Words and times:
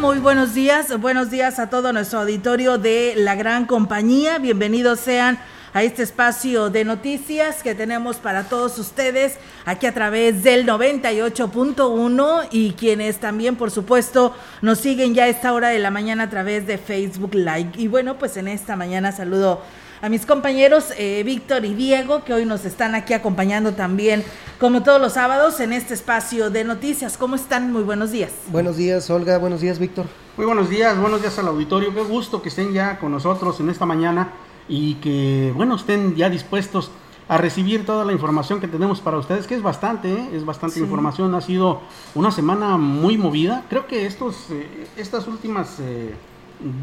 Muy 0.00 0.18
buenos 0.18 0.52
días. 0.52 0.98
Buenos 1.00 1.30
días 1.30 1.58
a 1.58 1.70
todo 1.70 1.90
nuestro 1.92 2.20
auditorio 2.20 2.76
de 2.76 3.14
la 3.16 3.34
gran 3.34 3.64
compañía. 3.64 4.38
Bienvenidos 4.38 5.00
sean 5.00 5.38
a 5.72 5.82
este 5.82 6.02
espacio 6.02 6.68
de 6.68 6.84
noticias 6.84 7.62
que 7.62 7.74
tenemos 7.74 8.16
para 8.16 8.44
todos 8.44 8.78
ustedes 8.78 9.38
aquí 9.64 9.86
a 9.86 9.94
través 9.94 10.42
del 10.42 10.66
98.1 10.66 12.48
y 12.50 12.72
quienes 12.72 13.18
también, 13.18 13.56
por 13.56 13.70
supuesto, 13.70 14.34
nos 14.60 14.80
siguen 14.80 15.14
ya 15.14 15.24
a 15.24 15.28
esta 15.28 15.54
hora 15.54 15.68
de 15.68 15.78
la 15.78 15.90
mañana 15.90 16.24
a 16.24 16.30
través 16.30 16.66
de 16.66 16.76
Facebook 16.76 17.34
Live. 17.34 17.70
Y 17.76 17.88
bueno, 17.88 18.18
pues 18.18 18.36
en 18.36 18.48
esta 18.48 18.76
mañana 18.76 19.12
saludo 19.12 19.62
a 20.02 20.08
mis 20.08 20.26
compañeros 20.26 20.92
eh, 20.98 21.22
Víctor 21.24 21.64
y 21.64 21.74
Diego, 21.74 22.24
que 22.24 22.32
hoy 22.34 22.44
nos 22.44 22.64
están 22.64 22.94
aquí 22.94 23.14
acompañando 23.14 23.72
también, 23.72 24.24
como 24.60 24.82
todos 24.82 25.00
los 25.00 25.14
sábados, 25.14 25.60
en 25.60 25.72
este 25.72 25.94
espacio 25.94 26.50
de 26.50 26.64
noticias. 26.64 27.16
¿Cómo 27.16 27.36
están? 27.36 27.72
Muy 27.72 27.82
buenos 27.82 28.10
días. 28.10 28.32
Buenos 28.48 28.76
días, 28.76 29.08
Olga. 29.10 29.38
Buenos 29.38 29.60
días, 29.60 29.78
Víctor. 29.78 30.06
Muy 30.36 30.46
buenos 30.46 30.68
días, 30.68 30.98
buenos 30.98 31.20
días 31.20 31.38
al 31.38 31.48
auditorio. 31.48 31.94
Qué 31.94 32.02
gusto 32.02 32.42
que 32.42 32.50
estén 32.50 32.72
ya 32.72 32.98
con 32.98 33.12
nosotros 33.12 33.58
en 33.60 33.70
esta 33.70 33.86
mañana 33.86 34.32
y 34.68 34.94
que, 34.96 35.52
bueno, 35.54 35.76
estén 35.76 36.14
ya 36.14 36.28
dispuestos 36.28 36.90
a 37.28 37.38
recibir 37.38 37.84
toda 37.84 38.04
la 38.04 38.12
información 38.12 38.60
que 38.60 38.68
tenemos 38.68 39.00
para 39.00 39.18
ustedes, 39.18 39.46
que 39.46 39.54
es 39.54 39.62
bastante, 39.62 40.12
¿eh? 40.12 40.28
es 40.32 40.44
bastante 40.44 40.78
información. 40.78 41.34
Ha 41.34 41.40
sido 41.40 41.80
una 42.14 42.30
semana 42.30 42.76
muy 42.76 43.16
movida. 43.16 43.64
Creo 43.68 43.86
que 43.86 44.06
estos, 44.06 44.50
eh, 44.50 44.86
estas 44.96 45.26
últimas 45.26 45.80
eh, 45.80 46.14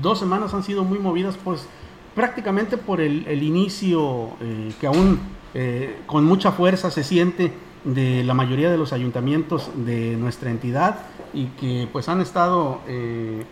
dos 0.02 0.20
semanas 0.20 0.54
han 0.54 0.64
sido 0.64 0.84
muy 0.84 1.00
movidas, 1.00 1.38
pues 1.42 1.68
prácticamente 2.16 2.78
por 2.78 3.02
el, 3.02 3.26
el 3.28 3.44
inicio 3.44 4.32
eh, 4.42 4.72
que 4.80 4.88
aún 4.88 5.20
eh, 5.54 6.02
con 6.06 6.26
mucha 6.26 6.52
fuerza 6.52 6.92
se 6.92 7.04
siente 7.04 7.52
de 7.84 8.24
la 8.24 8.34
mayoría 8.34 8.72
de 8.72 8.78
los 8.78 8.94
ayuntamientos 8.94 9.70
de 9.76 10.16
nuestra 10.16 10.50
entidad 10.50 11.00
y 11.34 11.48
que 11.48 11.88
pues 11.92 12.08
han 12.08 12.22
estado 12.22 12.80
eh, 12.88 13.44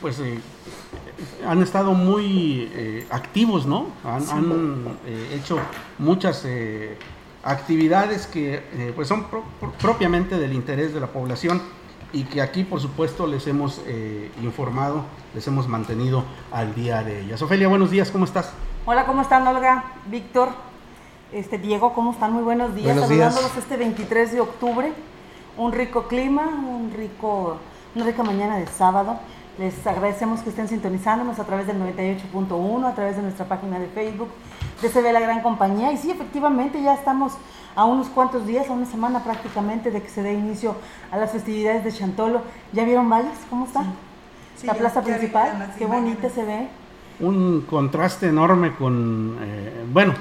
pues 0.00 0.20
han 1.46 1.62
estado 1.62 1.92
muy 1.92 3.06
activos 3.10 3.66
no 3.66 3.88
han, 4.04 4.22
sí. 4.22 4.30
han 4.32 4.98
hecho 5.32 5.58
muchas 5.98 6.46
actividades 7.42 8.26
que 8.28 8.92
pues 8.94 9.08
son 9.08 9.24
pro 9.24 9.44
propiamente 9.80 10.38
del 10.38 10.52
interés 10.52 10.94
de 10.94 11.00
la 11.00 11.08
población 11.08 11.60
y 12.12 12.24
que 12.24 12.40
aquí 12.40 12.64
por 12.64 12.80
supuesto 12.80 13.26
les 13.26 13.46
hemos 13.46 13.82
eh, 13.86 14.30
informado, 14.42 15.04
les 15.34 15.46
hemos 15.46 15.68
mantenido 15.68 16.24
al 16.52 16.74
día 16.74 17.02
de 17.02 17.20
ellas. 17.20 17.42
Ofelia, 17.42 17.68
buenos 17.68 17.90
días, 17.90 18.10
¿cómo 18.10 18.24
estás? 18.24 18.52
Hola, 18.86 19.04
¿cómo 19.04 19.22
están 19.22 19.46
Olga? 19.46 19.84
Víctor, 20.06 20.48
este, 21.32 21.58
Diego, 21.58 21.92
¿cómo 21.92 22.12
están? 22.12 22.32
Muy 22.32 22.42
buenos 22.42 22.74
días, 22.74 22.86
buenos 22.86 23.08
saludándolos 23.08 23.52
días. 23.52 23.64
este 23.64 23.76
23 23.76 24.32
de 24.32 24.40
octubre, 24.40 24.92
un 25.58 25.72
rico 25.72 26.08
clima, 26.08 26.46
un 26.46 26.92
rico, 26.96 27.58
una 27.94 28.04
rica 28.06 28.22
mañana 28.22 28.56
de 28.56 28.66
sábado. 28.66 29.18
Les 29.58 29.86
agradecemos 29.86 30.40
que 30.40 30.50
estén 30.50 30.68
sintonizándonos 30.68 31.38
a 31.40 31.44
través 31.44 31.66
del 31.66 31.78
98.1, 31.80 32.86
a 32.86 32.94
través 32.94 33.16
de 33.16 33.22
nuestra 33.22 33.46
página 33.46 33.78
de 33.80 33.88
Facebook, 33.88 34.28
ve 35.02 35.12
la 35.12 35.20
gran 35.20 35.42
compañía. 35.42 35.92
Y 35.92 35.96
sí, 35.96 36.10
efectivamente, 36.10 36.82
ya 36.82 36.94
estamos 36.94 37.34
a 37.74 37.84
unos 37.84 38.08
cuantos 38.08 38.46
días, 38.46 38.68
a 38.68 38.72
una 38.72 38.86
semana 38.86 39.22
prácticamente 39.22 39.90
de 39.90 40.02
que 40.02 40.08
se 40.08 40.22
dé 40.22 40.32
inicio 40.32 40.74
a 41.10 41.16
las 41.18 41.32
festividades 41.32 41.84
de 41.84 41.92
Chantolo. 41.92 42.42
¿Ya 42.72 42.84
vieron 42.84 43.08
Valles? 43.08 43.38
¿Cómo 43.50 43.66
está? 43.66 43.82
Sí. 43.82 43.88
Sí, 44.60 44.66
la 44.66 44.74
plaza 44.74 45.02
principal, 45.02 45.72
qué 45.78 45.86
bonita 45.86 46.28
se 46.30 46.44
ve. 46.44 46.68
Un 47.20 47.60
contraste 47.62 48.26
enorme 48.26 48.74
con, 48.74 49.36
eh, 49.40 49.84
bueno, 49.92 50.14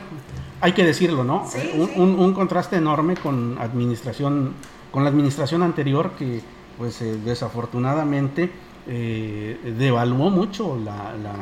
hay 0.61 0.73
que 0.73 0.83
decirlo, 0.83 1.23
¿no? 1.23 1.47
Sí, 1.47 1.71
un, 1.73 1.89
un, 1.95 2.19
un, 2.19 2.33
contraste 2.33 2.75
enorme 2.75 3.15
con 3.15 3.57
administración, 3.59 4.53
con 4.91 5.03
la 5.03 5.09
administración 5.09 5.63
anterior 5.63 6.11
que, 6.11 6.41
pues, 6.77 7.01
eh, 7.01 7.17
desafortunadamente 7.25 8.51
eh, 8.87 9.73
devaluó 9.77 10.29
mucho 10.29 10.77
la, 10.77 11.13
la, 11.21 11.33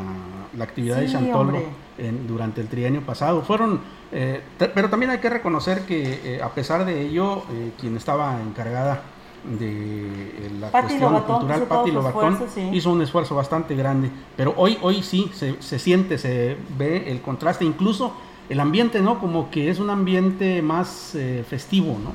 la 0.58 0.64
actividad 0.64 0.98
de 0.98 1.08
Chantolo 1.08 1.62
en, 1.98 2.28
durante 2.28 2.62
el 2.62 2.68
trienio 2.68 3.02
pasado. 3.02 3.42
Fueron 3.42 3.80
eh, 4.12 4.42
pero 4.58 4.90
también 4.90 5.12
hay 5.12 5.18
que 5.18 5.30
reconocer 5.30 5.82
que 5.86 6.36
eh, 6.36 6.42
a 6.42 6.50
pesar 6.50 6.86
de 6.86 7.02
ello, 7.02 7.44
eh, 7.52 7.72
quien 7.80 7.98
estaba 7.98 8.40
encargada 8.42 9.02
de 9.44 10.50
la 10.60 10.72
Pati 10.72 10.88
cuestión 10.88 11.14
Lobatón, 11.14 11.36
cultural, 11.36 11.64
Pati 11.64 11.92
Lobatón, 11.92 12.34
esfuerzo, 12.34 12.56
sí. 12.56 12.70
hizo 12.72 12.92
un 12.92 13.02
esfuerzo 13.02 13.36
bastante 13.36 13.76
grande. 13.76 14.10
Pero 14.38 14.54
hoy, 14.58 14.78
hoy 14.82 15.04
sí 15.04 15.30
se, 15.34 15.62
se, 15.62 15.80
siente, 15.80 16.18
se 16.18 16.56
ve 16.78 17.12
el 17.12 17.22
contraste, 17.22 17.66
incluso 17.66 18.16
el 18.48 18.60
ambiente, 18.60 19.02
¿no? 19.02 19.20
Como 19.20 19.50
que 19.50 19.70
es 19.70 19.80
un 19.80 19.90
ambiente 19.90 20.62
más 20.62 21.18
festivo, 21.50 21.98
¿no? 22.02 22.14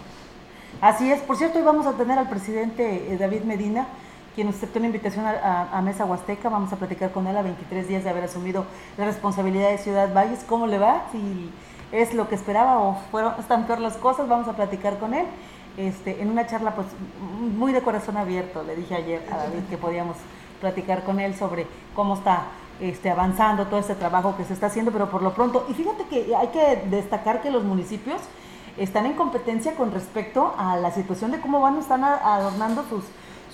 Así 0.80 1.10
es. 1.10 1.20
Por 1.20 1.36
cierto, 1.36 1.58
hoy 1.58 1.64
vamos 1.64 1.86
a 1.86 1.92
tener 1.92 2.18
al 2.18 2.30
presidente 2.30 3.16
David 3.18 3.42
Medina 3.42 3.88
quien 4.34 4.48
aceptó 4.48 4.78
una 4.78 4.86
invitación 4.86 5.26
a, 5.26 5.30
a, 5.30 5.78
a, 5.78 5.82
Mesa 5.82 6.04
Huasteca. 6.04 6.48
Vamos 6.48 6.72
a 6.72 6.76
platicar 6.76 7.10
con 7.12 7.26
él 7.26 7.36
a 7.36 7.42
23 7.42 7.88
días 7.88 8.04
de 8.04 8.10
haber 8.10 8.24
asumido 8.24 8.64
la 8.96 9.04
responsabilidad 9.04 9.70
de 9.70 9.78
Ciudad 9.78 10.12
Valles. 10.14 10.44
¿Cómo 10.48 10.66
le 10.66 10.78
va? 10.78 11.06
Si 11.12 11.50
es 11.92 12.14
lo 12.14 12.28
que 12.28 12.34
esperaba 12.34 12.78
o 12.78 12.96
fueron, 13.10 13.34
están 13.38 13.66
peor 13.66 13.80
las 13.80 13.96
cosas, 13.96 14.28
vamos 14.28 14.48
a 14.48 14.54
platicar 14.54 14.98
con 14.98 15.14
él. 15.14 15.26
Este, 15.76 16.20
en 16.20 16.30
una 16.30 16.46
charla 16.46 16.74
pues 16.74 16.88
muy 17.56 17.72
de 17.72 17.80
corazón 17.80 18.16
abierto, 18.16 18.62
le 18.62 18.76
dije 18.76 18.94
ayer 18.94 19.22
a 19.32 19.36
David 19.36 19.62
que 19.70 19.78
podíamos 19.78 20.16
platicar 20.60 21.04
con 21.04 21.20
él 21.20 21.34
sobre 21.34 21.66
cómo 21.94 22.14
está 22.14 22.48
este, 22.80 23.08
avanzando 23.08 23.66
todo 23.66 23.80
este 23.80 23.94
trabajo 23.94 24.36
que 24.36 24.44
se 24.44 24.52
está 24.52 24.66
haciendo, 24.66 24.90
pero 24.90 25.10
por 25.10 25.22
lo 25.22 25.32
pronto, 25.32 25.66
y 25.68 25.74
fíjate 25.74 26.04
que 26.04 26.34
hay 26.34 26.48
que 26.48 26.82
destacar 26.88 27.40
que 27.40 27.50
los 27.50 27.64
municipios 27.64 28.20
están 28.76 29.06
en 29.06 29.12
competencia 29.14 29.74
con 29.74 29.92
respecto 29.92 30.54
a 30.56 30.76
la 30.76 30.90
situación 30.90 31.30
de 31.30 31.40
cómo 31.40 31.60
van 31.60 31.78
están 31.78 32.04
adornando 32.04 32.84
sus, 32.88 33.04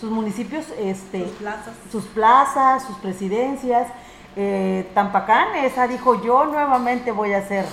sus 0.00 0.10
municipios, 0.10 0.66
este, 0.78 1.24
sus 1.24 1.32
plazas, 1.32 1.74
sus, 1.90 2.04
plazas, 2.04 2.82
sus 2.84 2.96
presidencias. 2.98 3.88
Eh, 4.36 4.90
Tampacán, 4.94 5.56
esa 5.56 5.88
dijo 5.88 6.22
yo 6.22 6.44
nuevamente 6.44 7.10
voy 7.10 7.32
a 7.32 7.38
hacer 7.38 7.64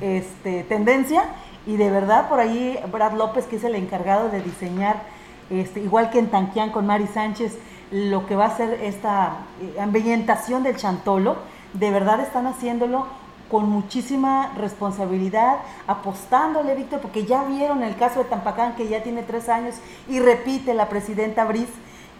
este, 0.00 0.62
tendencia 0.64 1.24
y 1.66 1.76
de 1.76 1.90
verdad 1.90 2.28
por 2.28 2.38
ahí 2.38 2.78
Brad 2.92 3.14
López, 3.14 3.46
que 3.46 3.56
es 3.56 3.64
el 3.64 3.74
encargado 3.74 4.28
de 4.28 4.40
diseñar, 4.40 5.02
este, 5.50 5.80
igual 5.80 6.10
que 6.10 6.20
en 6.20 6.28
Tanquián 6.30 6.70
con 6.70 6.86
Mari 6.86 7.08
Sánchez, 7.08 7.58
lo 7.90 8.26
que 8.26 8.36
va 8.36 8.46
a 8.46 8.56
ser 8.56 8.72
esta 8.82 9.38
eh, 9.60 9.80
ambientación 9.80 10.62
del 10.62 10.76
Chantolo, 10.76 11.36
de 11.72 11.90
verdad 11.90 12.20
están 12.20 12.46
haciéndolo 12.46 13.06
con 13.52 13.68
muchísima 13.68 14.54
responsabilidad, 14.56 15.58
apostándole, 15.86 16.74
Víctor, 16.74 17.00
porque 17.00 17.26
ya 17.26 17.44
vieron 17.44 17.82
el 17.82 17.96
caso 17.96 18.20
de 18.20 18.30
Tampacán, 18.30 18.76
que 18.76 18.88
ya 18.88 19.02
tiene 19.02 19.22
tres 19.22 19.50
años, 19.50 19.74
y 20.08 20.20
repite 20.20 20.72
la 20.72 20.88
presidenta 20.88 21.44
Briz, 21.44 21.68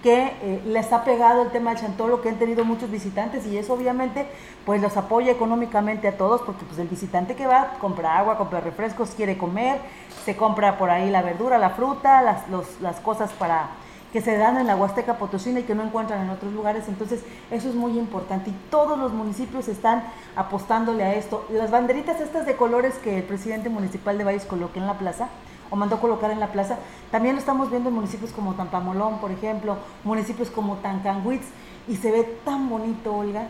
que 0.02 0.34
eh, 0.42 0.62
les 0.66 0.92
ha 0.92 1.04
pegado 1.04 1.40
el 1.40 1.50
tema 1.50 1.70
del 1.70 1.80
chantolo, 1.80 2.20
que 2.20 2.28
han 2.28 2.38
tenido 2.38 2.66
muchos 2.66 2.90
visitantes 2.90 3.46
y 3.46 3.56
eso 3.56 3.72
obviamente 3.72 4.26
pues 4.66 4.82
los 4.82 4.96
apoya 4.96 5.32
económicamente 5.32 6.08
a 6.08 6.16
todos 6.16 6.42
porque 6.42 6.64
pues 6.66 6.78
el 6.80 6.88
visitante 6.88 7.34
que 7.34 7.46
va 7.46 7.74
compra 7.80 8.18
agua, 8.18 8.36
compra 8.36 8.60
refrescos, 8.60 9.10
quiere 9.10 9.38
comer, 9.38 9.78
se 10.24 10.36
compra 10.36 10.76
por 10.76 10.90
ahí 10.90 11.08
la 11.08 11.22
verdura, 11.22 11.56
la 11.56 11.70
fruta, 11.70 12.20
las, 12.20 12.42
las 12.80 12.98
cosas 12.98 13.30
para 13.30 13.68
que 14.12 14.20
se 14.20 14.36
dan 14.36 14.58
en 14.58 14.66
la 14.66 14.76
Huasteca 14.76 15.16
Potosina 15.16 15.60
y 15.60 15.62
que 15.62 15.74
no 15.74 15.82
encuentran 15.82 16.22
en 16.22 16.30
otros 16.30 16.52
lugares. 16.52 16.84
Entonces, 16.88 17.22
eso 17.50 17.68
es 17.68 17.74
muy 17.74 17.98
importante 17.98 18.50
y 18.50 18.56
todos 18.70 18.98
los 18.98 19.12
municipios 19.12 19.68
están 19.68 20.04
apostándole 20.36 21.02
a 21.02 21.14
esto. 21.14 21.46
Las 21.50 21.70
banderitas 21.70 22.20
estas 22.20 22.46
de 22.46 22.56
colores 22.56 22.94
que 22.98 23.18
el 23.18 23.24
presidente 23.24 23.68
municipal 23.68 24.18
de 24.18 24.24
Valles 24.24 24.44
coloque 24.44 24.78
en 24.78 24.86
la 24.86 24.98
plaza, 24.98 25.28
o 25.70 25.76
mandó 25.76 25.98
colocar 26.00 26.30
en 26.30 26.38
la 26.38 26.52
plaza. 26.52 26.76
También 27.10 27.34
lo 27.34 27.40
estamos 27.40 27.70
viendo 27.70 27.88
en 27.88 27.94
municipios 27.94 28.30
como 28.32 28.54
Tampamolón, 28.54 29.18
por 29.18 29.30
ejemplo, 29.30 29.78
municipios 30.04 30.50
como 30.50 30.76
Tancanguitz, 30.76 31.46
y 31.88 31.96
se 31.96 32.10
ve 32.12 32.24
tan 32.44 32.68
bonito, 32.68 33.14
Olga. 33.14 33.48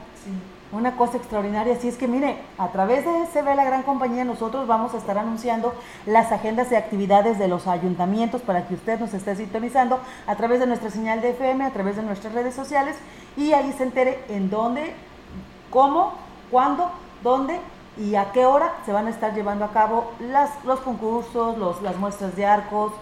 Una 0.73 0.97
cosa 0.97 1.19
extraordinaria. 1.19 1.75
Así 1.75 1.89
es 1.89 1.97
que, 1.97 2.09
mire, 2.09 2.39
a 2.57 2.69
través 2.69 3.05
de 3.05 3.43
ve 3.43 3.55
la 3.55 3.65
gran 3.65 3.83
compañía, 3.83 4.25
nosotros 4.25 4.67
vamos 4.67 4.95
a 4.95 4.97
estar 4.97 5.19
anunciando 5.19 5.75
las 6.07 6.33
agendas 6.33 6.71
de 6.71 6.79
actividades 6.79 7.39
de 7.39 7.47
los 7.47 7.67
ayuntamientos 7.67 8.41
para 8.41 8.67
que 8.67 8.75
usted 8.75 8.99
nos 8.99 9.13
esté 9.13 9.37
sintonizando 9.37 10.01
a 10.27 10.35
través 10.37 10.61
de 10.61 10.67
nuestra 10.67 10.89
señal 10.89 11.21
de 11.21 11.31
FM, 11.31 11.65
a 11.65 11.71
través 11.73 11.97
de 11.97 12.03
nuestras 12.03 12.33
redes 12.33 12.55
sociales, 12.55 12.97
y 13.37 13.53
ahí 13.53 13.71
se 13.77 13.83
entere 13.83 14.25
en 14.31 14.49
dónde, 14.49 14.95
cómo, 15.69 16.15
cuándo, 16.51 16.91
dónde 17.23 17.61
y 17.99 18.15
a 18.15 18.33
qué 18.33 18.47
hora 18.47 18.73
se 18.87 18.93
van 18.93 19.07
a 19.07 19.11
estar 19.11 19.35
llevando 19.35 19.67
a 19.67 19.73
cabo 19.73 20.13
las, 20.21 20.51
los 20.65 20.81
concursos, 20.81 21.59
los, 21.59 21.83
las 21.83 21.99
muestras 21.99 22.35
de 22.35 22.47
arcos, 22.47 22.93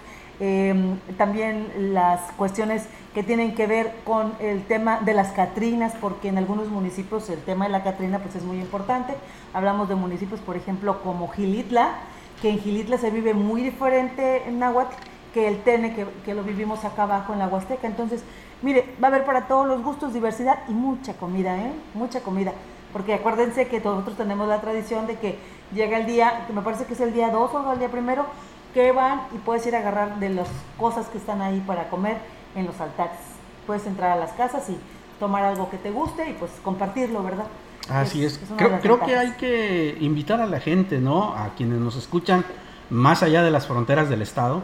em, 0.41 0.99
también 1.17 1.93
las 1.95 2.21
cuestiones 2.33 2.89
que 3.15 3.23
tienen 3.23 3.55
que 3.55 3.67
ver 3.67 3.95
con 4.05 4.33
el 4.39 4.65
tema 4.65 5.01
de 5.01 5.15
las 5.15 5.33
Catrinas, 5.33 5.95
porque 6.01 6.29
en 6.29 6.39
algunos 6.39 6.69
municipios 6.69 7.29
el 7.29 7.41
tema 7.41 7.67
de 7.67 7.73
la 7.73 7.83
Catrina 7.83 8.21
pues 8.21 8.37
es 8.37 8.45
muy 8.45 8.59
importante. 8.61 9.15
Hablamos 9.53 9.89
de 9.89 9.97
municipios, 9.97 10.41
por 10.41 10.57
ejemplo, 10.57 11.03
como 11.03 11.29
Gilitla, 11.29 11.95
que 12.41 12.51
en 12.51 12.61
Gilitla 12.61 12.99
se 12.99 13.11
vive 13.11 13.35
muy 13.35 13.63
diferente 13.63 14.47
en 14.47 14.59
Nahuatl 14.61 14.95
que 15.35 15.49
el 15.49 15.63
Tene, 15.63 15.95
que, 15.95 16.07
que 16.25 16.35
lo 16.35 16.43
vivimos 16.43 16.85
acá 16.85 17.05
abajo 17.05 17.33
en 17.33 17.39
la 17.39 17.49
Huasteca. 17.49 17.87
Entonces, 17.87 18.25
mire, 18.63 18.95
va 19.03 19.09
a 19.09 19.11
haber 19.11 19.25
para 19.25 19.47
todos 19.47 19.67
los 19.67 19.83
gustos 19.83 20.13
diversidad 20.13 20.61
y 20.69 20.73
mucha 20.73 21.15
comida, 21.15 21.57
¿eh? 21.57 21.73
Mucha 21.95 22.21
comida. 22.21 22.53
Porque 22.93 23.15
acuérdense 23.15 23.69
que 23.69 23.81
nosotros 23.81 24.17
tenemos 24.17 24.49
la 24.49 24.61
tradición 24.61 25.07
de 25.07 25.17
que 25.17 25.39
llega 25.73 25.99
el 25.99 26.07
día, 26.07 26.45
que 26.47 26.53
me 26.53 26.63
parece 26.63 26.85
que 26.85 26.95
es 26.95 27.01
el 27.01 27.13
día 27.13 27.31
2 27.31 27.55
o 27.55 27.73
el 27.73 27.79
día 27.79 27.89
primero, 27.89 28.27
que 28.75 28.93
van 28.93 29.23
y 29.33 29.39
puedes 29.39 29.65
ir 29.67 29.77
a 29.77 29.79
agarrar 29.79 30.19
de 30.19 30.31
las 30.31 30.49
cosas 30.79 31.07
que 31.09 31.19
están 31.19 31.43
ahí 31.43 31.63
para 31.67 31.89
comer 31.89 32.19
en 32.55 32.67
los 32.67 32.81
altares. 32.81 33.19
Puedes 33.67 33.87
entrar 33.87 34.13
a 34.13 34.17
las 34.17 34.33
casas 34.33 34.69
y 34.71 34.77
tomar 35.19 35.45
algo 35.45 35.71
que 35.71 35.77
te 35.77 35.91
guste 35.91 36.31
y 36.31 36.33
pues 36.35 36.51
compartirlo, 36.63 37.23
¿verdad? 37.23 37.47
Así 37.89 38.25
es. 38.25 38.41
creo, 38.57 38.81
creo 38.81 39.01
que 39.01 39.17
hay 39.17 39.33
que 39.33 39.97
invitar 40.01 40.41
a 40.41 40.47
la 40.47 40.61
gente, 40.61 40.99
¿no? 40.99 41.35
A 41.35 41.51
quienes 41.57 41.79
nos 41.79 41.97
escuchan 41.97 42.45
más 42.89 43.23
allá 43.23 43.43
de 43.43 43.51
las 43.51 43.67
fronteras 43.67 44.09
del 44.09 44.23
estado, 44.23 44.63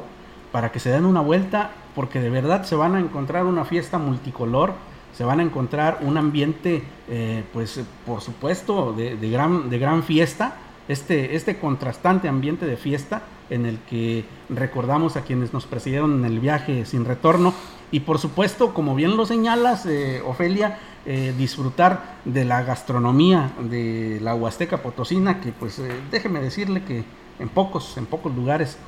para 0.53 0.73
que 0.73 0.81
se 0.81 0.91
den 0.91 1.05
una 1.05 1.21
vuelta, 1.21 1.71
porque 1.95 2.21
de 2.21 2.31
verdad 2.31 2.65
se 2.65 2.77
van 2.77 2.95
a 2.95 3.01
encontrar 3.01 3.45
una 3.45 3.65
fiesta 3.65 3.99
multicolor 3.99 4.75
se 5.17 5.25
van 5.25 5.41
a 5.41 5.43
encontrar 5.43 6.01
un 6.03 6.19
ambiente, 6.19 6.83
eh, 7.09 7.43
pues 7.55 7.81
por 8.05 8.21
supuesto, 8.21 8.93
de, 8.93 9.17
gran, 9.31 9.71
de 9.71 9.79
gran 9.79 10.03
fiesta, 10.03 10.57
este, 10.89 11.35
este 11.35 11.59
contrastante 11.59 12.29
ambiente 12.29 12.67
de 12.67 12.77
fiesta 12.77 13.23
en 13.49 13.65
el 13.65 13.79
que 13.79 14.27
recordamos 14.51 15.17
a 15.17 15.23
quienes 15.23 15.55
nos 15.55 15.65
presidieron 15.65 16.19
en 16.19 16.31
el 16.31 16.39
viaje 16.39 16.85
sin 16.85 17.07
retorno 17.07 17.55
y 17.91 18.01
por 18.01 18.19
supuesto, 18.19 18.75
como 18.75 18.95
bien 18.95 19.17
lo 19.17 19.27
señalas, 19.27 19.87
eh, 19.87 20.23
Ofelia, 20.25 20.79
eh, 21.05 21.35
disfrutar 21.37 22.17
de 22.25 22.45
la 22.45 22.63
gastronomía 22.63 23.53
de 23.61 24.19
la 24.21 24.35
Huasteca 24.35 24.83
Potosina, 24.83 25.41
que 25.41 25.53
pues 25.53 25.81
déjeme 26.11 26.41
decirle 26.41 26.83
que 26.83 27.05
en 27.39 27.49
pocos, 27.49 27.97
en 27.97 28.07
pocos 28.07 28.35
lugares 28.35 28.79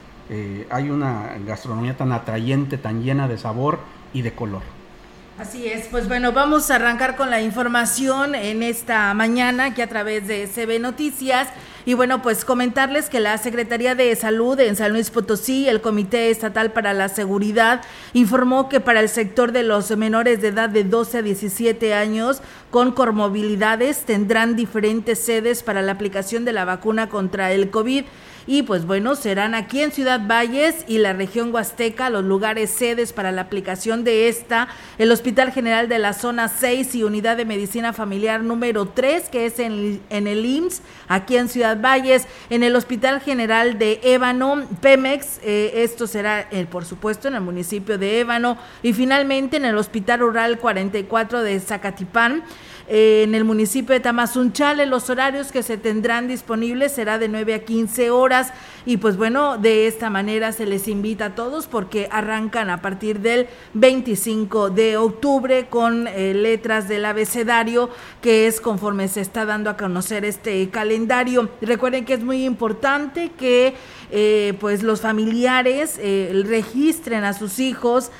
hay 0.70 0.90
una 0.90 1.38
gastronomía 1.46 1.96
tan 1.96 2.12
atrayente, 2.12 2.76
tan 2.76 3.02
llena 3.02 3.28
de 3.28 3.38
sabor 3.38 3.78
y 4.12 4.20
de 4.20 4.34
color. 4.34 4.60
Así 5.38 5.68
es, 5.68 5.86
pues 5.86 6.08
bueno, 6.08 6.32
vamos 6.32 6.68
a 6.68 6.74
arrancar 6.74 7.14
con 7.14 7.30
la 7.30 7.40
información 7.40 8.34
en 8.34 8.64
esta 8.64 9.14
mañana 9.14 9.66
aquí 9.66 9.82
a 9.82 9.86
través 9.86 10.26
de 10.26 10.48
CB 10.48 10.80
Noticias. 10.80 11.46
Y 11.86 11.94
bueno, 11.94 12.22
pues 12.22 12.44
comentarles 12.44 13.08
que 13.08 13.20
la 13.20 13.38
Secretaría 13.38 13.94
de 13.94 14.14
Salud 14.16 14.58
en 14.60 14.76
San 14.76 14.92
Luis 14.92 15.10
Potosí, 15.10 15.68
el 15.68 15.80
Comité 15.80 16.30
Estatal 16.30 16.72
para 16.72 16.92
la 16.92 17.08
Seguridad, 17.08 17.82
informó 18.12 18.68
que 18.68 18.80
para 18.80 19.00
el 19.00 19.08
sector 19.08 19.52
de 19.52 19.62
los 19.62 19.96
menores 19.96 20.40
de 20.40 20.48
edad 20.48 20.68
de 20.68 20.84
12 20.84 21.18
a 21.18 21.22
17 21.22 21.94
años 21.94 22.42
con 22.70 22.92
comorbilidades 22.92 24.04
tendrán 24.04 24.56
diferentes 24.56 25.18
sedes 25.18 25.62
para 25.62 25.82
la 25.82 25.92
aplicación 25.92 26.44
de 26.44 26.52
la 26.52 26.64
vacuna 26.64 27.08
contra 27.08 27.52
el 27.52 27.70
COVID. 27.70 28.04
Y 28.48 28.62
pues 28.62 28.86
bueno, 28.86 29.14
serán 29.14 29.54
aquí 29.54 29.82
en 29.82 29.92
Ciudad 29.92 30.26
Valles 30.26 30.86
y 30.88 30.96
la 30.96 31.12
región 31.12 31.52
Huasteca 31.52 32.08
los 32.08 32.24
lugares 32.24 32.70
sedes 32.70 33.12
para 33.12 33.30
la 33.30 33.42
aplicación 33.42 34.04
de 34.04 34.30
esta, 34.30 34.68
el 34.96 35.12
Hospital 35.12 35.52
General 35.52 35.86
de 35.86 35.98
la 35.98 36.14
Zona 36.14 36.48
6 36.48 36.94
y 36.94 37.02
Unidad 37.02 37.36
de 37.36 37.44
Medicina 37.44 37.92
Familiar 37.92 38.42
número 38.42 38.88
3, 38.88 39.28
que 39.28 39.44
es 39.44 39.58
en, 39.58 40.00
el 40.08 40.46
IMSS, 40.46 40.80
aquí 41.08 41.36
en 41.36 41.50
Ciudad 41.50 41.76
Valles, 41.78 42.26
en 42.50 42.62
el 42.62 42.76
Hospital 42.76 43.20
General 43.20 43.78
de 43.78 44.00
Ébano, 44.02 44.66
Pemex, 44.80 45.40
eh, 45.42 45.72
esto 45.76 46.06
será 46.06 46.48
eh, 46.50 46.66
por 46.66 46.84
supuesto 46.84 47.28
en 47.28 47.34
el 47.34 47.40
municipio 47.40 47.98
de 47.98 48.20
Ébano, 48.20 48.58
y 48.82 48.92
finalmente 48.92 49.56
en 49.56 49.64
el 49.64 49.76
Hospital 49.76 50.20
Rural 50.20 50.58
44 50.58 51.42
de 51.42 51.60
Zacatipán, 51.60 52.44
eh, 52.88 53.22
en 53.22 53.34
el 53.34 53.44
municipio 53.44 53.92
de 53.92 54.00
Tamazunchale. 54.00 54.86
Los 54.86 55.10
horarios 55.10 55.52
que 55.52 55.62
se 55.62 55.76
tendrán 55.76 56.26
disponibles 56.26 56.92
será 56.92 57.18
de 57.18 57.28
9 57.28 57.54
a 57.54 57.64
15 57.64 58.10
horas 58.10 58.52
y 58.86 58.96
pues 58.96 59.18
bueno, 59.18 59.58
de 59.58 59.86
esta 59.86 60.08
manera 60.08 60.52
se 60.52 60.64
les 60.64 60.88
invita 60.88 61.26
a 61.26 61.34
todos 61.34 61.66
porque 61.66 62.08
arrancan 62.10 62.70
a 62.70 62.80
partir 62.80 63.20
del 63.20 63.46
25 63.74 64.70
de 64.70 64.96
octubre 64.96 65.66
con 65.68 66.08
eh, 66.08 66.32
letras 66.32 66.88
del 66.88 67.04
abecedario 67.04 67.90
que 68.22 68.46
es 68.46 68.60
conforme 68.60 69.08
se 69.08 69.20
está 69.20 69.44
dando 69.44 69.68
a 69.68 69.76
conocer 69.76 70.24
este 70.24 70.70
calendario. 70.70 71.50
Recuerden 71.60 72.06
que 72.06 72.14
es 72.14 72.24
muy 72.24 72.44
importante 72.44 73.32
que 73.36 73.74
eh, 74.10 74.54
pues 74.60 74.82
los 74.82 75.02
familiares 75.02 75.98
registren 75.98 77.24
a 77.24 77.34
sus 77.34 77.58
hijos 77.58 78.10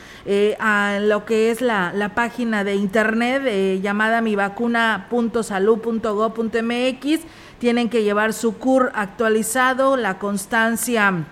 a 0.58 0.98
lo 1.00 1.24
que 1.24 1.50
es 1.50 1.60
la, 1.60 1.92
la 1.94 2.14
página 2.14 2.64
de 2.64 2.74
internet 2.74 3.80
llamada 3.80 4.20
mi 4.20 4.36
vacunación 4.36 4.58
vacuna.salud.gov.mx. 4.58 7.20
Tienen 7.58 7.88
que 7.88 8.04
llevar 8.04 8.32
su 8.32 8.58
CUR 8.58 8.92
actualizado, 8.94 9.96
la 9.96 10.18
constancia 10.18 11.24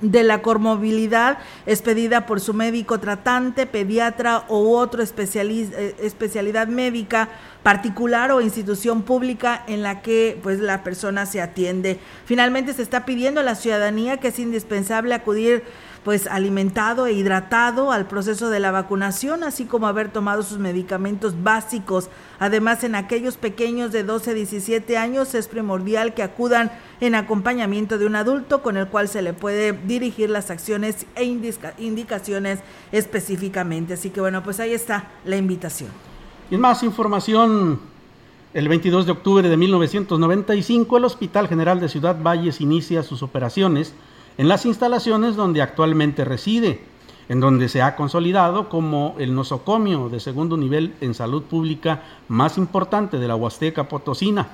de 0.00 0.22
la 0.24 0.42
comorbilidad 0.42 1.38
expedida 1.64 2.26
por 2.26 2.40
su 2.40 2.54
médico 2.54 2.98
tratante, 2.98 3.66
pediatra 3.66 4.46
u 4.48 4.74
otra 4.74 5.04
eh, 5.04 5.94
especialidad 6.00 6.66
médica 6.66 7.28
particular 7.62 8.32
o 8.32 8.40
institución 8.40 9.02
pública 9.02 9.62
en 9.68 9.82
la 9.82 10.02
que 10.02 10.40
pues 10.42 10.58
la 10.58 10.82
persona 10.82 11.24
se 11.24 11.40
atiende. 11.40 12.00
Finalmente 12.24 12.72
se 12.72 12.82
está 12.82 13.04
pidiendo 13.04 13.38
a 13.40 13.44
la 13.44 13.54
ciudadanía 13.54 14.16
que 14.16 14.26
es 14.28 14.38
indispensable 14.40 15.14
acudir 15.14 15.62
pues 16.04 16.26
alimentado 16.26 17.06
e 17.06 17.12
hidratado 17.12 17.92
al 17.92 18.06
proceso 18.06 18.50
de 18.50 18.58
la 18.60 18.70
vacunación, 18.70 19.44
así 19.44 19.64
como 19.64 19.86
haber 19.86 20.10
tomado 20.10 20.42
sus 20.42 20.58
medicamentos 20.58 21.42
básicos. 21.42 22.08
Además, 22.40 22.82
en 22.82 22.94
aquellos 22.94 23.36
pequeños 23.36 23.92
de 23.92 24.02
12 24.02 24.30
a 24.30 24.34
17 24.34 24.96
años 24.96 25.34
es 25.34 25.46
primordial 25.46 26.14
que 26.14 26.22
acudan 26.22 26.72
en 27.00 27.14
acompañamiento 27.14 27.98
de 27.98 28.06
un 28.06 28.16
adulto 28.16 28.62
con 28.62 28.76
el 28.76 28.88
cual 28.88 29.08
se 29.08 29.22
le 29.22 29.32
puede 29.32 29.72
dirigir 29.72 30.30
las 30.30 30.50
acciones 30.50 31.06
e 31.14 31.24
indicaciones 31.24 32.60
específicamente. 32.90 33.94
Así 33.94 34.10
que 34.10 34.20
bueno, 34.20 34.42
pues 34.42 34.58
ahí 34.58 34.72
está 34.72 35.10
la 35.24 35.36
invitación. 35.36 35.90
Y 36.50 36.56
más 36.56 36.82
información, 36.82 37.80
el 38.54 38.68
22 38.68 39.06
de 39.06 39.12
octubre 39.12 39.48
de 39.48 39.56
1995 39.56 40.96
el 40.98 41.04
Hospital 41.04 41.48
General 41.48 41.80
de 41.80 41.88
Ciudad 41.88 42.20
Valles 42.20 42.60
inicia 42.60 43.02
sus 43.02 43.22
operaciones 43.22 43.94
en 44.38 44.48
las 44.48 44.66
instalaciones 44.66 45.36
donde 45.36 45.62
actualmente 45.62 46.24
reside, 46.24 46.84
en 47.28 47.40
donde 47.40 47.68
se 47.68 47.82
ha 47.82 47.96
consolidado 47.96 48.68
como 48.68 49.14
el 49.18 49.34
nosocomio 49.34 50.08
de 50.08 50.20
segundo 50.20 50.56
nivel 50.56 50.94
en 51.00 51.14
salud 51.14 51.42
pública 51.42 52.02
más 52.28 52.58
importante 52.58 53.18
de 53.18 53.28
la 53.28 53.36
Huasteca 53.36 53.88
Potosina. 53.88 54.48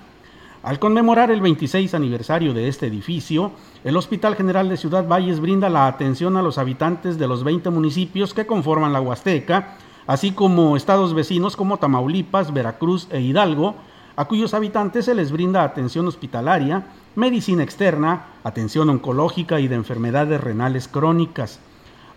Al 0.63 0.79
conmemorar 0.81 1.31
el 1.31 1.41
26 1.41 1.95
aniversario 1.95 2.53
de 2.53 2.69
este 2.69 2.87
edificio, 2.87 3.53
el 3.85 3.97
Hospital 3.97 4.35
General 4.35 4.69
de 4.69 4.77
Ciudad 4.77 5.07
Valles 5.07 5.41
brinda 5.41 5.69
la 5.69 5.87
atención 5.87 6.37
a 6.37 6.43
los 6.43 6.59
habitantes 6.59 7.17
de 7.17 7.29
los 7.29 7.45
20 7.45 7.71
municipios 7.71 8.35
que 8.35 8.47
conforman 8.47 8.93
la 8.93 9.01
Huasteca, 9.01 9.77
así 10.09 10.33
como 10.33 10.77
estados 10.77 11.15
vecinos 11.15 11.57
como 11.57 11.77
Tamaulipas, 11.77 12.53
Veracruz 12.53 13.07
e 13.11 13.21
Hidalgo, 13.21 13.77
a 14.19 14.25
cuyos 14.25 14.53
habitantes 14.53 15.05
se 15.05 15.15
les 15.15 15.31
brinda 15.31 15.63
atención 15.63 16.09
hospitalaria, 16.09 16.89
medicina 17.15 17.63
externa, 17.63 18.27
atención 18.43 18.91
oncológica 18.91 19.61
y 19.61 19.69
de 19.69 19.77
enfermedades 19.77 20.41
renales 20.41 20.89
crónicas. 20.89 21.61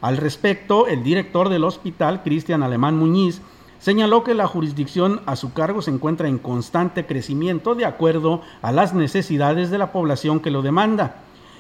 Al 0.02 0.18
respecto, 0.18 0.88
el 0.88 1.04
director 1.04 1.50
del 1.50 1.64
hospital, 1.64 2.24
Cristian 2.24 2.64
Alemán 2.64 2.98
Muñiz, 2.98 3.44
señaló 3.78 4.24
que 4.24 4.34
la 4.34 4.48
jurisdicción 4.48 5.22
a 5.28 5.36
su 5.36 5.54
cargo 5.54 5.84
se 5.84 5.92
encuentra 5.92 6.28
en 6.28 6.40
constante 6.40 7.06
crecimiento 7.06 7.76
de 7.76 7.86
acuerdo 7.86 8.42
a 8.64 8.72
las 8.72 8.96
necesidades 8.96 9.70
de 9.70 9.78
la 9.78 9.92
población 9.92 10.40
que 10.40 10.50
lo 10.50 10.64
demanda 10.64 11.18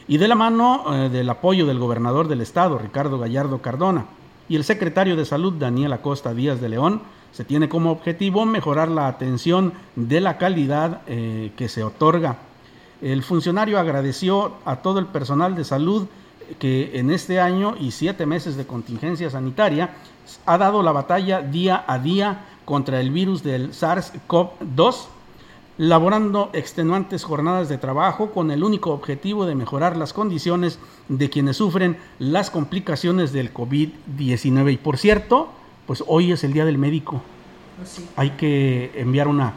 y 0.07 0.17
de 0.17 0.27
la 0.27 0.33
mano 0.33 0.85
eh, 0.91 1.09
del 1.09 1.29
apoyo 1.29 1.67
del 1.67 1.77
gobernador 1.77 2.27
del 2.27 2.41
estado, 2.41 2.79
Ricardo 2.79 3.19
Gallardo 3.19 3.61
Cardona, 3.61 4.07
y 4.49 4.55
el 4.55 4.63
secretario 4.63 5.15
de 5.15 5.25
Salud, 5.25 5.53
Daniel 5.53 5.93
Acosta 5.93 6.33
Díaz 6.33 6.59
de 6.59 6.69
León, 6.69 7.03
se 7.31 7.45
tiene 7.45 7.69
como 7.69 7.91
objetivo 7.91 8.45
mejorar 8.45 8.89
la 8.89 9.07
atención 9.07 9.73
de 9.95 10.21
la 10.21 10.37
calidad 10.37 11.01
eh, 11.07 11.51
que 11.55 11.69
se 11.69 11.83
otorga. 11.83 12.37
El 13.01 13.23
funcionario 13.23 13.79
agradeció 13.79 14.53
a 14.65 14.77
todo 14.77 14.99
el 14.99 15.07
personal 15.07 15.55
de 15.55 15.63
salud 15.63 16.07
que 16.59 16.99
en 16.99 17.11
este 17.11 17.39
año 17.39 17.75
y 17.79 17.91
siete 17.91 18.25
meses 18.25 18.57
de 18.57 18.67
contingencia 18.67 19.29
sanitaria 19.29 19.91
ha 20.45 20.57
dado 20.57 20.83
la 20.83 20.91
batalla 20.91 21.41
día 21.41 21.83
a 21.87 21.99
día 21.99 22.45
contra 22.65 22.99
el 22.99 23.11
virus 23.11 23.43
del 23.43 23.71
SARS-CoV-2, 23.71 25.05
laborando 25.77 26.49
extenuantes 26.53 27.23
jornadas 27.23 27.69
de 27.69 27.77
trabajo 27.77 28.31
con 28.31 28.51
el 28.51 28.63
único 28.63 28.91
objetivo 28.91 29.45
de 29.45 29.55
mejorar 29.55 29.97
las 29.97 30.13
condiciones 30.13 30.77
de 31.07 31.29
quienes 31.29 31.57
sufren 31.57 31.97
las 32.19 32.51
complicaciones 32.51 33.33
del 33.33 33.53
COVID-19. 33.53 34.73
Y 34.73 34.77
por 34.77 34.97
cierto, 34.97 35.49
pues 35.91 36.05
hoy 36.07 36.31
es 36.31 36.41
el 36.45 36.53
Día 36.53 36.63
del 36.63 36.77
Médico. 36.77 37.21
Pues 37.75 37.99
Hay 38.15 38.29
que 38.29 38.93
enviar 38.95 39.27
una, 39.27 39.51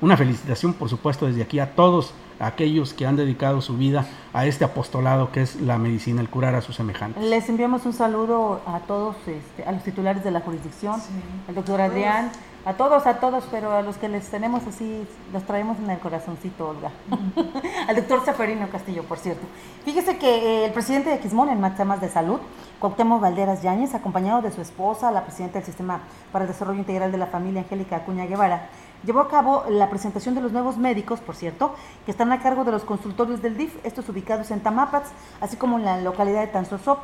una 0.00 0.16
felicitación, 0.16 0.72
por 0.72 0.88
supuesto, 0.88 1.26
desde 1.26 1.42
aquí 1.42 1.58
a 1.58 1.74
todos 1.74 2.14
aquellos 2.38 2.94
que 2.94 3.08
han 3.08 3.16
dedicado 3.16 3.60
su 3.60 3.76
vida 3.76 4.06
a 4.32 4.46
este 4.46 4.64
apostolado 4.64 5.32
que 5.32 5.42
es 5.42 5.60
la 5.60 5.78
medicina, 5.78 6.20
el 6.20 6.28
curar 6.28 6.54
a 6.54 6.62
sus 6.62 6.76
semejantes. 6.76 7.20
Les 7.24 7.48
enviamos 7.48 7.86
un 7.86 7.92
saludo 7.92 8.60
a 8.68 8.78
todos, 8.86 9.16
este, 9.26 9.64
a 9.64 9.72
los 9.72 9.82
titulares 9.82 10.22
de 10.22 10.30
la 10.30 10.42
jurisdicción, 10.42 11.00
al 11.48 11.54
doctor 11.56 11.80
Adrián, 11.80 12.30
a 12.64 12.74
todos, 12.74 13.06
a 13.06 13.20
todos, 13.20 13.44
pero 13.50 13.72
a 13.72 13.82
los 13.82 13.96
que 13.96 14.08
les 14.08 14.28
tenemos 14.28 14.66
así, 14.66 15.06
los 15.32 15.42
traemos 15.44 15.78
en 15.78 15.90
el 15.90 15.98
corazoncito, 15.98 16.68
Olga. 16.68 16.90
al 17.88 17.96
doctor 17.96 18.22
Zaferino 18.24 18.68
Castillo, 18.68 19.02
por 19.04 19.18
cierto. 19.18 19.46
Fíjese 19.84 20.18
que 20.18 20.28
eh, 20.28 20.64
el 20.66 20.72
presidente 20.72 21.10
de 21.10 21.18
Quismón 21.18 21.48
en 21.48 21.74
temas 21.74 22.00
de 22.00 22.08
salud, 22.08 22.38
Cuauhtémoc 22.78 23.20
Valderas 23.20 23.62
Yáñez, 23.62 23.94
acompañado 23.94 24.42
de 24.42 24.52
su 24.52 24.60
esposa, 24.60 25.10
la 25.10 25.24
presidenta 25.24 25.58
del 25.58 25.66
Sistema 25.66 26.00
para 26.32 26.44
el 26.44 26.50
Desarrollo 26.50 26.78
Integral 26.78 27.12
de 27.12 27.18
la 27.18 27.26
Familia, 27.26 27.62
Angélica 27.62 27.96
Acuña 27.96 28.26
Guevara, 28.26 28.68
llevó 29.04 29.20
a 29.20 29.28
cabo 29.28 29.64
la 29.68 29.88
presentación 29.88 30.34
de 30.34 30.42
los 30.42 30.52
nuevos 30.52 30.76
médicos, 30.76 31.20
por 31.20 31.36
cierto, 31.36 31.74
que 32.04 32.10
están 32.10 32.32
a 32.32 32.42
cargo 32.42 32.64
de 32.64 32.72
los 32.72 32.84
consultorios 32.84 33.40
del 33.42 33.56
DIF, 33.56 33.74
estos 33.84 34.08
ubicados 34.08 34.50
en 34.50 34.60
Tamapats, 34.60 35.10
así 35.40 35.56
como 35.56 35.78
en 35.78 35.84
la 35.84 36.00
localidad 36.00 36.40
de 36.40 36.48
Tanzosop. 36.48 36.98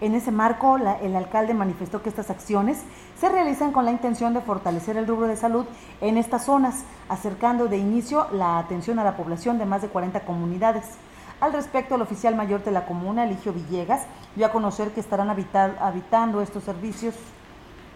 En 0.00 0.14
ese 0.14 0.30
marco, 0.30 0.76
el 0.76 1.16
alcalde 1.16 1.54
manifestó 1.54 2.02
que 2.02 2.08
estas 2.08 2.30
acciones 2.30 2.84
se 3.18 3.28
realizan 3.28 3.72
con 3.72 3.84
la 3.84 3.90
intención 3.90 4.32
de 4.32 4.40
fortalecer 4.40 4.96
el 4.96 5.08
rubro 5.08 5.26
de 5.26 5.36
salud 5.36 5.66
en 6.00 6.16
estas 6.16 6.44
zonas, 6.44 6.84
acercando 7.08 7.66
de 7.66 7.78
inicio 7.78 8.28
la 8.30 8.60
atención 8.60 9.00
a 9.00 9.04
la 9.04 9.16
población 9.16 9.58
de 9.58 9.66
más 9.66 9.82
de 9.82 9.88
40 9.88 10.20
comunidades. 10.20 10.84
Al 11.40 11.52
respecto, 11.52 11.96
el 11.96 12.02
oficial 12.02 12.36
mayor 12.36 12.62
de 12.62 12.70
la 12.70 12.86
comuna, 12.86 13.24
Eligio 13.24 13.52
Villegas, 13.52 14.06
dio 14.36 14.46
a 14.46 14.52
conocer 14.52 14.92
que 14.92 15.00
estarán 15.00 15.30
habitando 15.30 16.42
estos 16.42 16.62
servicios 16.62 17.16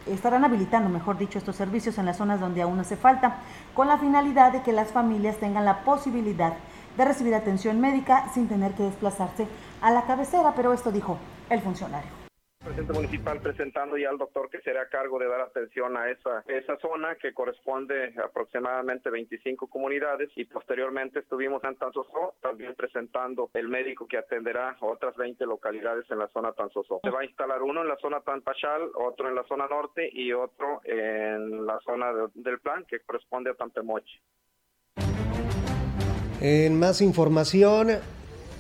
estarán 0.07 0.45
habilitando, 0.45 0.89
mejor 0.89 1.17
dicho, 1.17 1.39
estos 1.39 1.57
servicios 1.57 1.99
en 1.99 2.07
las 2.07 2.17
zonas 2.17 2.41
donde 2.41 2.63
aún 2.63 2.81
hace 2.81 2.97
falta, 2.97 3.37
con 3.75 3.89
la 3.89 3.99
finalidad 3.99 4.53
de 4.53 4.63
que 4.63 4.73
las 4.73 4.91
familias 4.91 5.37
tengan 5.37 5.65
la 5.65 5.85
posibilidad 5.85 6.55
de 6.97 7.05
recibir 7.05 7.35
atención 7.35 7.81
médica 7.81 8.29
sin 8.35 8.49
tener 8.49 8.73
que 8.73 8.83
desplazarse 8.83 9.47
a 9.81 9.91
la 9.91 10.03
cabecera, 10.03 10.55
pero 10.55 10.73
esto 10.73 10.93
dijo 10.93 11.19
el 11.51 11.61
funcionario 11.61 12.23
presidente 12.63 12.93
municipal 12.93 13.41
presentando 13.41 13.97
ya 13.97 14.09
al 14.09 14.19
doctor 14.19 14.49
que 14.49 14.61
será 14.61 14.83
a 14.83 14.89
cargo 14.89 15.19
de 15.19 15.29
dar 15.29 15.41
atención 15.41 15.97
a 15.97 16.09
esa, 16.09 16.45
esa 16.47 16.79
zona 16.79 17.17
que 17.17 17.35
corresponde 17.35 18.15
a 18.19 18.27
aproximadamente 18.27 19.11
25 19.11 19.67
comunidades 19.67 20.31
y 20.37 20.45
posteriormente 20.45 21.21
estuvimos 21.21 21.63
en 21.65 21.77
Tanzosó 21.77 22.35
también 22.41 22.75
presentando 22.75 23.51
el 23.55 23.69
médico 23.69 24.07
que 24.07 24.19
atenderá 24.19 24.77
otras 24.81 25.17
20 25.17 25.45
localidades 25.47 26.05
en 26.11 26.19
la 26.19 26.29
zona 26.29 26.53
Tanzosó. 26.53 27.01
Se 27.03 27.11
va 27.11 27.21
a 27.21 27.25
instalar 27.25 27.63
uno 27.63 27.83
en 27.83 27.89
la 27.89 27.97
zona 27.97 28.21
Tanpachal, 28.21 28.91
otro 28.95 29.29
en 29.29 29.35
la 29.35 29.45
zona 29.45 29.67
norte 29.67 30.09
y 30.13 30.33
otro 30.33 30.81
en 30.85 31.67
la 31.67 31.79
zona 31.85 32.13
del 32.35 32.61
plan 32.61 32.85
que 32.89 33.01
corresponde 33.01 33.51
a 33.51 33.55
Tantemoche. 33.55 34.21
En 36.41 36.79
más 36.79 37.01
información, 37.01 37.89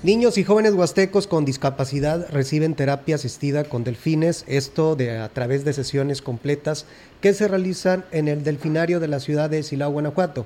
Niños 0.03 0.37
y 0.37 0.43
jóvenes 0.43 0.75
huastecos 0.75 1.29
con 1.29 1.45
discapacidad 1.45 2.27
reciben 2.33 2.75
terapia 2.75 3.15
asistida 3.15 3.63
con 3.63 3.85
delfines, 3.85 4.43
esto 4.49 4.97
de, 4.97 5.19
a 5.19 5.29
través 5.29 5.65
de 5.65 5.73
sesiones 5.73 6.23
completas 6.23 6.87
que 7.21 7.33
se 7.33 7.47
realizan 7.47 8.05
en 8.11 8.27
el 8.27 8.43
delfinario 8.43 8.99
de 8.99 9.07
la 9.07 9.21
ciudad 9.21 9.49
de 9.49 9.63
Silao, 9.63 9.93
Guanajuato. 9.93 10.45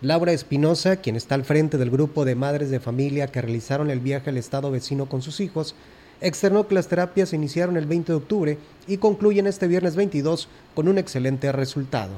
Laura 0.00 0.32
Espinosa, 0.32 0.96
quien 0.96 1.16
está 1.16 1.34
al 1.34 1.44
frente 1.44 1.76
del 1.76 1.90
grupo 1.90 2.24
de 2.24 2.34
madres 2.34 2.70
de 2.70 2.80
familia 2.80 3.26
que 3.26 3.42
realizaron 3.42 3.90
el 3.90 4.00
viaje 4.00 4.30
al 4.30 4.38
estado 4.38 4.70
vecino 4.70 5.06
con 5.06 5.20
sus 5.20 5.40
hijos, 5.40 5.74
externó 6.22 6.66
que 6.66 6.74
las 6.74 6.88
terapias 6.88 7.28
se 7.28 7.36
iniciaron 7.36 7.76
el 7.76 7.84
20 7.84 8.10
de 8.10 8.16
octubre 8.16 8.58
y 8.86 8.96
concluyen 8.96 9.46
este 9.46 9.66
viernes 9.66 9.96
22 9.96 10.48
con 10.74 10.88
un 10.88 10.96
excelente 10.96 11.52
resultado. 11.52 12.12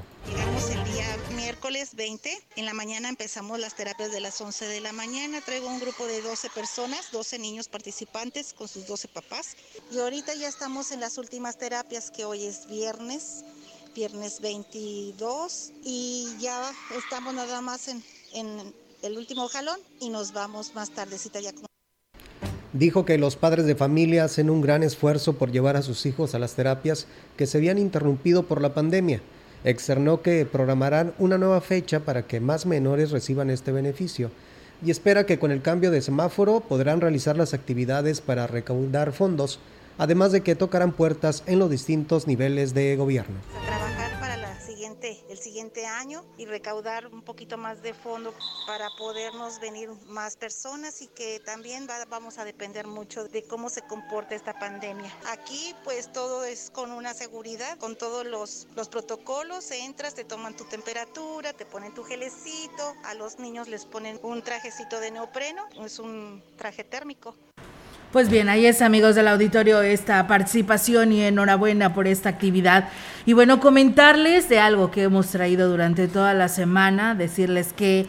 20. 1.67 2.31
En 2.55 2.65
la 2.65 2.75
mañana 2.75 3.09
empezamos 3.09 3.59
las 3.59 3.75
terapias 3.75 4.13
de 4.13 4.21
las 4.21 4.41
11 4.41 4.67
de 4.67 4.81
la 4.81 4.93
mañana. 4.93 5.41
Traigo 5.41 5.67
un 5.67 5.81
grupo 5.81 6.07
de 6.07 6.23
12 6.23 6.49
personas, 6.51 7.11
12 7.11 7.41
niños 7.41 7.69
participantes 7.69 8.53
con 8.53 8.69
sus 8.69 8.87
12 8.87 9.09
papás. 9.09 9.57
Y 9.91 9.99
ahorita 9.99 10.35
ya 10.35 10.47
estamos 10.47 10.93
en 10.93 11.01
las 11.01 11.19
últimas 11.19 11.59
terapias, 11.59 12.13
que 12.13 12.25
hoy 12.25 12.45
es 12.45 12.69
viernes, 12.69 13.45
viernes 13.97 14.41
22. 14.41 15.73
Y 15.83 16.29
ya 16.39 16.73
estamos 16.97 17.35
nada 17.35 17.61
más 17.61 17.89
en, 17.89 18.01
en 18.33 18.73
el 19.03 19.19
último 19.19 19.49
jalón 19.49 19.81
y 19.99 20.11
nos 20.11 20.33
vamos 20.33 20.73
más 20.77 20.91
tardecita 20.91 21.41
ya 21.41 21.53
con 21.53 21.67
Dijo 22.75 23.05
que 23.05 23.19
los 23.19 23.35
padres 23.35 23.67
de 23.67 23.75
familia 23.75 24.23
hacen 24.23 24.51
un 24.51 24.61
gran 24.61 24.85
esfuerzo 24.85 25.33
por 25.33 25.51
llevar 25.51 25.77
a 25.77 25.83
sus 25.83 26.07
hijos 26.07 26.37
a 26.37 26.39
las 26.39 26.55
terapias 26.55 27.09
que 27.37 27.47
se 27.47 27.59
habían 27.59 27.79
interrumpido 27.79 28.45
por 28.45 28.63
la 28.63 28.73
pandemia 28.73 29.21
externó 29.67 30.23
que 30.23 30.47
programarán 30.47 31.13
una 31.19 31.39
nueva 31.39 31.61
fecha 31.61 32.01
para 32.01 32.23
que 32.23 32.41
más 32.41 32.67
menores 32.67 33.11
reciban 33.11 33.51
este 33.51 33.73
beneficio 33.73 34.31
y 34.85 34.91
espera 34.91 35.27
que 35.27 35.39
con 35.39 35.51
el 35.51 35.61
cambio 35.61 35.91
de 35.91 36.01
semáforo 36.01 36.61
podrán 36.61 37.01
realizar 37.01 37.37
las 37.37 37.53
actividades 37.53 38.21
para 38.21 38.47
recaudar 38.47 39.13
fondos, 39.13 39.59
además 39.99 40.31
de 40.31 40.43
que 40.43 40.55
tocarán 40.55 40.93
puertas 40.93 41.43
en 41.47 41.59
los 41.59 41.69
distintos 41.69 42.29
niveles 42.29 42.75
de 42.75 42.95
gobierno 42.97 43.37
el 45.03 45.39
siguiente 45.39 45.87
año 45.87 46.25
y 46.39 46.47
recaudar 46.47 47.07
un 47.09 47.23
poquito 47.23 47.59
más 47.59 47.83
de 47.83 47.93
fondo 47.93 48.33
para 48.67 48.89
podernos 48.99 49.61
venir 49.61 49.91
más 50.07 50.37
personas 50.37 51.03
y 51.03 51.09
que 51.09 51.39
también 51.41 51.87
vamos 52.09 52.39
a 52.39 52.45
depender 52.45 52.87
mucho 52.87 53.29
de 53.29 53.43
cómo 53.45 53.69
se 53.69 53.83
comporta 53.83 54.35
esta 54.35 54.59
pandemia. 54.59 55.13
Aquí 55.29 55.75
pues 55.85 56.11
todo 56.13 56.45
es 56.45 56.71
con 56.71 56.93
una 56.93 57.13
seguridad, 57.13 57.79
con 57.79 57.97
todos 57.97 58.25
los, 58.25 58.69
los 58.75 58.89
protocolos, 58.89 59.71
entras, 59.71 60.15
te 60.15 60.25
toman 60.25 60.57
tu 60.57 60.65
temperatura, 60.65 61.53
te 61.53 61.67
ponen 61.67 61.93
tu 61.93 62.03
gelecito, 62.03 62.95
a 63.05 63.15
los 63.15 63.39
niños 63.39 63.69
les 63.69 63.85
ponen 63.85 64.19
un 64.23 64.43
trajecito 64.43 64.99
de 64.99 65.11
neopreno, 65.11 65.69
es 65.85 65.99
un 65.99 66.43
traje 66.57 66.85
térmico. 66.85 67.35
Pues 68.17 68.31
bien, 68.31 68.49
ahí 68.49 68.65
es 68.65 68.81
amigos 68.81 69.15
del 69.15 69.29
auditorio 69.29 69.83
esta 69.83 70.27
participación 70.27 71.13
y 71.13 71.21
enhorabuena 71.21 71.93
por 71.93 72.07
esta 72.07 72.31
actividad. 72.31 72.89
Y 73.27 73.35
bueno, 73.35 73.61
comentarles 73.61 74.49
de 74.49 74.59
algo 74.59 74.91
que 74.91 75.03
hemos 75.03 75.27
traído 75.27 75.69
durante 75.69 76.09
toda 76.09 76.33
la 76.33 76.49
semana, 76.49 77.15
decirles 77.15 77.75
que 77.75 78.07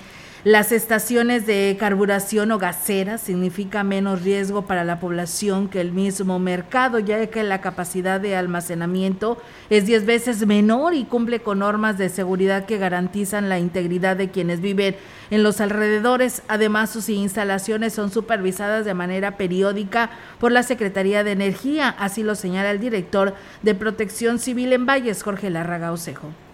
las 0.48 0.72
estaciones 0.72 1.46
de 1.46 1.76
carburación 1.78 2.54
o 2.54 2.58
gaseras 2.58 3.20
significa 3.20 3.84
menos 3.84 4.22
riesgo 4.22 4.62
para 4.62 4.86
la 4.86 4.98
población 4.98 5.68
que 5.68 5.82
el 5.82 5.92
mismo 5.92 6.40
mercado, 6.40 7.00
ya 7.00 7.28
que 7.28 7.44
la 7.44 7.60
capacidad 7.60 8.22
de 8.22 8.38
almacenamiento 8.38 9.38
es 9.70 9.86
10 9.86 10.06
veces 10.06 10.48
menor 10.48 10.94
y 10.94 11.04
cumple 11.04 11.42
con 11.42 11.60
normas 11.60 11.98
de 11.98 12.08
seguridad 12.08 12.66
que 12.66 12.78
garantizan 12.78 13.50
la 13.50 13.60
integridad 13.60 14.16
de 14.16 14.32
quienes 14.32 14.62
viven 14.62 14.96
en 15.32 15.44
los 15.44 15.60
alrededores. 15.60 16.44
Además, 16.48 16.92
sus 16.92 17.10
instalaciones 17.10 17.92
son 17.92 18.10
supervisadas 18.10 18.86
de 18.86 18.94
manera 18.94 19.36
periódica 19.36 20.12
por 20.40 20.54
la 20.54 20.64
Secretaría 20.64 21.26
de 21.26 21.34
Energía, 21.34 21.90
así 21.90 22.24
lo 22.24 22.36
señala 22.36 22.72
el 22.72 22.80
director 22.80 23.36
de 23.64 23.76
Protección 23.76 24.40
Civil 24.40 24.72
en 24.72 24.86
Valles, 24.86 25.24
Jorge 25.24 25.50
Larraga 25.50 25.92
Osejo 25.92 26.47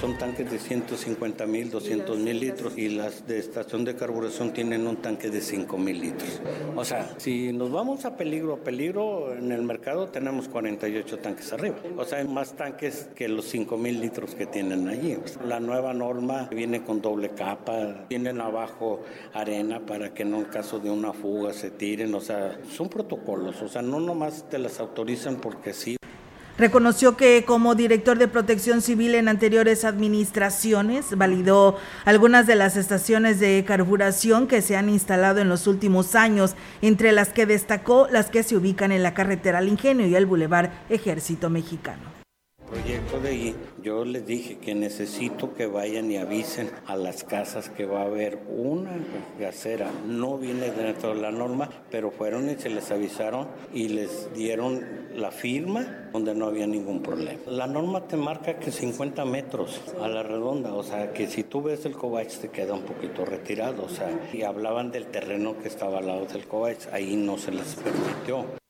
son 0.00 0.18
tanques 0.18 0.50
de 0.50 0.58
150 0.58 1.46
mil, 1.46 1.70
200 1.70 2.18
mil 2.18 2.38
litros 2.38 2.76
y 2.76 2.88
las 2.88 3.26
de 3.26 3.38
estación 3.38 3.84
de 3.84 3.96
carburación 3.96 4.52
tienen 4.52 4.86
un 4.86 4.96
tanque 4.96 5.30
de 5.30 5.40
5 5.40 5.78
mil 5.78 6.00
litros. 6.00 6.40
O 6.74 6.84
sea, 6.84 7.14
si 7.18 7.52
nos 7.52 7.70
vamos 7.70 8.04
a 8.04 8.16
peligro, 8.16 8.54
a 8.54 8.56
peligro, 8.58 9.34
en 9.34 9.52
el 9.52 9.62
mercado 9.62 10.08
tenemos 10.08 10.48
48 10.48 11.18
tanques 11.18 11.52
arriba. 11.52 11.76
O 11.96 12.04
sea, 12.04 12.18
hay 12.18 12.28
más 12.28 12.52
tanques 12.54 13.08
que 13.14 13.28
los 13.28 13.46
5 13.46 13.76
mil 13.78 14.00
litros 14.00 14.34
que 14.34 14.46
tienen 14.46 14.88
allí. 14.88 15.16
La 15.46 15.60
nueva 15.60 15.94
norma 15.94 16.48
viene 16.50 16.82
con 16.82 17.00
doble 17.00 17.30
capa, 17.30 18.06
tienen 18.08 18.40
abajo 18.40 19.02
arena 19.32 19.80
para 19.80 20.12
que 20.12 20.22
en 20.22 20.44
caso 20.44 20.78
de 20.78 20.90
una 20.90 21.12
fuga 21.12 21.52
se 21.52 21.70
tiren. 21.70 22.14
O 22.14 22.20
sea, 22.20 22.58
son 22.70 22.88
protocolos. 22.88 23.62
O 23.62 23.68
sea, 23.68 23.82
no 23.82 24.00
nomás 24.00 24.48
te 24.48 24.58
las 24.58 24.80
autorizan 24.80 25.36
porque 25.36 25.72
sí. 25.72 25.96
Reconoció 26.58 27.18
que 27.18 27.44
como 27.44 27.74
director 27.74 28.16
de 28.16 28.28
protección 28.28 28.80
civil 28.80 29.14
en 29.14 29.28
anteriores 29.28 29.84
administraciones 29.84 31.16
validó 31.16 31.76
algunas 32.06 32.46
de 32.46 32.54
las 32.54 32.76
estaciones 32.76 33.38
de 33.40 33.62
carburación 33.66 34.46
que 34.46 34.62
se 34.62 34.74
han 34.74 34.88
instalado 34.88 35.40
en 35.40 35.50
los 35.50 35.66
últimos 35.66 36.14
años, 36.14 36.54
entre 36.80 37.12
las 37.12 37.28
que 37.28 37.44
destacó 37.44 38.08
las 38.10 38.30
que 38.30 38.42
se 38.42 38.56
ubican 38.56 38.90
en 38.90 39.02
la 39.02 39.12
carretera 39.12 39.58
al 39.58 39.68
Ingenio 39.68 40.06
y 40.06 40.16
el 40.16 40.24
Boulevard 40.24 40.70
Ejército 40.88 41.50
Mexicano 41.50 42.15
ahí, 43.26 43.54
yo 43.82 44.04
les 44.04 44.26
dije 44.26 44.58
que 44.58 44.74
necesito 44.74 45.54
que 45.54 45.66
vayan 45.66 46.10
y 46.10 46.16
avisen 46.16 46.70
a 46.86 46.96
las 46.96 47.24
casas 47.24 47.68
que 47.68 47.84
va 47.84 48.02
a 48.02 48.06
haber 48.06 48.38
una 48.48 48.92
gasera. 49.38 49.90
No 50.06 50.38
viene 50.38 50.70
dentro 50.70 51.14
de 51.14 51.20
la 51.20 51.30
norma, 51.30 51.68
pero 51.90 52.10
fueron 52.10 52.48
y 52.48 52.56
se 52.56 52.70
les 52.70 52.90
avisaron 52.90 53.48
y 53.72 53.88
les 53.88 54.32
dieron 54.34 54.84
la 55.14 55.30
firma 55.30 56.08
donde 56.12 56.34
no 56.34 56.46
había 56.46 56.66
ningún 56.66 57.02
problema. 57.02 57.40
La 57.46 57.66
norma 57.66 58.06
te 58.06 58.16
marca 58.16 58.58
que 58.58 58.70
50 58.70 59.24
metros 59.24 59.80
a 60.00 60.08
la 60.08 60.22
redonda, 60.22 60.74
o 60.74 60.82
sea, 60.82 61.12
que 61.12 61.26
si 61.26 61.44
tú 61.44 61.62
ves 61.62 61.84
el 61.84 61.92
Covach 61.96 62.32
te 62.38 62.48
queda 62.48 62.74
un 62.74 62.82
poquito 62.82 63.24
retirado, 63.24 63.84
o 63.84 63.88
sea, 63.88 64.08
y 64.32 64.42
hablaban 64.42 64.90
del 64.90 65.06
terreno 65.06 65.58
que 65.58 65.68
estaba 65.68 65.98
al 65.98 66.06
lado 66.06 66.26
del 66.26 66.46
Covach, 66.46 66.86
ahí 66.92 67.16
no 67.16 67.38
se 67.38 67.52
les 67.52 67.74
permitió. 67.76 68.65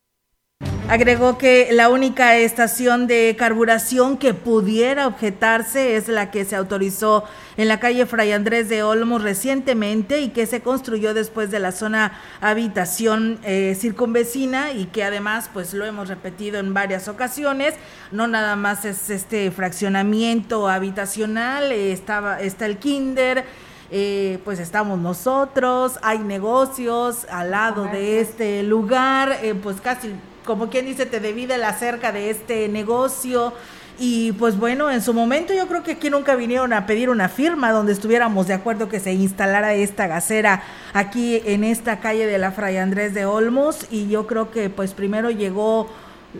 Agregó 0.89 1.37
que 1.37 1.67
la 1.73 1.89
única 1.89 2.37
estación 2.37 3.07
de 3.07 3.35
carburación 3.37 4.15
que 4.15 4.33
pudiera 4.33 5.05
objetarse 5.07 5.97
es 5.97 6.07
la 6.07 6.31
que 6.31 6.45
se 6.45 6.55
autorizó 6.55 7.25
en 7.57 7.67
la 7.67 7.81
calle 7.81 8.05
Fray 8.05 8.31
Andrés 8.31 8.69
de 8.69 8.83
Olmos 8.83 9.21
recientemente 9.21 10.21
y 10.21 10.29
que 10.29 10.45
se 10.45 10.61
construyó 10.61 11.13
después 11.13 11.51
de 11.51 11.59
la 11.59 11.73
zona 11.73 12.17
habitación 12.39 13.37
eh, 13.43 13.75
circunvecina 13.77 14.71
y 14.71 14.85
que 14.85 15.03
además, 15.03 15.49
pues 15.51 15.73
lo 15.73 15.83
hemos 15.83 16.07
repetido 16.07 16.57
en 16.57 16.73
varias 16.73 17.09
ocasiones, 17.09 17.73
no 18.13 18.27
nada 18.27 18.55
más 18.55 18.85
es 18.85 19.09
este 19.09 19.51
fraccionamiento 19.51 20.69
habitacional, 20.69 21.73
eh, 21.73 21.91
estaba, 21.91 22.39
está 22.39 22.65
el 22.65 22.77
kinder, 22.77 23.43
eh, 23.91 24.39
pues 24.45 24.57
estamos 24.59 24.97
nosotros, 24.99 25.99
hay 26.01 26.19
negocios 26.19 27.27
al 27.29 27.51
lado 27.51 27.83
de 27.91 28.21
este 28.21 28.63
lugar, 28.63 29.37
pues 29.61 29.81
casi 29.81 30.13
como 30.47 30.69
quien 30.69 30.85
dice, 30.85 31.05
te 31.05 31.19
divide 31.19 31.59
la 31.59 31.73
cerca 31.73 32.11
de 32.11 32.31
este 32.31 32.67
negocio. 32.69 33.53
Y 33.99 34.31
pues 34.33 34.57
bueno, 34.57 34.89
en 34.89 35.01
su 35.01 35.13
momento 35.13 35.53
yo 35.53 35.67
creo 35.67 35.83
que 35.83 35.93
aquí 35.93 36.09
nunca 36.09 36.35
vinieron 36.35 36.71
a 36.71 36.85
pedir 36.85 37.09
una 37.09 37.29
firma 37.29 37.71
donde 37.71 37.91
estuviéramos 37.93 38.47
de 38.47 38.53
acuerdo 38.53 38.89
que 38.89 38.99
se 38.99 39.11
instalara 39.11 39.73
esta 39.73 40.07
gasera 40.07 40.63
aquí 40.93 41.41
en 41.45 41.63
esta 41.63 41.99
calle 41.99 42.27
de 42.27 42.37
la 42.37 42.51
Fray 42.51 42.77
Andrés 42.77 43.13
de 43.13 43.25
Olmos. 43.25 43.87
Y 43.91 44.07
yo 44.07 44.25
creo 44.25 44.51
que 44.51 44.69
pues 44.69 44.93
primero 44.93 45.31
llegó 45.31 45.89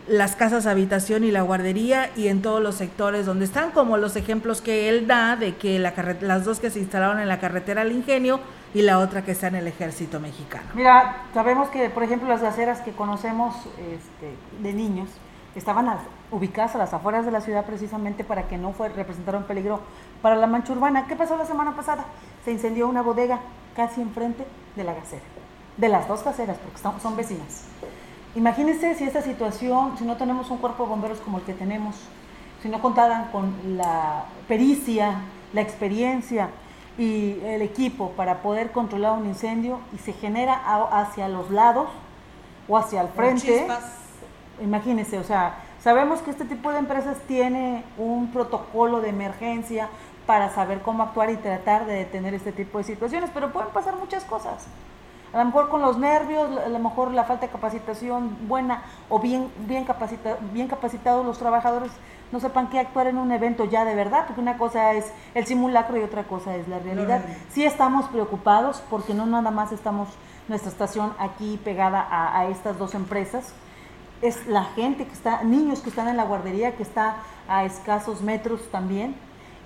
las 0.08 0.36
casas 0.36 0.66
habitación 0.66 1.24
y 1.24 1.32
la 1.32 1.42
guardería 1.42 2.10
y 2.16 2.28
en 2.28 2.42
todos 2.42 2.62
los 2.62 2.76
sectores 2.76 3.26
donde 3.26 3.46
están, 3.46 3.72
como 3.72 3.98
los 3.98 4.16
ejemplos 4.16 4.62
que 4.62 4.90
él 4.90 5.08
da 5.08 5.36
de 5.36 5.56
que 5.56 5.80
la 5.80 5.94
las 6.22 6.46
dos 6.46 6.60
que 6.60 6.70
se 6.70 6.80
instalaron 6.80 7.20
en 7.20 7.28
la 7.28 7.40
carretera 7.40 7.82
al 7.82 7.92
ingenio 7.92 8.40
y 8.74 8.82
la 8.82 9.00
otra 9.00 9.24
que 9.24 9.32
está 9.32 9.48
en 9.48 9.56
el 9.56 9.68
ejército 9.68 10.20
mexicano. 10.20 10.66
Mira, 10.76 11.24
sabemos 11.34 11.70
que, 11.70 11.90
por 11.90 12.04
ejemplo, 12.04 12.28
las 12.28 12.42
gaceras 12.42 12.82
que 12.82 12.92
conocemos 12.92 13.56
este, 13.78 14.36
de 14.62 14.74
niños 14.74 15.10
estaban 15.56 15.88
ubicadas 16.32 16.76
a 16.76 16.78
las 16.78 16.94
afueras 16.94 17.26
de 17.26 17.32
la 17.32 17.42
ciudad 17.42 17.66
precisamente 17.66 18.24
para 18.24 18.48
que 18.48 18.58
no 18.58 18.74
fue, 18.74 18.90
representara 18.90 19.38
un 19.38 19.46
peligro 19.46 19.82
para 20.22 20.36
la 20.36 20.48
mancha 20.48 20.74
urbana. 20.74 21.08
¿Qué 21.08 21.16
pasó 21.16 21.38
la 21.38 21.46
semana 21.46 21.76
pasada? 21.76 22.06
Se 22.46 22.52
incendió 22.52 22.88
una 22.88 23.02
bodega 23.02 23.40
casi 23.76 24.02
enfrente 24.02 24.46
de 24.76 24.84
la 24.84 24.94
gacera, 24.94 25.24
de 25.78 25.90
las 25.90 26.08
dos 26.08 26.24
gaceras, 26.24 26.58
porque 26.58 27.02
son 27.02 27.16
vecinas. 27.16 27.64
Imagínense 28.36 28.96
si 28.96 29.04
esta 29.04 29.22
situación, 29.22 29.98
si 29.98 30.06
no 30.06 30.16
tenemos 30.18 30.50
un 30.52 30.58
cuerpo 30.58 30.84
de 30.84 30.90
bomberos 30.90 31.20
como 31.20 31.40
el 31.40 31.44
que 31.44 31.54
tenemos, 31.54 31.96
si 32.62 32.70
no 32.70 32.82
contaran 32.82 33.32
con 33.32 33.54
la 33.78 34.26
pericia, 34.48 35.22
la 35.54 35.62
experiencia, 35.62 36.50
y 36.98 37.40
el 37.44 37.62
equipo 37.62 38.12
para 38.12 38.42
poder 38.42 38.72
controlar 38.72 39.14
un 39.14 39.28
incendio 39.28 39.80
y 39.94 40.00
se 40.00 40.14
genera 40.14 40.56
hacia 40.92 41.28
los 41.28 41.52
lados 41.52 41.90
o 42.68 42.78
hacia 42.78 43.02
el 43.02 43.10
frente. 43.10 43.68
Imagínense, 44.62 45.20
o 45.20 45.24
sea, 45.24 45.58
sabemos 45.80 46.22
que 46.22 46.32
este 46.32 46.46
tipo 46.46 46.72
de 46.72 46.80
empresas 46.80 47.18
tiene 47.28 47.84
un 47.98 48.32
protocolo 48.32 49.02
de 49.02 49.10
emergencia 49.10 49.90
para 50.26 50.50
saber 50.50 50.82
cómo 50.82 51.04
actuar 51.04 51.30
y 51.30 51.38
tratar 51.38 51.86
de 51.86 51.94
detener 51.94 52.34
este 52.34 52.52
tipo 52.52 52.80
de 52.80 52.84
situaciones, 52.84 53.30
pero 53.34 53.54
pueden 53.54 53.70
pasar 53.70 53.96
muchas 53.96 54.24
cosas. 54.24 54.66
A 55.38 55.42
lo 55.42 55.46
mejor 55.46 55.70
con 55.70 55.82
los 55.82 56.00
nervios, 56.00 56.50
a 56.66 56.68
lo 56.68 56.80
mejor 56.80 57.12
la 57.12 57.24
falta 57.24 57.46
de 57.46 57.52
capacitación 57.52 58.48
buena 58.48 58.82
o 59.08 59.20
bien, 59.20 59.52
bien, 59.68 59.86
capacita, 59.86 60.38
bien 60.52 60.68
capacitados 60.68 61.24
los 61.24 61.38
trabajadores 61.38 61.92
no 62.32 62.40
sepan 62.40 62.70
qué 62.70 62.80
actuar 62.80 63.08
en 63.08 63.18
un 63.20 63.32
evento 63.32 63.66
ya 63.66 63.86
de 63.86 63.96
verdad, 63.96 64.26
porque 64.26 64.42
una 64.42 64.58
cosa 64.58 64.94
es 64.94 65.14
el 65.34 65.46
simulacro 65.46 65.98
y 65.98 66.02
otra 66.02 66.24
cosa 66.24 66.56
es 66.56 66.68
la 66.68 66.80
realidad. 66.80 67.24
Sí 67.50 67.64
estamos 67.64 68.08
preocupados 68.08 68.84
porque 68.90 69.14
no 69.14 69.26
nada 69.26 69.52
más 69.52 69.72
estamos 69.72 70.10
nuestra 70.48 70.72
estación 70.72 71.14
aquí 71.20 71.60
pegada 71.64 72.08
a, 72.10 72.48
estas 72.48 72.80
dos 72.80 72.96
empresas, 72.96 73.54
es 74.22 74.48
la 74.48 74.64
gente 74.64 75.06
que 75.06 75.14
está, 75.14 75.44
niños 75.44 75.82
que 75.82 75.90
están 75.90 76.08
en 76.08 76.18
la 76.18 76.24
guardería, 76.24 76.76
que 76.76 76.84
está 76.84 77.18
a 77.48 77.64
escasos 77.64 78.22
metros 78.22 78.72
también, 78.72 79.16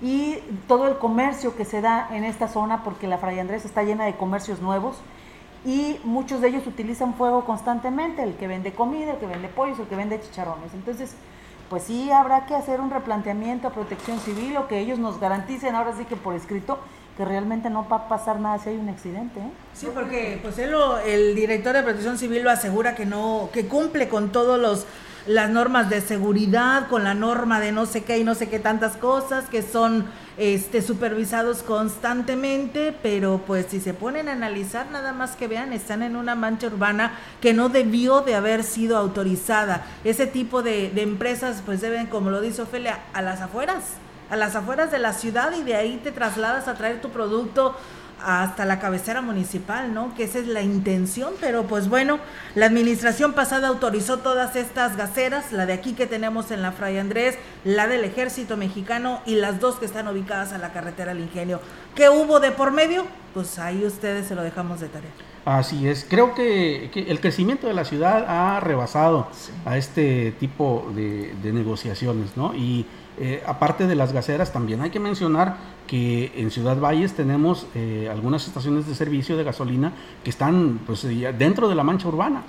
y 0.02 0.36
todo 0.68 0.86
el 0.86 0.98
comercio 0.98 1.56
que 1.56 1.64
se 1.64 1.80
da 1.80 2.08
en 2.12 2.24
esta 2.24 2.48
zona, 2.48 2.84
porque 2.84 3.06
la 3.06 3.18
Fray 3.18 3.38
Andrés 3.38 3.64
está 3.64 3.82
llena 3.84 4.04
de 4.04 4.16
comercios 4.16 4.60
nuevos, 4.60 5.00
y 5.64 5.98
muchos 6.04 6.40
de 6.40 6.48
ellos 6.48 6.66
utilizan 6.66 7.14
fuego 7.14 7.44
constantemente, 7.44 8.22
el 8.22 8.34
que 8.34 8.48
vende 8.48 8.72
comida, 8.72 9.12
el 9.12 9.18
que 9.18 9.26
vende 9.26 9.48
pollos, 9.48 9.78
el 9.78 9.86
que 9.86 9.96
vende 9.96 10.20
chicharrones. 10.20 10.74
Entonces, 10.74 11.14
pues 11.70 11.84
sí 11.84 12.10
habrá 12.10 12.46
que 12.46 12.54
hacer 12.54 12.80
un 12.80 12.90
replanteamiento 12.90 13.68
a 13.68 13.70
protección 13.70 14.18
civil 14.20 14.56
o 14.56 14.68
que 14.68 14.78
ellos 14.78 14.98
nos 14.98 15.20
garanticen 15.20 15.74
ahora 15.74 15.94
sí 15.96 16.04
que 16.04 16.16
por 16.16 16.34
escrito 16.34 16.78
que 17.16 17.24
realmente 17.24 17.70
no 17.70 17.86
va 17.88 17.96
a 17.96 18.08
pasar 18.08 18.40
nada 18.40 18.58
si 18.58 18.70
hay 18.70 18.76
un 18.76 18.88
accidente. 18.88 19.40
¿eh? 19.40 19.50
Sí, 19.74 19.88
porque 19.92 20.38
pues 20.42 20.58
él 20.58 20.74
el 21.06 21.34
director 21.34 21.74
de 21.74 21.82
protección 21.82 22.18
civil 22.18 22.42
lo 22.42 22.50
asegura 22.50 22.94
que 22.94 23.06
no, 23.06 23.50
que 23.52 23.66
cumple 23.66 24.08
con 24.08 24.32
todos 24.32 24.58
los 24.58 24.86
las 25.26 25.50
normas 25.50 25.88
de 25.88 26.00
seguridad, 26.00 26.88
con 26.88 27.04
la 27.04 27.14
norma 27.14 27.60
de 27.60 27.70
no 27.70 27.86
sé 27.86 28.02
qué 28.02 28.18
y 28.18 28.24
no 28.24 28.34
sé 28.34 28.48
qué 28.48 28.58
tantas 28.58 28.96
cosas 28.96 29.44
que 29.48 29.62
son 29.62 30.06
este, 30.36 30.82
supervisados 30.82 31.62
constantemente, 31.62 32.96
pero 33.02 33.42
pues 33.46 33.66
si 33.68 33.80
se 33.80 33.94
ponen 33.94 34.28
a 34.28 34.32
analizar, 34.32 34.90
nada 34.90 35.12
más 35.12 35.36
que 35.36 35.48
vean, 35.48 35.72
están 35.72 36.02
en 36.02 36.16
una 36.16 36.34
mancha 36.34 36.68
urbana 36.68 37.18
que 37.40 37.52
no 37.52 37.68
debió 37.68 38.22
de 38.22 38.34
haber 38.34 38.64
sido 38.64 38.96
autorizada. 38.96 39.84
Ese 40.04 40.26
tipo 40.26 40.62
de, 40.62 40.92
empresas 41.02 41.62
pues 41.64 41.80
deben, 41.80 42.06
como 42.06 42.30
lo 42.30 42.40
dice 42.40 42.62
Ofelia, 42.62 43.00
a 43.12 43.22
las 43.22 43.40
afueras, 43.40 43.84
a 44.30 44.36
las 44.36 44.56
afueras 44.56 44.90
de 44.90 44.98
la 44.98 45.12
ciudad 45.12 45.52
y 45.56 45.62
de 45.62 45.74
ahí 45.74 46.00
te 46.02 46.12
trasladas 46.12 46.68
a 46.68 46.74
traer 46.74 47.00
tu 47.00 47.10
producto 47.10 47.76
hasta 48.24 48.64
la 48.64 48.78
cabecera 48.78 49.20
municipal, 49.20 49.92
¿no? 49.92 50.14
Que 50.14 50.24
esa 50.24 50.38
es 50.38 50.46
la 50.46 50.62
intención, 50.62 51.34
pero 51.40 51.64
pues 51.64 51.88
bueno, 51.88 52.18
la 52.54 52.66
administración 52.66 53.32
pasada 53.32 53.68
autorizó 53.68 54.18
todas 54.18 54.56
estas 54.56 54.96
gaceras, 54.96 55.52
la 55.52 55.66
de 55.66 55.72
aquí 55.72 55.94
que 55.94 56.06
tenemos 56.06 56.50
en 56.50 56.62
la 56.62 56.72
Fray 56.72 56.98
Andrés, 56.98 57.36
la 57.64 57.86
del 57.86 58.04
Ejército 58.04 58.56
Mexicano 58.56 59.20
y 59.26 59.36
las 59.36 59.60
dos 59.60 59.76
que 59.76 59.86
están 59.86 60.08
ubicadas 60.08 60.52
a 60.52 60.58
la 60.58 60.72
carretera 60.72 61.12
al 61.12 61.20
Ingenio. 61.20 61.60
¿Qué 61.94 62.08
hubo 62.08 62.40
de 62.40 62.52
por 62.52 62.72
medio? 62.72 63.04
Pues 63.34 63.58
ahí 63.58 63.84
ustedes 63.84 64.26
se 64.26 64.34
lo 64.34 64.42
dejamos 64.42 64.80
de 64.80 64.88
tarea. 64.88 65.10
Así 65.44 65.88
es, 65.88 66.06
creo 66.08 66.34
que, 66.34 66.90
el 66.94 67.20
crecimiento 67.20 67.66
de 67.66 67.74
la 67.74 67.84
ciudad 67.84 68.24
ha 68.28 68.60
rebasado 68.60 69.26
a 69.64 69.76
este 69.76 70.32
tipo 70.38 70.88
de, 70.94 71.34
negociaciones, 71.42 72.36
¿no? 72.36 72.54
Y 72.54 72.86
eh, 73.24 73.40
aparte 73.46 73.86
de 73.86 73.94
las 73.94 74.12
gaseras, 74.12 74.52
también 74.52 74.80
hay 74.80 74.90
que 74.90 74.98
mencionar 74.98 75.54
que 75.86 76.32
en 76.34 76.50
Ciudad 76.50 76.80
Valles 76.80 77.12
tenemos 77.12 77.68
eh, 77.76 78.08
algunas 78.10 78.48
estaciones 78.48 78.88
de 78.88 78.96
servicio 78.96 79.36
de 79.36 79.44
gasolina 79.44 79.92
que 80.24 80.30
están 80.30 80.80
pues, 80.84 81.06
dentro 81.38 81.68
de 81.68 81.76
la 81.76 81.84
mancha 81.84 82.08
urbana 82.08 82.42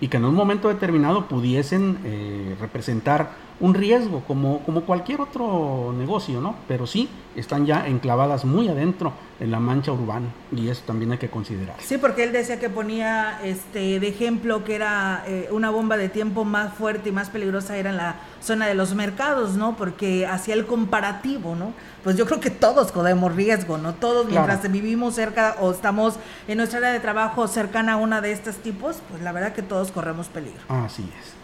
y 0.00 0.06
que 0.06 0.18
en 0.18 0.24
un 0.24 0.36
momento 0.36 0.68
determinado 0.68 1.26
pudiesen 1.26 1.98
eh, 2.04 2.54
representar 2.60 3.49
un 3.60 3.74
riesgo 3.74 4.22
como, 4.26 4.60
como 4.60 4.82
cualquier 4.82 5.20
otro 5.20 5.94
negocio, 5.96 6.40
¿no? 6.40 6.56
Pero 6.66 6.86
sí 6.86 7.08
están 7.36 7.66
ya 7.66 7.86
enclavadas 7.86 8.44
muy 8.44 8.68
adentro 8.68 9.12
en 9.38 9.50
la 9.50 9.60
mancha 9.60 9.92
urbana 9.92 10.28
y 10.50 10.68
eso 10.68 10.82
también 10.86 11.12
hay 11.12 11.18
que 11.18 11.28
considerar. 11.28 11.76
Sí, 11.80 11.98
porque 11.98 12.24
él 12.24 12.32
decía 12.32 12.58
que 12.58 12.68
ponía 12.68 13.40
este 13.44 14.00
de 14.00 14.08
ejemplo 14.08 14.64
que 14.64 14.74
era 14.74 15.24
eh, 15.26 15.48
una 15.50 15.70
bomba 15.70 15.96
de 15.96 16.08
tiempo 16.08 16.44
más 16.44 16.74
fuerte 16.74 17.10
y 17.10 17.12
más 17.12 17.30
peligrosa 17.30 17.76
era 17.76 17.90
en 17.90 17.98
la 17.98 18.16
zona 18.42 18.66
de 18.66 18.74
los 18.74 18.94
mercados, 18.94 19.56
¿no? 19.56 19.76
Porque 19.76 20.26
hacía 20.26 20.54
el 20.54 20.66
comparativo, 20.66 21.54
¿no? 21.54 21.72
Pues 22.02 22.16
yo 22.16 22.26
creo 22.26 22.40
que 22.40 22.50
todos 22.50 22.92
corremos 22.92 23.34
riesgo, 23.34 23.78
¿no? 23.78 23.94
Todos 23.94 24.26
mientras 24.26 24.70
vivimos 24.70 25.14
cerca 25.14 25.56
o 25.60 25.70
estamos 25.70 26.16
en 26.48 26.56
nuestra 26.56 26.78
área 26.78 26.92
de 26.92 27.00
trabajo 27.00 27.46
cercana 27.46 27.94
a 27.94 27.96
una 27.96 28.20
de 28.20 28.32
estos 28.32 28.56
tipos, 28.56 28.96
pues 29.10 29.22
la 29.22 29.32
verdad 29.32 29.52
que 29.52 29.62
todos 29.62 29.92
corremos 29.92 30.28
peligro. 30.28 30.60
Así 30.68 31.02
es. 31.02 31.39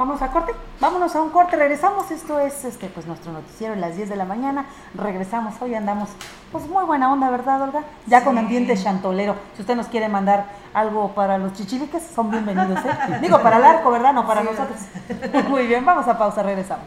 Vamos 0.00 0.22
a 0.22 0.28
corte, 0.28 0.52
vámonos 0.80 1.14
a 1.14 1.20
un 1.20 1.28
corte, 1.28 1.56
regresamos, 1.56 2.10
esto 2.10 2.40
es 2.40 2.64
este 2.64 2.86
pues 2.86 3.04
nuestro 3.04 3.32
noticiero 3.32 3.74
en 3.74 3.82
las 3.82 3.96
10 3.96 4.08
de 4.08 4.16
la 4.16 4.24
mañana, 4.24 4.64
regresamos, 4.94 5.60
hoy 5.60 5.74
andamos 5.74 6.08
pues 6.50 6.66
muy 6.66 6.86
buena 6.86 7.12
onda, 7.12 7.28
¿verdad, 7.28 7.60
Olga? 7.60 7.82
Ya 8.06 8.24
con 8.24 8.38
ambiente 8.38 8.74
chantolero, 8.82 9.36
si 9.54 9.60
usted 9.60 9.76
nos 9.76 9.88
quiere 9.88 10.08
mandar 10.08 10.46
algo 10.72 11.08
para 11.08 11.36
los 11.36 11.52
chichiliques, 11.52 12.02
son 12.14 12.30
bienvenidos, 12.30 12.82
¿eh? 12.82 13.18
Digo, 13.20 13.42
para 13.42 13.58
el 13.58 13.64
arco, 13.64 13.90
¿verdad? 13.90 14.14
No 14.14 14.26
para 14.26 14.42
nosotros. 14.42 14.78
Muy 15.50 15.66
bien, 15.66 15.84
vamos 15.84 16.08
a 16.08 16.16
pausa, 16.16 16.42
regresamos. 16.42 16.86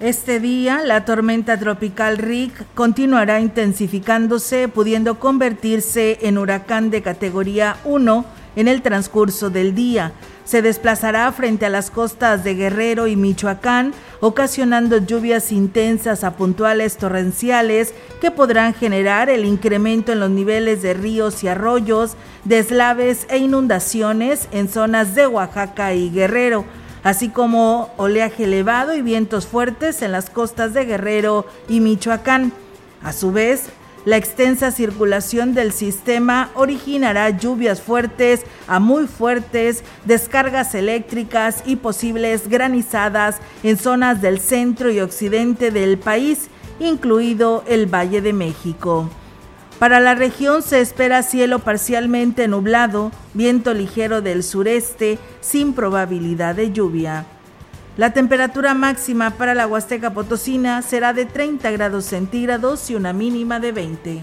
Este 0.00 0.40
día, 0.40 0.80
la 0.82 1.04
tormenta 1.04 1.58
tropical 1.58 2.16
Rick 2.16 2.64
continuará 2.74 3.38
intensificándose, 3.38 4.66
pudiendo 4.66 5.18
convertirse 5.18 6.20
en 6.22 6.38
huracán 6.38 6.88
de 6.88 7.02
categoría 7.02 7.76
1 7.84 8.24
en 8.56 8.66
el 8.66 8.80
transcurso 8.80 9.50
del 9.50 9.74
día. 9.74 10.12
Se 10.46 10.62
desplazará 10.62 11.30
frente 11.32 11.66
a 11.66 11.68
las 11.68 11.90
costas 11.90 12.44
de 12.44 12.54
Guerrero 12.54 13.08
y 13.08 13.16
Michoacán, 13.16 13.92
ocasionando 14.20 14.96
lluvias 14.96 15.52
intensas 15.52 16.24
a 16.24 16.34
puntuales 16.34 16.96
torrenciales 16.96 17.92
que 18.22 18.30
podrán 18.30 18.72
generar 18.72 19.28
el 19.28 19.44
incremento 19.44 20.12
en 20.12 20.20
los 20.20 20.30
niveles 20.30 20.80
de 20.80 20.94
ríos 20.94 21.44
y 21.44 21.48
arroyos, 21.48 22.16
deslaves 22.44 23.26
e 23.28 23.36
inundaciones 23.36 24.48
en 24.50 24.70
zonas 24.70 25.14
de 25.14 25.26
Oaxaca 25.26 25.92
y 25.92 26.08
Guerrero 26.08 26.64
así 27.02 27.28
como 27.28 27.90
oleaje 27.96 28.44
elevado 28.44 28.94
y 28.94 29.02
vientos 29.02 29.46
fuertes 29.46 30.02
en 30.02 30.12
las 30.12 30.30
costas 30.30 30.74
de 30.74 30.84
Guerrero 30.84 31.46
y 31.68 31.80
Michoacán. 31.80 32.52
A 33.02 33.12
su 33.12 33.32
vez, 33.32 33.70
la 34.06 34.16
extensa 34.16 34.70
circulación 34.70 35.52
del 35.52 35.72
sistema 35.72 36.50
originará 36.54 37.30
lluvias 37.30 37.82
fuertes 37.82 38.42
a 38.66 38.80
muy 38.80 39.06
fuertes, 39.06 39.84
descargas 40.06 40.74
eléctricas 40.74 41.62
y 41.66 41.76
posibles 41.76 42.48
granizadas 42.48 43.36
en 43.62 43.76
zonas 43.76 44.22
del 44.22 44.40
centro 44.40 44.90
y 44.90 45.00
occidente 45.00 45.70
del 45.70 45.98
país, 45.98 46.48
incluido 46.78 47.62
el 47.66 47.86
Valle 47.86 48.22
de 48.22 48.32
México. 48.32 49.10
Para 49.80 49.98
la 49.98 50.14
región 50.14 50.62
se 50.62 50.82
espera 50.82 51.22
cielo 51.22 51.60
parcialmente 51.60 52.48
nublado, 52.48 53.12
viento 53.32 53.72
ligero 53.72 54.20
del 54.20 54.42
sureste, 54.42 55.18
sin 55.40 55.72
probabilidad 55.72 56.54
de 56.54 56.70
lluvia. 56.70 57.24
La 57.96 58.12
temperatura 58.12 58.74
máxima 58.74 59.30
para 59.30 59.54
la 59.54 59.66
Huasteca 59.66 60.12
Potosina 60.12 60.82
será 60.82 61.14
de 61.14 61.24
30 61.24 61.70
grados 61.70 62.04
centígrados 62.04 62.90
y 62.90 62.94
una 62.94 63.14
mínima 63.14 63.58
de 63.58 63.72
20. 63.72 64.22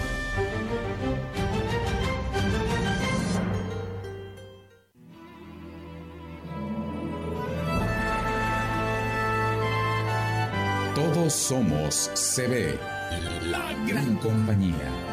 Todos 11.21 11.33
somos 11.33 12.09
CB, 12.15 12.79
la 13.51 13.75
gran 13.85 14.15
compañía. 14.15 15.10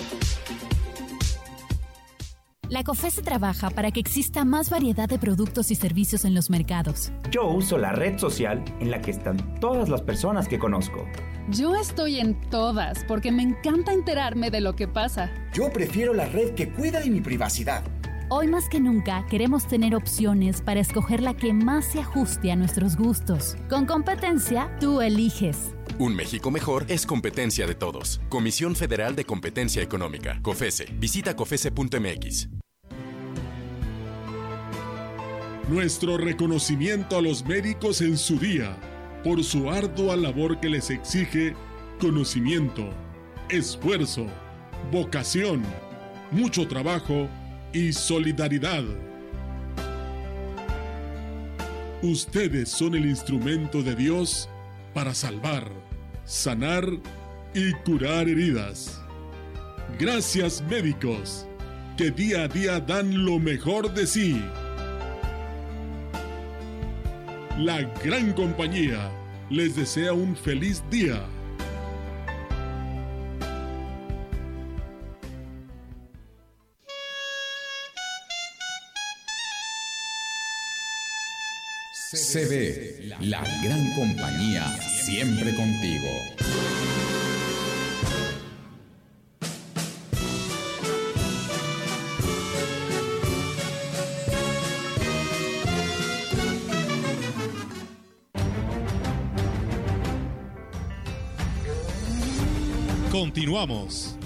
La 2.69 2.85
COFESE 2.85 3.23
trabaja 3.23 3.71
para 3.71 3.91
que 3.91 4.01
exista 4.01 4.45
más 4.45 4.69
variedad 4.71 5.09
de 5.09 5.19
productos 5.19 5.71
y 5.71 5.75
servicios 5.75 6.25
en 6.25 6.35
los 6.35 6.51
mercados. 6.51 7.11
Yo 7.31 7.49
uso 7.49 7.79
la 7.79 7.93
red 7.93 8.19
social 8.19 8.63
en 8.81 8.91
la 8.91 9.01
que 9.01 9.11
están 9.11 9.59
todas 9.61 9.89
las 9.89 10.03
personas 10.03 10.49
que 10.49 10.59
conozco. 10.59 11.07
Yo 11.51 11.77
estoy 11.77 12.21
en 12.21 12.41
todas 12.49 13.05
porque 13.05 13.31
me 13.31 13.43
encanta 13.43 13.93
enterarme 13.93 14.51
de 14.51 14.63
lo 14.63 14.75
que 14.75 14.89
pasa. 14.89 15.31
Yo 15.53 15.71
prefiero 15.71 16.15
la 16.15 16.25
red 16.25 16.55
que 16.55 16.71
cuida 16.71 17.01
de 17.01 17.11
mi 17.11 17.21
privacidad. 17.21 17.85
Hoy 18.31 18.49
más 18.49 18.71
que 18.71 18.81
nunca 18.81 19.27
queremos 19.29 19.69
tener 19.69 19.95
opciones 19.95 20.63
para 20.63 20.81
escoger 20.81 21.21
la 21.21 21.35
que 21.35 21.53
más 21.53 21.85
se 21.85 22.01
ajuste 22.01 22.51
a 22.51 22.57
nuestros 22.57 22.97
gustos. 22.97 23.57
Con 23.69 23.85
competencia, 23.85 24.75
tú 24.81 25.03
eliges. 25.03 25.75
Un 25.99 26.17
México 26.17 26.51
mejor 26.51 26.87
es 26.89 27.05
competencia 27.05 27.67
de 27.67 27.75
todos. 27.75 28.23
Comisión 28.31 28.75
Federal 28.75 29.15
de 29.15 29.27
Competencia 29.27 29.83
Económica. 29.83 30.41
COFESE. 30.41 30.87
Visita 30.99 31.37
COFESE.mx. 31.37 32.49
Nuestro 35.69 36.17
reconocimiento 36.17 37.19
a 37.19 37.23
los 37.23 37.45
médicos 37.45 38.01
en 38.01 38.17
su 38.17 38.39
día 38.39 38.77
por 39.25 39.43
su 39.43 39.71
ardua 39.71 40.17
labor 40.17 40.61
que 40.61 40.69
les 40.69 40.91
exige 40.91 41.57
conocimiento, 41.99 42.91
esfuerzo, 43.49 44.27
vocación, 44.93 45.63
mucho 46.31 46.69
trabajo 46.69 47.29
y 47.73 47.93
solidaridad. 47.93 48.85
Ustedes 52.03 52.69
son 52.69 52.95
el 52.95 53.07
instrumento 53.07 53.83
de 53.83 53.95
Dios 53.95 54.49
para 54.93 55.15
salvar, 55.15 55.71
sanar 56.27 56.87
y 57.55 57.73
curar 57.85 58.29
heridas. 58.29 59.01
Gracias 59.99 60.63
médicos, 60.69 61.47
que 61.97 62.11
día 62.11 62.43
a 62.43 62.49
día 62.49 62.79
dan 62.79 63.25
lo 63.25 63.39
mejor 63.39 63.95
de 63.95 64.07
sí. 64.07 64.45
La 67.59 67.83
gran 68.03 68.33
compañía 68.33 69.13
les 69.49 69.77
desea 69.77 70.13
un 70.13 70.35
feliz 70.35 70.83
día. 70.91 71.25
CB, 82.13 83.21
la 83.21 83.45
gran 83.63 83.95
compañía, 83.95 84.77
siempre 85.05 85.55
contigo. 85.55 86.94
Continuamos. 103.15 104.17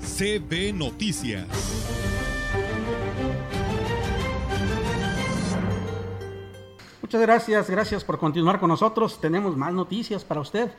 CB 0.00 0.74
Noticias. 0.74 1.46
Muchas 7.00 7.22
gracias, 7.22 7.70
gracias 7.70 8.04
por 8.04 8.18
continuar 8.18 8.60
con 8.60 8.68
nosotros. 8.68 9.18
Tenemos 9.18 9.56
más 9.56 9.72
noticias 9.72 10.26
para 10.26 10.42
usted. 10.42 10.70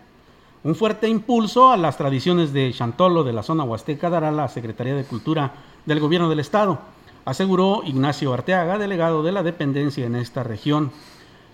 Un 0.64 0.76
fuerte 0.76 1.10
impulso 1.10 1.72
a 1.72 1.78
las 1.78 1.98
tradiciones 1.98 2.54
de 2.54 2.72
Chantolo 2.72 3.24
de 3.24 3.34
la 3.34 3.42
zona 3.42 3.64
huasteca 3.64 4.12
dará 4.12 4.30
la 4.30 4.48
Secretaría 4.48 4.94
de 4.94 5.06
Cultura 5.06 5.52
del 5.88 6.00
Gobierno 6.00 6.30
del 6.30 6.42
Estado, 6.42 6.78
aseguró 7.26 7.82
Ignacio 7.84 8.32
Arteaga, 8.32 8.78
delegado 8.78 9.24
de 9.24 9.32
la 9.32 9.42
dependencia 9.42 10.06
en 10.06 10.18
esta 10.18 10.44
región. 10.44 10.92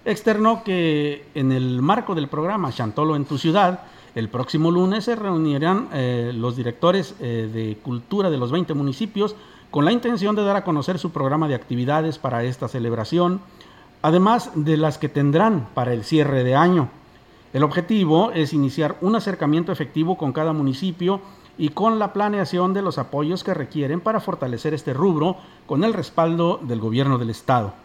Externó 0.03 0.61
que 0.61 1.29
en 1.35 1.53
el 1.53 1.81
marco 1.81 2.15
del 2.15 2.27
programa 2.27 2.73
Chantolo 2.73 3.15
en 3.15 3.23
tu 3.23 3.37
ciudad, 3.37 3.85
el 4.15 4.29
próximo 4.29 4.71
lunes 4.71 5.03
se 5.03 5.15
reunirán 5.15 5.89
eh, 5.93 6.31
los 6.33 6.55
directores 6.55 7.15
eh, 7.19 7.49
de 7.53 7.77
cultura 7.83 8.29
de 8.29 8.37
los 8.37 8.51
20 8.51 8.73
municipios 8.73 9.35
con 9.71 9.83
la 9.83 9.91
intención 9.91 10.35
de 10.35 10.43
dar 10.43 10.55
a 10.55 10.63
conocer 10.63 10.97
su 10.97 11.11
programa 11.11 11.49
de 11.49 11.55
actividades 11.55 12.17
para 12.17 12.43
esta 12.45 12.69
celebración 12.69 13.41
además 14.01 14.51
de 14.55 14.77
las 14.77 14.97
que 14.97 15.09
tendrán 15.09 15.67
para 15.73 15.91
el 15.91 16.03
cierre 16.03 16.43
de 16.43 16.55
año. 16.55 16.89
El 17.53 17.63
objetivo 17.63 18.31
es 18.31 18.53
iniciar 18.53 18.97
un 19.01 19.15
acercamiento 19.15 19.71
efectivo 19.71 20.15
con 20.15 20.31
cada 20.31 20.53
municipio 20.53 21.21
y 21.57 21.69
con 21.69 21.97
la 21.97 22.13
planeación 22.13 22.73
de 22.73 22.83
los 22.83 22.99
apoyos 22.99 23.43
que 23.43 23.55
requieren 23.55 24.01
para 24.01 24.19
fortalecer 24.19 24.73
este 24.73 24.93
rubro 24.93 25.37
con 25.65 25.83
el 25.83 25.93
respaldo 25.93 26.59
del 26.61 26.79
gobierno 26.79 27.17
del 27.17 27.31
Estado 27.31 27.84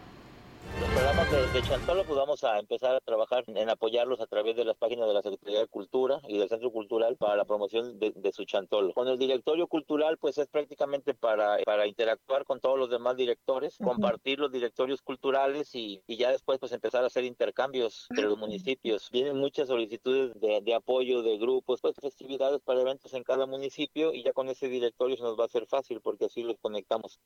de, 0.81 1.47
de, 1.53 1.63
Chantolo, 1.63 2.05
pues 2.05 2.17
vamos 2.17 2.43
a 2.43 2.59
empezar 2.59 2.95
a 2.95 3.01
trabajar 3.01 3.45
en 3.47 3.69
apoyarlos 3.69 4.21
a 4.21 4.27
través 4.27 4.57
de 4.57 4.65
las 4.65 4.77
páginas 4.77 5.07
de 5.07 5.15
la 5.15 5.23
Secretaría 5.23 5.61
de 5.61 5.67
Cultura 5.67 6.21
y 6.27 6.39
del 6.39 6.49
Centro 6.49 6.73
Cultural 6.73 7.17
para 7.17 7.37
la 7.37 7.45
promoción 7.45 7.99
de, 7.99 8.13
de, 8.17 8.33
su 8.33 8.45
Chantolo. 8.45 8.95
Con 8.95 9.07
el 9.09 9.19
directorio 9.19 9.67
cultural, 9.67 10.17
pues 10.17 10.39
es 10.39 10.49
prácticamente 10.49 11.13
para, 11.13 11.59
para 11.65 11.87
interactuar 11.87 12.45
con 12.45 12.61
todos 12.61 12.79
los 12.79 12.89
demás 12.89 13.17
directores, 13.17 13.79
uh 13.79 13.85
-huh. 13.85 13.89
compartir 13.89 14.39
los 14.39 14.51
directorios 14.51 15.03
culturales 15.03 15.75
y, 15.75 16.03
y, 16.07 16.17
ya 16.17 16.31
después 16.31 16.59
pues 16.59 16.73
empezar 16.73 17.05
a 17.05 17.09
hacer 17.09 17.25
intercambios 17.25 18.07
entre 18.11 18.25
los 18.25 18.39
municipios. 18.39 19.11
Vienen 19.11 19.37
muchas 19.37 19.69
solicitudes 19.69 20.33
de, 20.41 20.63
de 20.63 20.75
apoyo 20.75 21.23
de 21.23 21.37
grupos, 21.37 21.81
pues 21.83 21.95
festividades 22.01 22.61
para 22.63 22.81
eventos 22.81 23.13
en 23.13 23.23
cada 23.23 23.47
municipio 23.47 24.15
y 24.15 24.23
ya 24.23 24.33
con 24.33 24.49
ese 24.49 24.69
directorio 24.69 25.17
se 25.17 25.23
nos 25.23 25.39
va 25.39 25.43
a 25.45 25.47
hacer 25.47 25.67
fácil 25.67 26.01
porque 26.01 26.25
así 26.25 26.43
los 26.43 26.57
conectamos. 26.59 27.21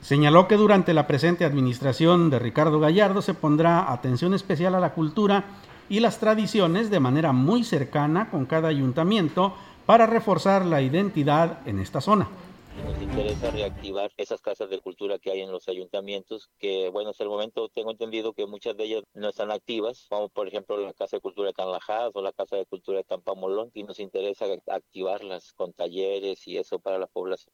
Señaló 0.00 0.48
que 0.48 0.56
durante 0.56 0.94
la 0.94 1.06
presente 1.06 1.44
administración 1.44 2.30
de 2.30 2.38
Ricardo 2.38 2.80
Gallardo 2.80 3.20
se 3.20 3.34
pondrá 3.34 3.92
atención 3.92 4.32
especial 4.32 4.74
a 4.74 4.80
la 4.80 4.94
cultura 4.94 5.44
y 5.90 6.00
las 6.00 6.18
tradiciones 6.18 6.90
de 6.90 7.00
manera 7.00 7.32
muy 7.32 7.64
cercana 7.64 8.30
con 8.30 8.46
cada 8.46 8.68
ayuntamiento 8.68 9.54
para 9.84 10.06
reforzar 10.06 10.64
la 10.64 10.80
identidad 10.80 11.66
en 11.66 11.80
esta 11.80 12.00
zona. 12.00 12.28
Nos 12.86 13.02
interesa 13.02 13.50
reactivar 13.50 14.10
esas 14.16 14.40
casas 14.40 14.70
de 14.70 14.80
cultura 14.80 15.18
que 15.18 15.32
hay 15.32 15.42
en 15.42 15.52
los 15.52 15.68
ayuntamientos, 15.68 16.48
que 16.58 16.88
bueno, 16.88 17.10
hasta 17.10 17.24
el 17.24 17.28
momento 17.28 17.68
tengo 17.68 17.90
entendido 17.90 18.32
que 18.32 18.46
muchas 18.46 18.76
de 18.76 18.84
ellas 18.84 19.02
no 19.12 19.28
están 19.28 19.50
activas, 19.50 20.06
como 20.08 20.30
por 20.30 20.48
ejemplo 20.48 20.78
la 20.78 20.94
Casa 20.94 21.18
de 21.18 21.20
Cultura 21.20 21.48
de 21.48 21.54
Canlajas 21.54 22.10
o 22.14 22.22
la 22.22 22.32
Casa 22.32 22.56
de 22.56 22.64
Cultura 22.64 22.98
de 22.98 23.04
Tampamolón, 23.04 23.70
y 23.74 23.82
nos 23.82 24.00
interesa 24.00 24.46
activarlas 24.68 25.52
con 25.52 25.74
talleres 25.74 26.46
y 26.48 26.56
eso 26.56 26.78
para 26.78 26.98
la 26.98 27.06
población. 27.06 27.52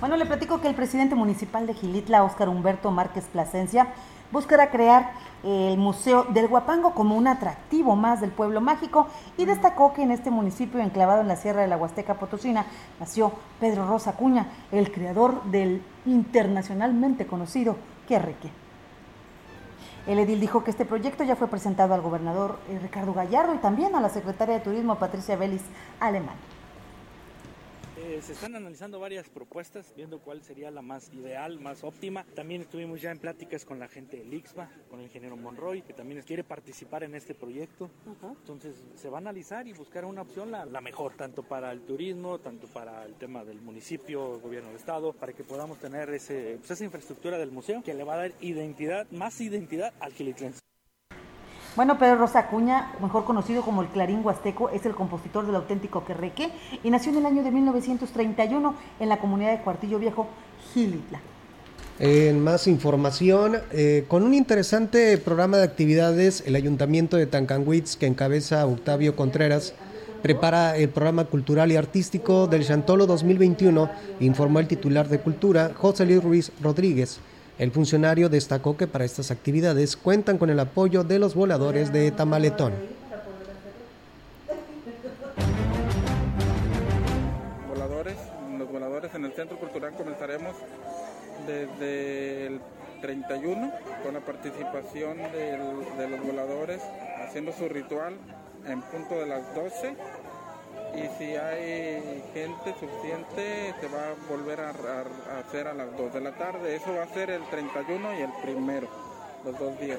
Bueno, 0.00 0.16
le 0.16 0.24
platico 0.24 0.62
que 0.62 0.68
el 0.68 0.74
presidente 0.74 1.14
municipal 1.14 1.66
de 1.66 1.74
Gilitla, 1.74 2.24
Óscar 2.24 2.48
Humberto 2.48 2.90
Márquez 2.90 3.26
Plasencia, 3.26 3.88
buscará 4.32 4.70
crear 4.70 5.12
el 5.42 5.76
Museo 5.76 6.24
del 6.24 6.48
Guapango 6.48 6.94
como 6.94 7.18
un 7.18 7.26
atractivo 7.26 7.96
más 7.96 8.22
del 8.22 8.30
pueblo 8.30 8.62
mágico 8.62 9.08
y 9.36 9.44
destacó 9.44 9.92
que 9.92 10.02
en 10.02 10.10
este 10.10 10.30
municipio 10.30 10.80
enclavado 10.80 11.20
en 11.20 11.28
la 11.28 11.36
Sierra 11.36 11.60
de 11.60 11.66
la 11.66 11.76
Huasteca 11.76 12.14
Potosina 12.14 12.64
nació 12.98 13.32
Pedro 13.60 13.86
Rosa 13.86 14.14
Cuña, 14.14 14.46
el 14.72 14.90
creador 14.90 15.42
del 15.44 15.82
internacionalmente 16.06 17.26
conocido 17.26 17.76
Querreque. 18.08 18.50
El 20.06 20.18
edil 20.18 20.40
dijo 20.40 20.64
que 20.64 20.70
este 20.70 20.86
proyecto 20.86 21.24
ya 21.24 21.36
fue 21.36 21.48
presentado 21.48 21.92
al 21.92 22.00
gobernador 22.00 22.58
Ricardo 22.80 23.12
Gallardo 23.12 23.54
y 23.54 23.58
también 23.58 23.94
a 23.94 24.00
la 24.00 24.08
secretaria 24.08 24.54
de 24.54 24.60
Turismo 24.60 24.94
Patricia 24.94 25.36
Vélez 25.36 25.60
Alemán. 26.00 26.36
Eh, 28.20 28.22
se 28.22 28.32
están 28.34 28.54
analizando 28.54 29.00
varias 29.00 29.30
propuestas, 29.30 29.94
viendo 29.96 30.18
cuál 30.20 30.42
sería 30.42 30.70
la 30.70 30.82
más 30.82 31.10
ideal, 31.14 31.58
más 31.58 31.82
óptima. 31.84 32.26
También 32.34 32.60
estuvimos 32.60 33.00
ya 33.00 33.10
en 33.12 33.18
pláticas 33.18 33.64
con 33.64 33.78
la 33.78 33.88
gente 33.88 34.18
del 34.18 34.34
IXBA, 34.34 34.68
con 34.90 34.98
el 34.98 35.06
ingeniero 35.06 35.38
Monroy, 35.38 35.80
que 35.80 35.94
también 35.94 36.20
quiere 36.22 36.44
participar 36.44 37.02
en 37.02 37.14
este 37.14 37.34
proyecto. 37.34 37.84
Uh 38.04 38.10
-huh. 38.10 38.36
Entonces 38.36 38.76
se 38.94 39.08
va 39.08 39.16
a 39.16 39.20
analizar 39.20 39.66
y 39.66 39.72
buscar 39.72 40.04
una 40.04 40.20
opción 40.20 40.50
la, 40.50 40.66
la, 40.66 40.82
mejor, 40.82 41.14
tanto 41.14 41.42
para 41.42 41.72
el 41.72 41.80
turismo, 41.80 42.38
tanto 42.38 42.66
para 42.66 43.06
el 43.06 43.14
tema 43.14 43.42
del 43.42 43.62
municipio, 43.62 44.34
el 44.34 44.42
gobierno 44.42 44.68
del 44.68 44.76
estado, 44.76 45.14
para 45.14 45.32
que 45.32 45.42
podamos 45.42 45.78
tener 45.78 46.10
ese, 46.10 46.56
pues 46.58 46.72
esa 46.72 46.84
infraestructura 46.84 47.38
del 47.38 47.50
museo 47.50 47.82
que 47.82 47.94
le 47.94 48.04
va 48.04 48.14
a 48.14 48.18
dar 48.18 48.32
identidad, 48.42 49.10
más 49.10 49.40
identidad 49.40 49.94
al 49.98 50.12
gilitlense. 50.12 50.60
Bueno, 51.76 51.98
Pedro 51.98 52.16
Rosa 52.16 52.40
Acuña, 52.40 52.92
mejor 53.00 53.24
conocido 53.24 53.62
como 53.62 53.82
el 53.82 53.88
Clarín 53.88 54.22
Huasteco, 54.24 54.70
es 54.70 54.84
el 54.86 54.94
compositor 54.94 55.46
del 55.46 55.54
auténtico 55.54 56.04
Querreque 56.04 56.50
y 56.82 56.90
nació 56.90 57.12
en 57.12 57.18
el 57.18 57.26
año 57.26 57.44
de 57.44 57.52
1931 57.52 58.74
en 58.98 59.08
la 59.08 59.20
comunidad 59.20 59.52
de 59.52 59.62
Cuartillo 59.62 60.00
Viejo, 60.00 60.26
Gilitla. 60.74 61.20
En 62.00 62.42
más 62.42 62.66
información, 62.66 63.58
eh, 63.70 64.04
con 64.08 64.24
un 64.24 64.34
interesante 64.34 65.16
programa 65.18 65.58
de 65.58 65.64
actividades, 65.64 66.42
el 66.44 66.56
Ayuntamiento 66.56 67.16
de 67.16 67.26
Tancanwitz, 67.26 67.96
que 67.96 68.06
encabeza 68.06 68.66
Octavio 68.66 69.14
Contreras, 69.14 69.74
prepara 70.22 70.76
el 70.76 70.88
programa 70.88 71.26
cultural 71.26 71.70
y 71.70 71.76
artístico 71.76 72.48
del 72.48 72.66
Chantolo 72.66 73.06
2021, 73.06 73.88
informó 74.18 74.58
el 74.58 74.66
titular 74.66 75.08
de 75.08 75.20
Cultura, 75.20 75.70
José 75.76 76.04
Luis 76.04 76.22
Ruiz 76.22 76.52
Rodríguez. 76.60 77.20
El 77.60 77.72
funcionario 77.72 78.30
destacó 78.30 78.78
que 78.78 78.86
para 78.86 79.04
estas 79.04 79.30
actividades 79.30 79.94
cuentan 79.94 80.38
con 80.38 80.48
el 80.48 80.58
apoyo 80.58 81.04
de 81.04 81.18
los 81.18 81.34
voladores 81.34 81.92
de 81.92 82.10
Tamaletón. 82.10 82.72
Voladores, 87.68 88.16
los 88.58 88.72
voladores 88.72 89.14
en 89.14 89.26
el 89.26 89.32
Centro 89.34 89.58
Cultural 89.58 89.92
comenzaremos 89.92 90.56
desde 91.46 92.46
el 92.46 92.60
31 93.02 93.70
con 94.04 94.14
la 94.14 94.20
participación 94.20 95.18
de 95.18 96.08
los 96.08 96.26
voladores 96.26 96.80
haciendo 97.22 97.52
su 97.52 97.68
ritual 97.68 98.14
en 98.66 98.80
punto 98.80 99.20
de 99.20 99.26
las 99.26 99.54
12 99.54 99.96
y 100.94 101.18
si 101.18 101.36
hay 101.36 102.22
gente 102.34 102.74
suficiente 102.78 103.74
se 103.80 103.88
va 103.88 104.10
a 104.10 104.14
volver 104.28 104.60
a, 104.60 104.70
a, 104.70 105.36
a, 105.36 105.40
hacer 105.40 105.66
a 105.66 105.74
las 105.74 105.96
2 105.96 106.14
de 106.14 106.20
la 106.20 106.32
tarde. 106.32 106.76
Eso 106.76 106.92
va 106.94 107.04
a 107.04 107.14
ser 107.14 107.30
el 107.30 107.42
31 107.50 108.18
y 108.18 108.22
el 108.22 108.30
primero, 108.42 108.88
los 109.44 109.58
dos 109.58 109.78
días. 109.80 109.98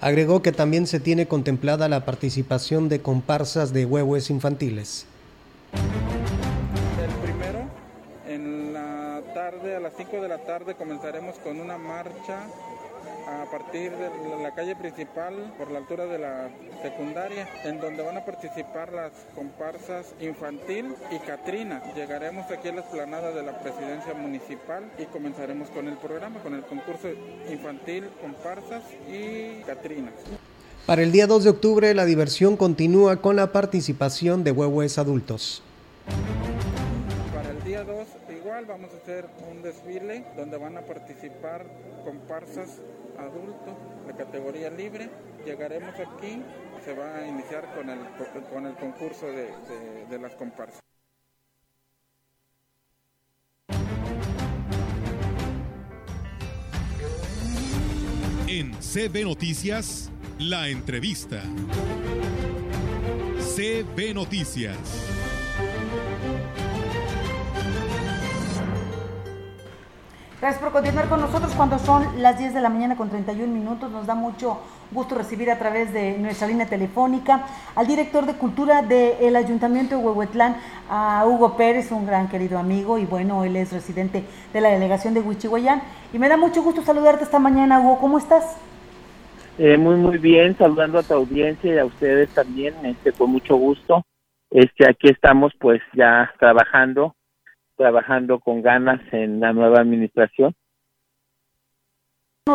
Agregó 0.00 0.42
que 0.42 0.50
también 0.50 0.86
se 0.86 0.98
tiene 0.98 1.28
contemplada 1.28 1.88
la 1.88 2.04
participación 2.04 2.88
de 2.88 3.00
comparsas 3.00 3.72
de 3.72 3.86
huevos 3.86 4.30
infantiles. 4.30 5.06
El 7.00 7.10
primero, 7.22 7.60
en 8.26 8.72
la 8.72 9.22
tarde, 9.32 9.76
a 9.76 9.80
las 9.80 9.92
5 9.96 10.20
de 10.20 10.28
la 10.28 10.38
tarde, 10.38 10.74
comenzaremos 10.74 11.38
con 11.38 11.60
una 11.60 11.78
marcha 11.78 12.48
a 13.26 13.50
partir 13.50 13.92
de 13.92 14.42
la 14.42 14.54
calle 14.54 14.76
principal 14.76 15.34
por 15.58 15.70
la 15.70 15.78
altura 15.78 16.06
de 16.06 16.18
la 16.18 16.50
secundaria, 16.82 17.48
en 17.64 17.80
donde 17.80 18.02
van 18.02 18.16
a 18.16 18.24
participar 18.24 18.92
las 18.92 19.12
comparsas 19.34 20.14
infantil 20.20 20.94
y 21.10 21.18
Catrina. 21.18 21.82
Llegaremos 21.94 22.50
aquí 22.50 22.68
a 22.68 22.72
la 22.72 22.80
esplanada 22.80 23.30
de 23.32 23.42
la 23.42 23.58
presidencia 23.60 24.14
municipal 24.14 24.90
y 24.98 25.04
comenzaremos 25.06 25.68
con 25.70 25.88
el 25.88 25.96
programa, 25.96 26.40
con 26.42 26.54
el 26.54 26.62
concurso 26.62 27.08
infantil, 27.50 28.08
comparsas 28.20 28.82
y 29.08 29.62
Catrina. 29.62 30.10
Para 30.86 31.02
el 31.02 31.12
día 31.12 31.26
2 31.26 31.44
de 31.44 31.50
octubre 31.50 31.94
la 31.94 32.04
diversión 32.04 32.56
continúa 32.56 33.16
con 33.18 33.36
la 33.36 33.52
participación 33.52 34.42
de 34.42 34.50
huevos 34.50 34.98
adultos. 34.98 35.62
Para 37.32 37.50
el 37.50 37.62
día 37.62 37.84
2 37.84 38.06
igual, 38.42 38.66
vamos 38.66 38.90
a 38.92 38.96
hacer 38.96 39.26
un 39.50 39.62
desfile 39.62 40.24
donde 40.36 40.56
van 40.56 40.76
a 40.76 40.80
participar 40.80 41.64
comparsas 42.04 42.80
adultos 43.18 43.76
de 44.06 44.14
categoría 44.14 44.70
libre. 44.70 45.08
Llegaremos 45.44 45.94
aquí, 45.98 46.42
se 46.84 46.94
va 46.94 47.16
a 47.16 47.26
iniciar 47.26 47.74
con 47.74 47.88
el, 47.90 47.98
con 48.50 48.66
el 48.66 48.74
concurso 48.74 49.26
de, 49.26 49.46
de, 49.68 50.06
de 50.08 50.18
las 50.18 50.34
comparsas. 50.34 50.80
En 58.48 58.72
CB 58.74 59.24
Noticias, 59.24 60.10
la 60.38 60.68
entrevista. 60.68 61.42
CB 63.56 64.14
Noticias. 64.14 65.21
Gracias 70.42 70.60
por 70.60 70.72
continuar 70.72 71.08
con 71.08 71.20
nosotros 71.20 71.54
cuando 71.54 71.78
son 71.78 72.20
las 72.20 72.36
10 72.36 72.52
de 72.54 72.60
la 72.60 72.68
mañana 72.68 72.96
con 72.96 73.08
31 73.08 73.46
minutos. 73.46 73.92
Nos 73.92 74.08
da 74.08 74.16
mucho 74.16 74.58
gusto 74.90 75.14
recibir 75.14 75.48
a 75.52 75.58
través 75.60 75.92
de 75.92 76.18
nuestra 76.18 76.48
línea 76.48 76.66
telefónica 76.66 77.46
al 77.76 77.86
director 77.86 78.26
de 78.26 78.34
Cultura 78.34 78.82
del 78.82 79.36
Ayuntamiento 79.36 79.96
de 79.96 80.02
Huehuetlán, 80.02 80.56
a 80.90 81.24
Hugo 81.28 81.56
Pérez, 81.56 81.92
un 81.92 82.08
gran 82.08 82.28
querido 82.28 82.58
amigo 82.58 82.98
y 82.98 83.04
bueno, 83.04 83.44
él 83.44 83.54
es 83.54 83.72
residente 83.72 84.24
de 84.52 84.60
la 84.60 84.70
delegación 84.70 85.14
de 85.14 85.20
Huichihuayán. 85.20 85.80
Y 86.12 86.18
me 86.18 86.28
da 86.28 86.36
mucho 86.36 86.60
gusto 86.60 86.82
saludarte 86.82 87.22
esta 87.22 87.38
mañana, 87.38 87.78
Hugo. 87.78 88.00
¿Cómo 88.00 88.18
estás? 88.18 88.56
Eh, 89.58 89.78
muy, 89.78 89.94
muy 89.94 90.18
bien, 90.18 90.58
saludando 90.58 90.98
a 90.98 91.04
tu 91.04 91.14
audiencia 91.14 91.72
y 91.72 91.78
a 91.78 91.84
ustedes 91.84 92.30
también, 92.30 92.74
este, 92.84 93.12
con 93.12 93.30
mucho 93.30 93.54
gusto. 93.54 94.04
Este, 94.50 94.90
aquí 94.90 95.08
estamos 95.08 95.52
pues 95.60 95.80
ya 95.94 96.32
trabajando 96.40 97.14
trabajando 97.82 98.38
con 98.38 98.62
ganas 98.62 99.00
en 99.12 99.40
la 99.40 99.52
nueva 99.52 99.80
administración. 99.80 100.54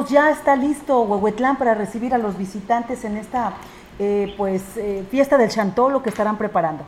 Ya 0.09 0.31
está 0.31 0.55
listo 0.55 1.01
Huehuetlán 1.01 1.57
para 1.57 1.73
recibir 1.73 2.13
a 2.13 2.17
los 2.17 2.37
visitantes 2.37 3.03
en 3.03 3.17
esta 3.17 3.53
eh, 3.99 4.33
pues 4.37 4.77
eh, 4.77 5.03
fiesta 5.11 5.37
del 5.37 5.49
Chantolo 5.49 6.01
que 6.01 6.09
estarán 6.09 6.37
preparando. 6.37 6.85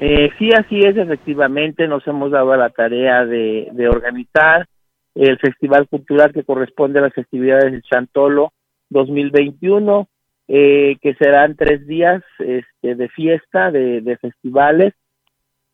Eh, 0.00 0.30
sí, 0.38 0.50
así 0.52 0.80
es, 0.80 0.96
efectivamente, 0.96 1.86
nos 1.86 2.06
hemos 2.06 2.30
dado 2.30 2.52
a 2.52 2.56
la 2.56 2.70
tarea 2.70 3.26
de, 3.26 3.68
de 3.72 3.88
organizar 3.88 4.66
el 5.14 5.38
Festival 5.38 5.88
Cultural 5.88 6.32
que 6.32 6.44
corresponde 6.44 6.98
a 6.98 7.02
las 7.02 7.14
festividades 7.14 7.70
del 7.70 7.82
Chantolo 7.82 8.52
2021, 8.88 10.08
eh, 10.48 10.96
que 11.02 11.14
serán 11.14 11.56
tres 11.56 11.86
días 11.86 12.22
este, 12.38 12.94
de 12.94 13.08
fiesta, 13.10 13.70
de, 13.70 14.00
de 14.00 14.16
festivales, 14.16 14.94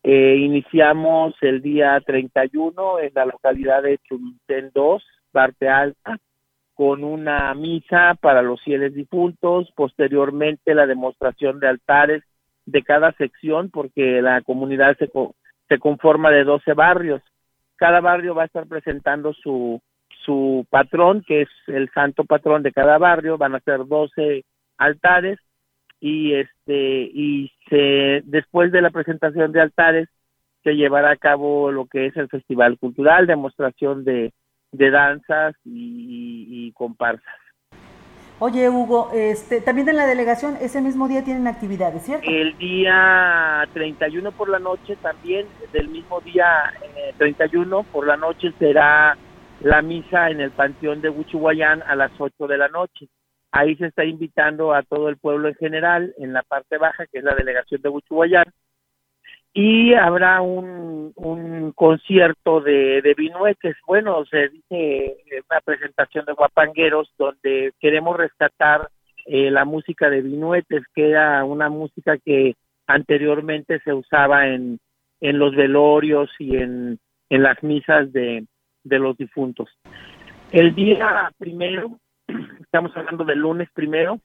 eh, 0.03 0.35
iniciamos 0.37 1.33
el 1.41 1.61
día 1.61 1.99
31 2.05 2.99
en 2.99 3.11
la 3.15 3.25
localidad 3.25 3.83
de 3.83 3.99
Chumintén 3.99 4.69
2, 4.73 5.01
parte 5.31 5.69
alta, 5.69 6.17
con 6.73 7.05
una 7.05 7.53
misa 7.53 8.15
para 8.19 8.41
los 8.41 8.61
fieles 8.63 8.93
difuntos, 8.93 9.71
posteriormente 9.75 10.75
la 10.75 10.87
demostración 10.87 11.59
de 11.59 11.69
altares 11.69 12.23
de 12.65 12.83
cada 12.83 13.13
sección, 13.13 13.69
porque 13.69 14.21
la 14.21 14.41
comunidad 14.41 14.97
se, 14.97 15.09
se 15.69 15.79
conforma 15.79 16.31
de 16.31 16.43
12 16.43 16.73
barrios. 16.73 17.21
Cada 17.77 18.01
barrio 18.01 18.35
va 18.35 18.43
a 18.43 18.47
estar 18.47 18.67
presentando 18.67 19.33
su, 19.33 19.81
su 20.25 20.65
patrón, 20.69 21.23
que 21.25 21.43
es 21.43 21.49
el 21.67 21.89
santo 21.91 22.25
patrón 22.25 22.61
de 22.61 22.73
cada 22.73 22.97
barrio, 22.97 23.37
van 23.37 23.55
a 23.55 23.61
ser 23.61 23.85
12 23.85 24.43
altares 24.77 25.39
y 26.05 26.33
este 26.33 27.09
y 27.13 27.49
se 27.69 28.23
después 28.25 28.73
de 28.73 28.81
la 28.81 28.89
presentación 28.89 29.53
de 29.53 29.61
altares 29.61 30.09
se 30.61 30.73
llevará 30.75 31.11
a 31.11 31.15
cabo 31.15 31.71
lo 31.71 31.85
que 31.85 32.07
es 32.07 32.17
el 32.17 32.27
festival 32.27 32.77
cultural 32.77 33.25
demostración 33.25 34.03
de, 34.03 34.33
de 34.73 34.91
danzas 34.91 35.55
y, 35.63 36.45
y, 36.49 36.71
comparsas 36.73 37.33
Oye 38.39 38.67
Hugo, 38.67 39.11
este 39.13 39.61
también 39.61 39.87
en 39.87 39.95
la 39.95 40.05
delegación 40.05 40.57
ese 40.59 40.81
mismo 40.81 41.07
día 41.07 41.23
tienen 41.23 41.47
actividades, 41.47 42.03
¿cierto? 42.03 42.29
El 42.29 42.57
día 42.57 43.65
31 43.71 44.33
por 44.33 44.49
la 44.49 44.59
noche 44.59 44.97
también 44.97 45.47
del 45.71 45.87
mismo 45.87 46.19
día 46.19 46.73
eh, 46.97 47.13
31 47.17 47.83
por 47.83 48.05
la 48.05 48.17
noche 48.17 48.51
será 48.59 49.17
la 49.61 49.81
misa 49.81 50.29
en 50.29 50.41
el 50.41 50.51
panteón 50.51 50.99
de 50.99 51.09
Huichihuayán 51.09 51.81
a 51.83 51.95
las 51.95 52.11
8 52.19 52.47
de 52.47 52.57
la 52.57 52.67
noche 52.67 53.07
Ahí 53.55 53.75
se 53.75 53.85
está 53.85 54.03
invitando 54.03 54.73
a 54.73 54.81
todo 54.81 55.09
el 55.09 55.17
pueblo 55.17 55.47
en 55.47 55.53
general, 55.53 56.11
en 56.17 56.33
la 56.33 56.41
parte 56.41 56.79
baja, 56.79 57.05
que 57.05 57.19
es 57.19 57.23
la 57.23 57.35
delegación 57.35 57.83
de 57.83 57.89
Huichuayán, 57.89 58.45
y 59.53 59.93
habrá 59.93 60.41
un, 60.41 61.13
concierto 61.75 62.61
de, 62.61 63.03
de 63.03 63.15
bueno, 63.85 64.25
se 64.25 64.49
dice 64.49 65.17
una 65.47 65.61
presentación 65.61 66.25
de 66.25 66.33
guapangueros 66.33 67.13
donde 67.15 67.73
queremos 67.79 68.17
rescatar 68.17 68.89
eh, 69.27 69.51
la 69.51 69.65
música 69.65 70.09
de 70.09 70.21
vinuetes, 70.21 70.81
que 70.95 71.11
era 71.11 71.43
una 71.43 71.69
música 71.69 72.17
que 72.17 72.55
anteriormente 72.87 73.79
se 73.81 73.93
usaba 73.93 74.47
en, 74.47 74.79
los 75.21 75.55
velorios 75.55 76.31
y 76.39 76.57
en, 76.57 76.97
en 77.29 77.43
las 77.43 77.61
misas 77.61 78.11
de, 78.11 78.47
de 78.83 78.99
los 78.99 79.15
difuntos. 79.15 79.69
El 80.51 80.73
día 80.73 81.31
primero 81.37 81.99
estamos 82.61 82.95
hablando 82.95 83.25
del 83.25 83.39
lunes 83.39 83.69
primero, 83.73 84.19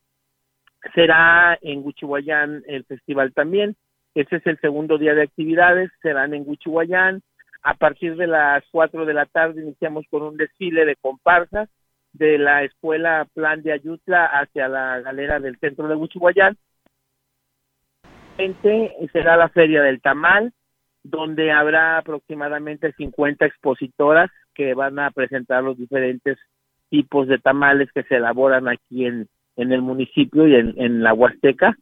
será 0.95 1.59
en 1.61 1.85
Huichihuayán 1.85 2.63
el 2.67 2.85
festival 2.85 3.33
también. 3.33 3.77
Ese 4.15 4.37
es 4.37 4.47
el 4.47 4.59
segundo 4.61 4.99
día 4.99 5.15
de 5.15 5.23
actividades, 5.23 5.91
serán 6.03 6.35
en 6.35 6.45
Huichihuayán. 6.47 7.23
A 7.63 7.75
partir 7.75 8.17
de 8.17 8.27
las 8.27 8.65
4 8.71 9.05
de 9.05 9.15
la 9.15 9.27
tarde 9.27 9.63
iniciamos 9.63 10.07
con 10.11 10.23
un 10.23 10.37
desfile 10.37 10.85
de 10.85 10.97
comparsas 10.97 11.69
de 12.13 12.39
la 12.39 12.65
escuela 12.65 13.27
Plan 13.35 13.63
de 13.63 13.73
Ayutla 13.73 14.27
hacia 14.27 14.69
la 14.69 15.01
galera 15.01 15.41
del 15.41 15.59
centro 15.59 15.89
de 15.89 15.95
Huichihuayán. 15.95 16.57
Será 19.13 19.37
la 19.37 19.49
Feria 19.49 19.83
del 19.83 20.01
Tamal, 20.01 20.53
donde 21.03 21.51
habrá 21.51 21.99
aproximadamente 21.99 22.93
50 22.93 23.45
expositoras 23.45 24.31
que 24.55 24.75
van 24.75 24.99
a 24.99 25.11
presentar 25.11 25.63
los 25.63 25.77
diferentes 25.77 26.39
tipos 26.91 27.29
de 27.29 27.39
tamales 27.39 27.91
que 27.93 28.03
se 28.05 28.17
elaboran 28.17 28.69
aquí 28.69 29.07
en, 29.07 29.29
en 29.57 29.73
el 29.73 29.83
municipio 29.83 30.47
y 30.47 30.55
en, 30.55 31.03
la 31.03 31.13
Huasteca. 31.13 31.77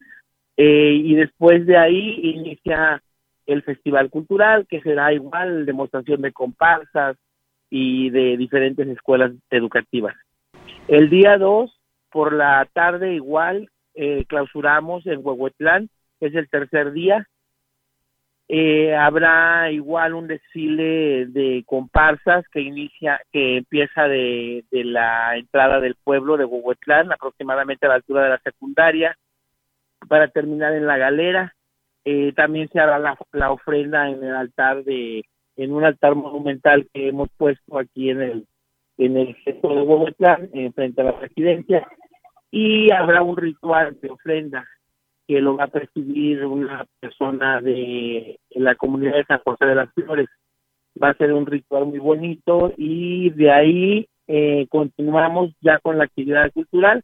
Eh, 0.57 0.93
y 1.05 1.15
después 1.15 1.67
de 1.67 1.77
ahí 1.77 2.21
inicia 2.23 3.03
el 3.47 3.63
Festival 3.63 4.11
Cultural, 4.11 4.67
que 4.69 4.81
será 4.81 5.13
igual 5.13 5.67
demostración 5.67 6.23
de 6.23 6.33
comparsas 6.33 7.17
y 7.71 8.11
de 8.11 8.37
diferentes 8.37 8.89
escuelas 8.89 9.33
educativas. 9.51 10.15
El 10.89 11.11
día 11.11 11.37
2, 11.37 11.71
por 12.11 12.33
la 12.33 12.67
tarde 12.73 13.15
igual, 13.15 13.69
eh, 13.95 14.25
clausuramos 14.27 15.07
en 15.07 15.21
Huehuetlán, 15.23 15.91
es 16.21 16.35
el 16.35 16.49
tercer 16.49 16.93
día, 16.93 17.27
eh, 18.49 18.95
habrá 18.95 19.73
igual 19.73 20.15
un 20.15 20.29
desfile 20.29 21.27
de 21.27 21.65
comparsas 21.67 22.45
que 22.53 22.61
inicia, 22.61 23.21
que 23.33 23.59
empieza 23.59 24.07
de, 24.07 24.65
de 24.71 24.85
la 24.85 25.37
entrada 25.37 25.81
del 25.81 25.97
pueblo 25.97 26.37
de 26.37 26.45
Huehuetlán, 26.45 27.11
aproximadamente 27.13 27.87
a 27.87 27.89
la 27.89 27.95
altura 27.97 28.23
de 28.23 28.31
la 28.31 28.39
secundaria, 28.39 29.17
para 30.09 30.29
terminar 30.29 30.75
en 30.75 30.87
la 30.87 30.97
galera. 30.97 31.55
Eh, 32.05 32.33
también 32.35 32.69
se 32.69 32.79
hará 32.79 33.01
la, 33.01 33.19
la, 33.33 33.51
ofrenda 33.51 34.09
en 34.09 34.23
el 34.23 34.37
altar 34.37 34.85
de, 34.85 35.25
en 35.57 35.73
un 35.73 35.85
altar 35.85 36.15
monumental 36.15 36.89
que 36.95 37.09
hemos 37.09 37.29
puesto 37.37 37.79
aquí 37.79 38.11
en 38.11 38.23
el, 38.23 38.47
en 38.99 39.17
el 39.17 39.37
centro 39.43 39.75
de 39.75 39.83
Huehuetlán, 39.83 40.51
frente 40.73 41.01
a 41.01 41.05
la 41.05 41.13
residencia, 41.13 41.85
y 42.53 42.93
habrá 42.93 43.23
un 43.23 43.37
ritual 43.37 43.99
de 44.01 44.11
ofrenda 44.11 44.65
que 45.27 45.41
lo 45.41 45.57
va 45.57 45.65
a 45.65 45.69
presidir 45.69 46.45
una 46.45 46.87
persona 47.01 47.61
de 47.61 48.39
la 48.51 48.75
comunidad 48.77 49.15
de 49.15 49.25
San 49.25 49.41
José 49.41 49.67
de 49.67 49.75
las 49.75 49.93
Flores. 49.93 50.29
Va 51.03 51.11
a 51.11 51.15
ser 51.15 51.33
un 51.33 51.47
ritual 51.47 51.87
muy 51.87 51.99
bonito 51.99 52.73
y 52.77 53.31
de 53.31 53.51
ahí 53.51 54.09
eh, 54.29 54.67
continuamos 54.69 55.53
ya 55.61 55.79
con 55.79 55.99
la 55.99 56.05
actividad 56.05 56.51
cultural, 56.53 57.03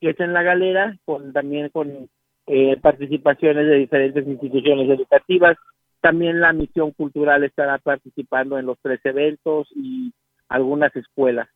que 0.00 0.10
es 0.10 0.20
en 0.20 0.32
la 0.32 0.42
galera, 0.42 0.96
con 1.04 1.32
también 1.32 1.68
con 1.70 2.08
eh, 2.46 2.76
participaciones 2.80 3.66
de 3.66 3.76
diferentes 3.76 4.26
instituciones 4.26 4.88
educativas. 4.88 5.56
También 6.00 6.40
la 6.40 6.52
misión 6.52 6.92
cultural 6.92 7.44
estará 7.44 7.78
participando 7.78 8.58
en 8.58 8.66
los 8.66 8.78
tres 8.82 9.00
eventos 9.04 9.68
y 9.74 10.12
algunas 10.48 10.94
escuelas. 10.94 11.48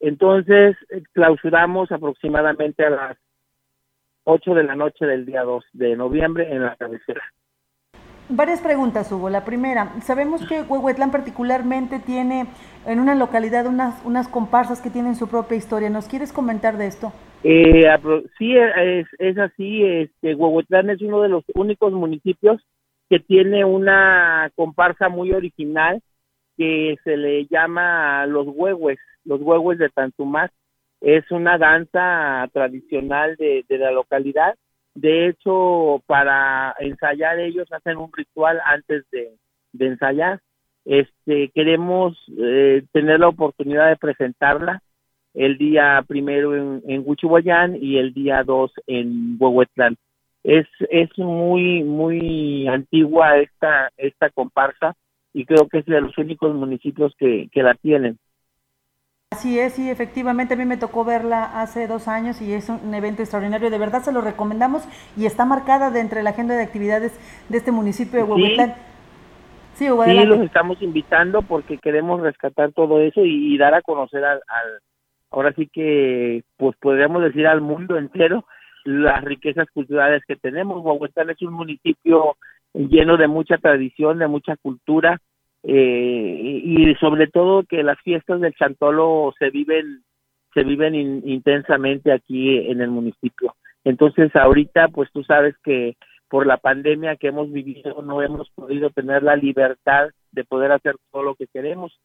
Entonces, 0.00 0.76
clausuramos 1.12 1.90
aproximadamente 1.90 2.84
a 2.84 2.90
las 2.90 3.18
8 4.24 4.54
de 4.54 4.64
la 4.64 4.74
noche 4.74 5.06
del 5.06 5.26
día 5.26 5.42
2 5.42 5.64
de 5.72 5.96
noviembre 5.96 6.50
en 6.50 6.62
la 6.62 6.76
cabecera. 6.76 7.22
Varias 8.28 8.62
preguntas, 8.62 9.12
Hugo. 9.12 9.28
La 9.28 9.44
primera, 9.44 10.00
sabemos 10.00 10.46
que 10.48 10.62
Huehuetlán 10.62 11.10
particularmente 11.10 11.98
tiene 11.98 12.46
en 12.86 12.98
una 12.98 13.14
localidad 13.14 13.66
unas, 13.66 14.02
unas 14.04 14.28
comparsas 14.28 14.80
que 14.80 14.88
tienen 14.88 15.14
su 15.14 15.28
propia 15.28 15.58
historia. 15.58 15.90
¿Nos 15.90 16.08
quieres 16.08 16.32
comentar 16.32 16.78
de 16.78 16.86
esto? 16.86 17.12
Eh, 17.42 17.86
sí, 18.38 18.56
es, 18.56 19.06
es 19.18 19.38
así. 19.38 19.84
Este, 19.84 20.34
Huehuetlán 20.34 20.88
es 20.88 21.02
uno 21.02 21.20
de 21.20 21.28
los 21.28 21.44
únicos 21.54 21.92
municipios 21.92 22.62
que 23.10 23.20
tiene 23.20 23.66
una 23.66 24.50
comparsa 24.56 25.10
muy 25.10 25.32
original 25.32 26.00
que 26.56 26.96
se 27.04 27.18
le 27.18 27.46
llama 27.46 28.24
los 28.26 28.46
huehues, 28.46 28.98
los 29.24 29.40
huehues 29.42 29.78
de 29.78 29.90
Tantumás. 29.90 30.50
Es 31.04 31.30
una 31.30 31.58
danza 31.58 32.48
tradicional 32.54 33.36
de, 33.36 33.62
de 33.68 33.76
la 33.76 33.90
localidad. 33.90 34.54
De 34.94 35.28
hecho, 35.28 36.02
para 36.06 36.74
ensayar 36.78 37.38
ellos 37.40 37.70
hacen 37.72 37.98
un 37.98 38.10
ritual 38.10 38.58
antes 38.64 39.04
de, 39.10 39.36
ensayar. 39.78 40.40
Este, 40.86 41.50
queremos 41.50 42.16
eh, 42.38 42.84
tener 42.92 43.20
la 43.20 43.28
oportunidad 43.28 43.90
de 43.90 43.96
presentarla 43.96 44.80
el 45.34 45.58
día 45.58 46.02
primero 46.08 46.56
en, 46.56 46.82
en 46.88 47.02
Huichihuayán 47.04 47.76
y 47.82 47.98
el 47.98 48.14
día 48.14 48.42
dos 48.42 48.72
en 48.86 49.36
Huehuetlán. 49.38 49.96
Es, 50.42 50.66
es 50.88 51.10
muy, 51.18 51.84
muy 51.84 52.66
antigua 52.66 53.36
esta, 53.36 53.90
esta 53.98 54.30
comparsa 54.30 54.94
y 55.34 55.44
creo 55.44 55.68
que 55.68 55.80
es 55.80 55.84
de 55.84 56.00
los 56.00 56.16
únicos 56.16 56.54
municipios 56.54 57.14
que, 57.18 57.50
que 57.52 57.62
la 57.62 57.74
tienen. 57.74 58.18
Así 59.34 59.58
es, 59.58 59.72
sí, 59.72 59.90
efectivamente 59.90 60.54
a 60.54 60.56
mí 60.56 60.64
me 60.64 60.76
tocó 60.76 61.04
verla 61.04 61.60
hace 61.60 61.88
dos 61.88 62.06
años 62.06 62.40
y 62.40 62.52
es 62.52 62.68
un 62.68 62.94
evento 62.94 63.20
extraordinario. 63.20 63.68
De 63.68 63.78
verdad 63.78 64.02
se 64.02 64.12
lo 64.12 64.20
recomendamos 64.20 64.86
y 65.16 65.26
está 65.26 65.44
marcada 65.44 65.90
de 65.90 65.98
entre 65.98 66.22
la 66.22 66.30
agenda 66.30 66.54
de 66.54 66.62
actividades 66.62 67.18
de 67.48 67.58
este 67.58 67.72
municipio 67.72 68.20
de 68.20 68.22
Huehuetlán. 68.22 68.74
Sí, 69.72 69.88
sí, 69.88 70.24
los 70.24 70.38
estamos 70.38 70.80
invitando 70.82 71.42
porque 71.42 71.78
queremos 71.78 72.20
rescatar 72.20 72.70
todo 72.70 73.00
eso 73.00 73.24
y, 73.24 73.52
y 73.52 73.58
dar 73.58 73.74
a 73.74 73.82
conocer 73.82 74.24
al, 74.24 74.40
al, 74.46 74.78
ahora 75.32 75.52
sí 75.54 75.68
que, 75.72 76.44
pues 76.56 76.76
podríamos 76.76 77.20
decir 77.20 77.48
al 77.48 77.60
mundo 77.60 77.98
entero 77.98 78.44
las 78.84 79.24
riquezas 79.24 79.66
culturales 79.74 80.22
que 80.28 80.36
tenemos. 80.36 80.80
Huehuetlán 80.80 81.30
es 81.30 81.42
un 81.42 81.54
municipio 81.54 82.36
lleno 82.72 83.16
de 83.16 83.26
mucha 83.26 83.58
tradición, 83.58 84.20
de 84.20 84.28
mucha 84.28 84.56
cultura, 84.58 85.18
eh, 85.66 86.60
y 86.62 86.94
sobre 86.96 87.26
todo 87.26 87.64
que 87.64 87.82
las 87.82 87.98
fiestas 88.00 88.40
del 88.40 88.54
Chantolo 88.54 89.32
se 89.38 89.50
viven 89.50 90.02
se 90.52 90.62
viven 90.62 90.94
in, 90.94 91.22
intensamente 91.24 92.12
aquí 92.12 92.58
en 92.70 92.80
el 92.80 92.90
municipio. 92.90 93.54
Entonces 93.82 94.34
ahorita 94.36 94.88
pues 94.88 95.10
tú 95.12 95.24
sabes 95.24 95.54
que 95.64 95.96
por 96.28 96.46
la 96.46 96.58
pandemia 96.58 97.16
que 97.16 97.28
hemos 97.28 97.50
vivido 97.50 98.02
no 98.02 98.20
hemos 98.20 98.50
podido 98.50 98.90
tener 98.90 99.22
la 99.22 99.36
libertad 99.36 100.10
de 100.32 100.44
poder 100.44 100.72
hacer 100.72 100.96
todo 101.10 101.22
lo 101.22 101.34
que 101.34 101.46
queremos. 101.46 101.98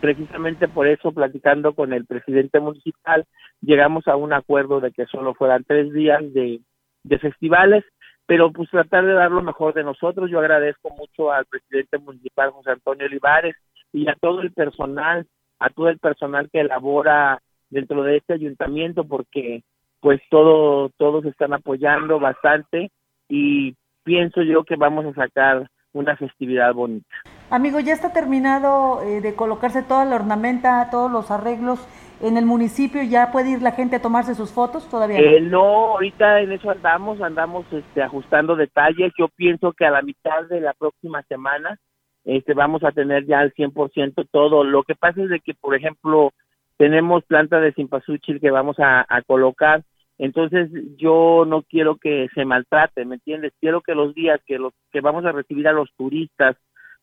Precisamente 0.00 0.66
por 0.66 0.86
eso, 0.86 1.12
platicando 1.12 1.74
con 1.74 1.92
el 1.92 2.06
presidente 2.06 2.58
municipal, 2.58 3.26
llegamos 3.60 4.08
a 4.08 4.16
un 4.16 4.32
acuerdo 4.32 4.80
de 4.80 4.92
que 4.92 5.04
solo 5.06 5.34
fueran 5.34 5.64
tres 5.64 5.92
días 5.92 6.20
de, 6.32 6.60
de 7.04 7.18
festivales 7.18 7.84
pero 8.30 8.52
pues 8.52 8.70
tratar 8.70 9.04
de 9.04 9.12
dar 9.12 9.32
lo 9.32 9.42
mejor 9.42 9.74
de 9.74 9.82
nosotros. 9.82 10.30
Yo 10.30 10.38
agradezco 10.38 10.90
mucho 10.90 11.32
al 11.32 11.46
presidente 11.46 11.98
municipal 11.98 12.52
José 12.52 12.70
Antonio 12.70 13.06
Olivares 13.06 13.56
y 13.92 14.08
a 14.08 14.14
todo 14.20 14.40
el 14.42 14.52
personal, 14.52 15.26
a 15.58 15.68
todo 15.70 15.88
el 15.88 15.98
personal 15.98 16.48
que 16.48 16.60
elabora 16.60 17.42
dentro 17.70 18.04
de 18.04 18.18
este 18.18 18.34
ayuntamiento 18.34 19.02
porque 19.02 19.64
pues 19.98 20.20
todo 20.30 20.90
todos 20.90 21.24
están 21.24 21.54
apoyando 21.54 22.20
bastante 22.20 22.92
y 23.28 23.74
pienso 24.04 24.42
yo 24.42 24.62
que 24.62 24.76
vamos 24.76 25.06
a 25.06 25.12
sacar 25.12 25.68
una 25.92 26.16
festividad 26.16 26.72
bonita. 26.72 27.08
Amigo, 27.50 27.80
ya 27.80 27.94
está 27.94 28.12
terminado 28.12 29.02
eh, 29.02 29.20
de 29.22 29.34
colocarse 29.34 29.82
toda 29.82 30.04
la 30.04 30.14
ornamenta, 30.14 30.88
todos 30.92 31.10
los 31.10 31.32
arreglos 31.32 31.80
en 32.22 32.36
el 32.36 32.44
municipio 32.44 33.02
ya 33.02 33.30
puede 33.32 33.50
ir 33.50 33.62
la 33.62 33.72
gente 33.72 33.96
a 33.96 34.02
tomarse 34.02 34.34
sus 34.34 34.52
fotos 34.52 34.88
todavía 34.88 35.18
no? 35.18 35.24
Eh, 35.24 35.40
no 35.40 35.62
ahorita 35.92 36.40
en 36.40 36.52
eso 36.52 36.70
andamos 36.70 37.20
andamos 37.20 37.66
este 37.72 38.02
ajustando 38.02 38.56
detalles. 38.56 39.12
Yo 39.18 39.28
pienso 39.28 39.72
que 39.72 39.86
a 39.86 39.90
la 39.90 40.02
mitad 40.02 40.44
de 40.48 40.60
la 40.60 40.74
próxima 40.74 41.22
semana 41.22 41.78
este 42.24 42.54
vamos 42.54 42.84
a 42.84 42.92
tener 42.92 43.26
ya 43.26 43.40
al 43.40 43.54
100% 43.54 44.28
todo. 44.30 44.64
Lo 44.64 44.82
que 44.82 44.94
pasa 44.94 45.22
es 45.22 45.30
de 45.30 45.40
que 45.40 45.54
por 45.54 45.74
ejemplo 45.74 46.32
tenemos 46.76 47.24
planta 47.24 47.60
de 47.60 47.72
simpasuchil 47.72 48.40
que 48.40 48.50
vamos 48.50 48.78
a, 48.78 49.04
a 49.08 49.22
colocar. 49.22 49.82
Entonces 50.18 50.70
yo 50.96 51.44
no 51.46 51.62
quiero 51.62 51.96
que 51.96 52.28
se 52.34 52.44
maltrate 52.44 53.06
me 53.06 53.14
entiendes 53.16 53.52
quiero 53.60 53.80
que 53.80 53.94
los 53.94 54.14
días 54.14 54.40
que 54.46 54.58
los 54.58 54.74
que 54.92 55.00
vamos 55.00 55.24
a 55.24 55.32
recibir 55.32 55.66
a 55.66 55.72
los 55.72 55.90
turistas 55.96 56.56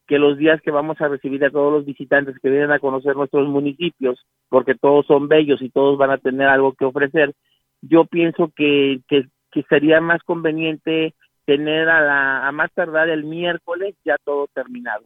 que 0.07 0.17
los 0.17 0.37
días 0.37 0.61
que 0.61 0.71
vamos 0.71 0.99
a 1.01 1.07
recibir 1.07 1.43
a 1.43 1.49
todos 1.49 1.71
los 1.71 1.85
visitantes 1.85 2.39
que 2.39 2.49
vienen 2.49 2.71
a 2.71 2.79
conocer 2.79 3.15
nuestros 3.15 3.47
municipios, 3.47 4.25
porque 4.49 4.75
todos 4.75 5.05
son 5.05 5.27
bellos 5.27 5.61
y 5.61 5.69
todos 5.69 5.97
van 5.97 6.11
a 6.11 6.17
tener 6.17 6.47
algo 6.47 6.73
que 6.73 6.85
ofrecer, 6.85 7.33
yo 7.81 8.05
pienso 8.05 8.51
que, 8.55 9.01
que, 9.07 9.25
sería 9.69 9.99
más 9.99 10.21
conveniente 10.21 11.15
tener 11.45 11.89
a, 11.89 11.99
la, 12.01 12.47
a 12.47 12.51
más 12.51 12.71
tardar 12.73 13.09
el 13.09 13.23
miércoles 13.23 13.95
ya 14.05 14.15
todo 14.23 14.47
terminado. 14.53 15.03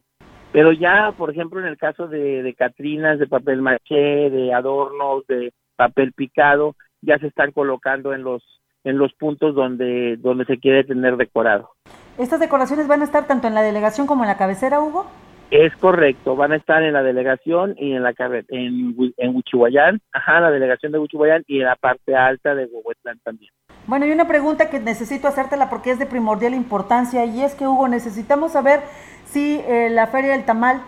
Pero 0.52 0.72
ya, 0.72 1.14
por 1.16 1.30
ejemplo, 1.30 1.58
en 1.58 1.66
el 1.66 1.78
caso 1.78 2.06
de, 2.06 2.42
de 2.42 2.54
Catrinas, 2.54 3.18
de 3.18 3.26
papel 3.26 3.62
maché, 3.62 4.28
de 4.28 4.52
adornos, 4.52 5.26
de 5.26 5.54
papel 5.74 6.12
picado, 6.12 6.76
ya 7.00 7.18
se 7.18 7.28
están 7.28 7.52
colocando 7.52 8.12
en 8.12 8.22
los 8.22 8.42
en 8.84 8.98
los 8.98 9.12
puntos 9.14 9.54
donde 9.54 10.16
donde 10.18 10.44
se 10.44 10.58
quiere 10.58 10.84
tener 10.84 11.16
decorado. 11.16 11.70
¿Estas 12.18 12.40
decoraciones 12.40 12.88
van 12.88 13.00
a 13.00 13.04
estar 13.04 13.26
tanto 13.26 13.48
en 13.48 13.54
la 13.54 13.62
delegación 13.62 14.06
como 14.06 14.24
en 14.24 14.28
la 14.28 14.36
cabecera, 14.36 14.80
Hugo? 14.80 15.06
Es 15.50 15.74
correcto, 15.76 16.34
van 16.34 16.52
a 16.52 16.56
estar 16.56 16.82
en 16.82 16.94
la 16.94 17.02
delegación 17.02 17.74
y 17.76 17.92
en 17.92 18.02
la 18.02 18.14
en, 18.48 18.96
en 19.18 19.36
Huichihuayán, 19.36 20.00
ajá, 20.12 20.40
la 20.40 20.50
delegación 20.50 20.92
de 20.92 20.98
Huichihuayán 20.98 21.44
y 21.46 21.60
en 21.60 21.66
la 21.66 21.76
parte 21.76 22.16
alta 22.16 22.54
de 22.54 22.64
Huehuetlán 22.64 23.18
también. 23.22 23.52
Bueno, 23.86 24.06
y 24.06 24.12
una 24.12 24.26
pregunta 24.26 24.70
que 24.70 24.80
necesito 24.80 25.28
hacértela 25.28 25.68
porque 25.68 25.90
es 25.90 25.98
de 25.98 26.06
primordial 26.06 26.54
importancia 26.54 27.26
y 27.26 27.42
es 27.42 27.54
que, 27.54 27.66
Hugo, 27.66 27.88
necesitamos 27.88 28.52
saber 28.52 28.80
si 29.26 29.60
eh, 29.66 29.90
la 29.90 30.06
Feria 30.06 30.32
del 30.32 30.44
Tamal 30.44 30.80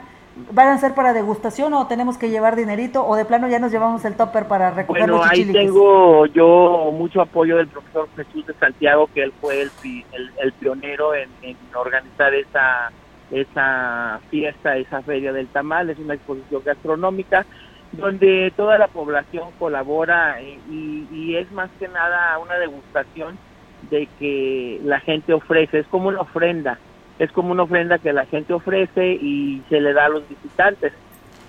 van 0.53 0.69
a 0.69 0.79
ser 0.79 0.95
para 0.95 1.13
degustación 1.13 1.75
o 1.75 1.87
tenemos 1.87 2.19
que 2.19 2.29
llevar 2.29 2.57
dinerito 2.57 3.07
o 3.07 3.15
de 3.15 3.25
plano 3.25 3.49
ya 3.49 3.61
nos 3.61 3.71
llevamos 3.71 4.05
el 4.05 4.17
topper 4.17 4.47
para 4.49 4.71
recoger 4.71 5.03
bueno, 5.03 5.19
los 5.19 5.31
ahí 5.31 5.45
tengo 5.45 6.27
yo 6.27 6.91
mucho 6.93 7.21
apoyo 7.21 7.57
del 7.57 7.69
profesor 7.69 8.09
Jesús 8.17 8.47
de 8.47 8.55
Santiago, 8.55 9.09
que 9.15 9.23
él 9.23 9.33
fue 9.41 9.63
el, 9.63 9.71
el, 10.13 10.33
el 10.43 10.53
pionero 10.55 11.15
en, 11.15 11.29
en, 11.43 11.57
organizar 11.75 12.35
esa, 12.35 12.91
esa 13.31 14.21
fiesta, 14.31 14.77
esa 14.77 15.03
feria 15.03 15.33
del 15.33 15.47
tamal, 15.49 15.91
es 15.91 15.99
una 15.99 16.15
exposición 16.15 16.63
gastronómica 16.65 17.47
donde 17.93 18.53
toda 18.57 18.77
la 18.77 18.89
población 18.89 19.51
colabora 19.57 20.43
y, 20.43 21.07
y 21.13 21.37
es 21.37 21.51
más 21.53 21.71
que 21.79 21.87
nada 21.87 22.37
una 22.39 22.57
degustación 22.57 23.39
de 23.89 24.09
que 24.19 24.81
la 24.83 24.99
gente 24.99 25.33
ofrece, 25.33 25.79
es 25.79 25.87
como 25.87 26.09
una 26.09 26.23
ofrenda 26.23 26.79
es 27.19 27.31
como 27.33 27.53
una 27.53 27.63
ofrenda 27.63 27.99
que 27.99 28.13
la 28.13 28.27
gente 28.27 28.53
ofrece 28.53 29.13
y 29.15 29.63
se 29.69 29.81
le 29.81 29.93
da 29.93 30.07
a 30.07 30.09
los 30.09 30.29
visitantes. 30.29 30.93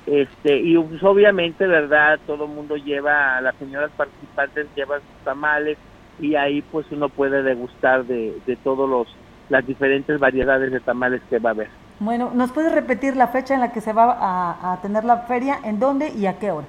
Este, 0.05 0.57
y 0.57 0.77
pues 0.77 1.01
obviamente, 1.03 1.65
¿verdad? 1.65 2.19
Todo 2.27 2.45
el 2.45 2.51
mundo 2.51 2.75
lleva, 2.75 3.41
las 3.41 3.55
señoras 3.55 3.89
participantes 3.97 4.67
llevan 4.75 5.01
sus 5.01 5.23
tamales 5.23 5.77
y 6.19 6.35
ahí 6.35 6.61
pues 6.61 6.85
uno 6.91 7.09
puede 7.09 7.41
degustar 7.41 8.05
de, 8.05 8.37
de 8.45 8.55
todos 8.57 8.89
los 8.89 9.07
las 9.47 9.65
diferentes 9.65 10.19
variedades 10.19 10.71
de 10.71 10.79
tamales 10.79 11.21
que 11.29 11.37
va 11.37 11.51
a 11.51 11.53
haber. 11.53 11.67
Bueno, 11.99 12.31
¿nos 12.33 12.51
puedes 12.51 12.73
repetir 12.73 13.15
la 13.15 13.27
fecha 13.27 13.53
en 13.53 13.59
la 13.59 13.71
que 13.71 13.79
se 13.79 13.93
va 13.93 14.17
a, 14.19 14.73
a 14.73 14.81
tener 14.81 15.05
la 15.05 15.17
feria? 15.19 15.59
¿En 15.63 15.79
dónde 15.79 16.09
y 16.09 16.25
a 16.25 16.39
qué 16.39 16.51
hora? 16.51 16.67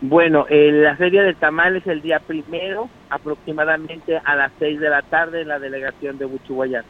Bueno, 0.00 0.46
eh, 0.48 0.72
la 0.72 0.96
feria 0.96 1.22
de 1.22 1.34
tamales 1.34 1.86
el 1.86 2.02
día 2.02 2.18
primero, 2.18 2.88
aproximadamente 3.08 4.20
a 4.24 4.34
las 4.34 4.50
seis 4.58 4.80
de 4.80 4.90
la 4.90 5.02
tarde 5.02 5.42
en 5.42 5.48
la 5.48 5.58
delegación 5.58 6.18
de 6.18 6.24
Buchuguayán. 6.24 6.84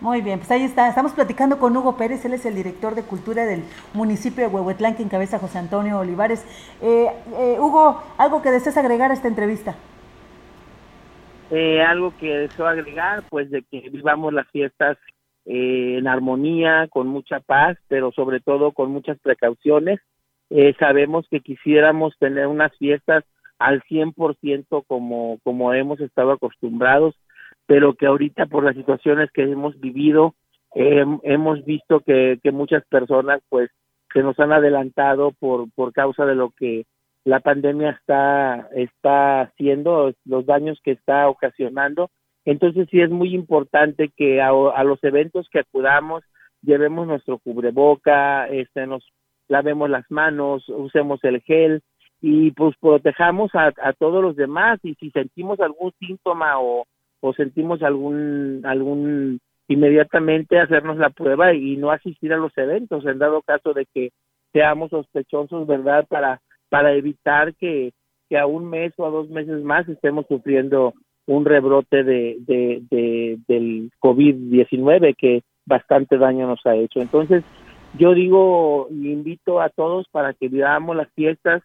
Muy 0.00 0.20
bien, 0.20 0.38
pues 0.38 0.50
ahí 0.50 0.62
está. 0.62 0.88
Estamos 0.88 1.12
platicando 1.12 1.58
con 1.58 1.76
Hugo 1.76 1.96
Pérez, 1.96 2.24
él 2.24 2.34
es 2.34 2.44
el 2.44 2.54
director 2.54 2.94
de 2.94 3.02
cultura 3.02 3.46
del 3.46 3.62
municipio 3.94 4.46
de 4.46 4.54
Huehuetlán, 4.54 4.94
que 4.94 5.02
encabeza 5.02 5.38
José 5.38 5.58
Antonio 5.58 5.98
Olivares. 5.98 6.44
Eh, 6.82 7.08
eh, 7.38 7.56
Hugo, 7.58 8.02
¿algo 8.18 8.42
que 8.42 8.50
desees 8.50 8.76
agregar 8.76 9.10
a 9.10 9.14
esta 9.14 9.28
entrevista? 9.28 9.74
Eh, 11.50 11.80
algo 11.80 12.12
que 12.18 12.26
deseo 12.26 12.66
agregar, 12.66 13.22
pues 13.30 13.50
de 13.50 13.62
que 13.62 13.88
vivamos 13.90 14.32
las 14.32 14.48
fiestas 14.50 14.98
eh, 15.44 15.96
en 15.98 16.08
armonía, 16.08 16.88
con 16.90 17.06
mucha 17.06 17.38
paz, 17.40 17.78
pero 17.88 18.10
sobre 18.12 18.40
todo 18.40 18.72
con 18.72 18.90
muchas 18.90 19.18
precauciones. 19.20 20.00
Eh, 20.50 20.74
sabemos 20.78 21.26
que 21.30 21.40
quisiéramos 21.40 22.14
tener 22.18 22.48
unas 22.48 22.76
fiestas 22.78 23.24
al 23.58 23.82
100% 23.84 24.84
como, 24.86 25.38
como 25.44 25.72
hemos 25.72 26.00
estado 26.00 26.32
acostumbrados, 26.32 27.14
pero 27.66 27.94
que 27.94 28.06
ahorita 28.06 28.46
por 28.46 28.64
las 28.64 28.76
situaciones 28.76 29.30
que 29.32 29.42
hemos 29.42 29.78
vivido, 29.80 30.34
hemos 30.74 31.64
visto 31.64 32.00
que, 32.00 32.38
que 32.42 32.52
muchas 32.52 32.84
personas 32.86 33.40
pues 33.48 33.70
se 34.12 34.22
nos 34.22 34.38
han 34.38 34.52
adelantado 34.52 35.32
por, 35.32 35.70
por 35.74 35.92
causa 35.92 36.26
de 36.26 36.34
lo 36.34 36.50
que 36.50 36.86
la 37.24 37.40
pandemia 37.40 37.90
está, 37.90 38.68
está 38.74 39.40
haciendo, 39.42 40.12
los 40.24 40.46
daños 40.46 40.80
que 40.84 40.92
está 40.92 41.28
ocasionando. 41.28 42.10
Entonces 42.44 42.86
sí 42.90 43.00
es 43.00 43.10
muy 43.10 43.34
importante 43.34 44.10
que 44.16 44.40
a, 44.40 44.48
a 44.48 44.84
los 44.84 45.02
eventos 45.02 45.48
que 45.50 45.60
acudamos 45.60 46.22
llevemos 46.62 47.06
nuestro 47.06 47.38
cubreboca, 47.38 48.46
este, 48.48 48.86
nos 48.86 49.04
lavemos 49.48 49.90
las 49.90 50.08
manos, 50.10 50.68
usemos 50.68 51.22
el 51.24 51.40
gel 51.42 51.82
y 52.20 52.52
pues 52.52 52.76
protejamos 52.80 53.54
a, 53.54 53.72
a 53.82 53.92
todos 53.92 54.22
los 54.22 54.36
demás 54.36 54.78
y 54.82 54.94
si 54.94 55.10
sentimos 55.10 55.60
algún 55.60 55.92
síntoma 55.98 56.60
o, 56.60 56.86
o 57.26 57.32
sentimos 57.34 57.82
algún 57.82 58.62
algún 58.64 59.40
inmediatamente 59.68 60.60
hacernos 60.60 60.96
la 60.96 61.10
prueba 61.10 61.52
y 61.52 61.76
no 61.76 61.90
asistir 61.90 62.32
a 62.32 62.36
los 62.36 62.56
eventos 62.56 63.04
en 63.04 63.18
dado 63.18 63.42
caso 63.42 63.72
de 63.72 63.86
que 63.92 64.10
seamos 64.52 64.90
sospechosos, 64.90 65.66
¿verdad? 65.66 66.06
Para, 66.08 66.40
para 66.68 66.94
evitar 66.94 67.54
que, 67.54 67.92
que 68.28 68.38
a 68.38 68.46
un 68.46 68.70
mes 68.70 68.92
o 68.96 69.06
a 69.06 69.10
dos 69.10 69.28
meses 69.28 69.62
más 69.62 69.88
estemos 69.88 70.26
sufriendo 70.28 70.94
un 71.26 71.44
rebrote 71.44 72.04
de, 72.04 72.36
de, 72.40 72.82
de 72.90 73.38
del 73.48 73.90
COVID-19 74.00 75.16
que 75.16 75.42
bastante 75.64 76.16
daño 76.16 76.46
nos 76.46 76.64
ha 76.64 76.76
hecho. 76.76 77.00
Entonces, 77.00 77.42
yo 77.98 78.14
digo, 78.14 78.86
invito 78.90 79.60
a 79.60 79.68
todos 79.70 80.06
para 80.12 80.32
que 80.32 80.48
vivamos 80.48 80.94
las 80.94 81.12
fiestas 81.14 81.62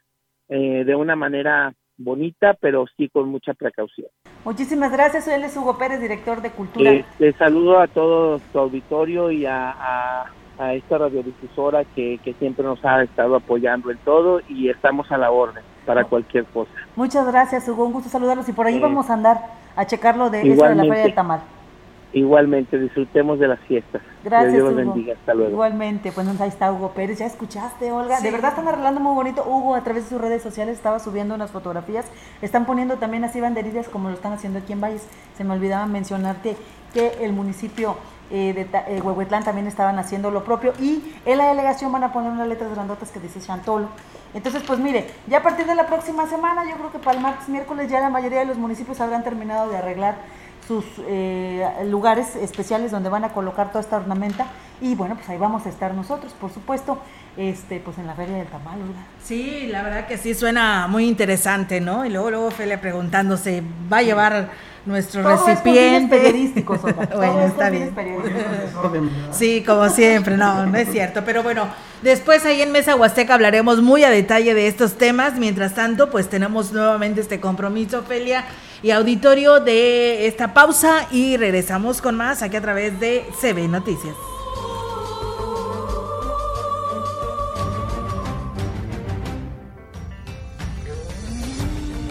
eh, 0.50 0.84
de 0.84 0.96
una 0.96 1.16
manera 1.16 1.74
bonita, 1.98 2.56
pero 2.60 2.86
sí 2.98 3.10
con 3.10 3.30
mucha 3.30 3.54
precaución. 3.54 4.10
Muchísimas 4.44 4.92
gracias. 4.92 5.28
Él 5.28 5.44
es 5.44 5.56
Hugo 5.56 5.78
Pérez, 5.78 6.02
director 6.02 6.42
de 6.42 6.50
Cultura. 6.52 6.92
Eh, 6.92 7.06
les 7.20 7.36
saludo 7.36 7.80
a 7.80 7.88
todo 7.88 8.40
tu 8.52 8.60
auditorio 8.60 9.30
y 9.32 9.46
a, 9.46 9.72
a, 9.72 10.26
a 10.58 10.74
esta 10.74 10.98
radiodifusora 10.98 11.84
que, 11.96 12.20
que 12.24 12.34
siempre 12.34 12.66
nos 12.66 12.84
ha 12.84 13.04
estado 13.04 13.36
apoyando 13.36 13.92
en 13.92 13.98
todo 14.00 14.42
y 14.50 14.70
estamos 14.70 15.12
a 15.12 15.18
la 15.18 15.32
orden 15.32 15.64
para 15.86 16.04
cualquier 16.06 16.46
cosa. 16.46 16.72
Muchas 16.96 17.26
gracias, 17.28 17.68
Hugo. 17.68 17.86
Un 17.86 17.94
gusto 17.94 18.10
saludarlos 18.10 18.48
y 18.50 18.54
por 18.54 18.66
ahí 18.66 18.78
Eh, 18.78 18.80
vamos 18.80 19.10
a 19.10 19.14
andar 19.14 19.42
a 19.76 19.86
checarlo 19.86 20.30
de, 20.30 20.42
eso 20.42 20.66
de 20.66 20.76
la. 20.76 20.84
Feria 20.84 21.04
del 21.04 21.14
Tamal. 21.16 21.42
Igualmente, 22.14 22.78
disfrutemos 22.78 23.40
de 23.40 23.48
las 23.48 23.60
fiestas. 23.62 24.02
Gracias, 24.24 24.52
Que 24.52 24.58
Dios 24.58 24.74
los 24.74 24.84
Hugo. 24.84 24.94
bendiga. 24.94 25.14
Hasta 25.14 25.34
luego. 25.34 25.52
Igualmente, 25.52 26.12
pues 26.12 26.28
ahí 26.42 26.50
está 26.50 26.72
Hugo 26.72 26.92
Pérez. 26.92 27.20
Ya 27.20 27.26
escuchaste, 27.26 27.92
Olga. 27.92 28.18
Sí. 28.18 28.24
De 28.24 28.32
verdad 28.32 28.52
están 28.52 28.68
arreglando 28.68 29.00
muy 29.00 29.16
bonito. 29.16 29.44
Hugo, 29.48 29.76
a 29.76 29.84
través 29.84 30.04
de 30.04 30.10
sus 30.10 30.22
redes 30.22 30.42
sociales, 30.42 30.76
estaba 30.76 31.00
subiendo 31.00 31.36
unas 31.36 31.52
fotografías. 31.52 32.06
Están 32.42 32.66
poniendo 32.66 32.98
también 32.98 33.24
así 33.24 33.40
banderillas 33.40 33.88
como 33.88 34.10
lo 34.10 34.16
están 34.16 34.34
haciendo 34.34 34.60
aquí 34.60 34.74
en 34.74 34.82
Valles. 34.82 35.08
Se 35.38 35.44
me 35.44 35.54
olvidaba 35.54 35.86
mencionarte 35.86 36.58
que 36.94 37.14
el 37.22 37.32
municipio 37.32 37.96
eh, 38.30 38.54
de 38.54 38.96
eh, 38.96 39.02
Huehuetlán 39.02 39.44
también 39.44 39.68
estaban 39.68 39.98
haciendo 39.98 40.32
lo 40.32 40.44
propio. 40.44 40.74
Y 40.80 41.04
en 41.26 41.38
la 41.38 41.48
delegación 41.48 41.92
van 41.92 42.04
a 42.04 42.12
poner 42.12 42.32
unas 42.32 42.48
letras 42.48 42.72
grandotas 42.74 43.12
que 43.12 43.20
dice 43.20 43.40
Chantolo. 43.40 43.88
Entonces, 44.34 44.64
pues 44.66 44.80
mire, 44.80 45.08
ya 45.28 45.40
a 45.40 45.44
partir 45.44 45.66
de 45.66 45.76
la 45.76 45.88
próxima 45.88 46.26
semana, 46.28 46.64
yo 46.70 46.76
creo 46.78 46.92
que 46.92 47.00
para 47.00 47.18
el 47.18 47.24
martes, 47.24 47.50
miércoles, 47.50 47.90
ya 47.90 48.00
la 48.00 48.10
mayoría 48.10 48.40
de 48.40 48.46
los 48.46 48.58
municipios 48.58 49.02
habrán 49.02 49.24
terminado 49.24 49.70
de 49.70 49.78
arreglar 49.78 50.16
sus 50.72 50.86
eh, 51.06 51.68
lugares 51.90 52.38
especiales 52.38 52.92
donde 52.92 53.10
van 53.10 53.26
a 53.26 53.34
colocar 53.34 53.68
toda 53.74 53.82
esta 53.82 53.98
ornamenta 53.98 54.46
y 54.80 54.96
bueno 54.96 55.16
pues 55.16 55.28
ahí 55.28 55.38
vamos 55.38 55.66
a 55.66 55.70
estar 55.70 55.94
nosotros 55.94 56.32
por 56.40 56.50
supuesto 56.50 56.98
este 57.36 57.82
pues 57.84 57.98
en 57.98 58.08
la 58.08 58.14
feria 58.14 58.38
del 58.38 58.48
tamal. 58.48 58.80
Sí, 59.22 59.68
la 59.70 59.84
verdad 59.84 60.08
que 60.08 60.18
sí 60.18 60.34
suena 60.34 60.88
muy 60.88 61.08
interesante, 61.10 61.82
¿no? 61.82 62.06
Y 62.06 62.10
luego 62.10 62.30
luego 62.32 62.52
Felia 62.52 62.80
preguntándose, 62.80 63.64
¿va 63.92 63.98
a 63.98 64.02
llevar 64.02 64.50
nuestro 64.86 65.24
Todo 65.24 65.34
es 65.34 65.46
recipiente? 65.46 66.18
periodísticos, 66.18 66.80
Olga. 66.86 67.06
Todo 67.08 67.18
bueno, 67.18 67.34
es 67.34 67.40
con 67.40 67.52
está 67.52 67.66
fines 67.70 67.82
bien. 67.82 67.96
periodísticos. 67.96 68.92
Sí, 69.32 69.64
como 69.66 69.90
siempre, 69.90 70.38
no, 70.38 70.66
no 70.66 70.78
es 70.78 70.90
cierto. 70.90 71.24
Pero 71.26 71.44
bueno, 71.44 71.68
después 72.02 72.46
ahí 72.46 72.62
en 72.62 72.72
Mesa 72.72 72.96
Huasteca 72.96 73.34
hablaremos 73.34 73.82
muy 73.82 74.04
a 74.06 74.10
detalle 74.10 74.54
de 74.54 74.68
estos 74.68 74.98
temas. 74.98 75.36
Mientras 75.36 75.74
tanto, 75.76 76.10
pues 76.12 76.30
tenemos 76.30 76.72
nuevamente 76.72 77.20
este 77.22 77.40
compromiso, 77.42 78.04
Felia 78.04 78.46
y 78.84 78.92
auditorio 78.92 79.60
de 79.60 80.28
esta 80.28 80.54
pausa 80.54 81.08
y 81.12 81.36
regresamos 81.38 82.02
con 82.02 82.16
más 82.16 82.42
aquí 82.42 82.58
a 82.58 82.62
través 82.62 83.00
de 83.00 83.24
CB 83.40 83.70
Noticias. 83.70 84.16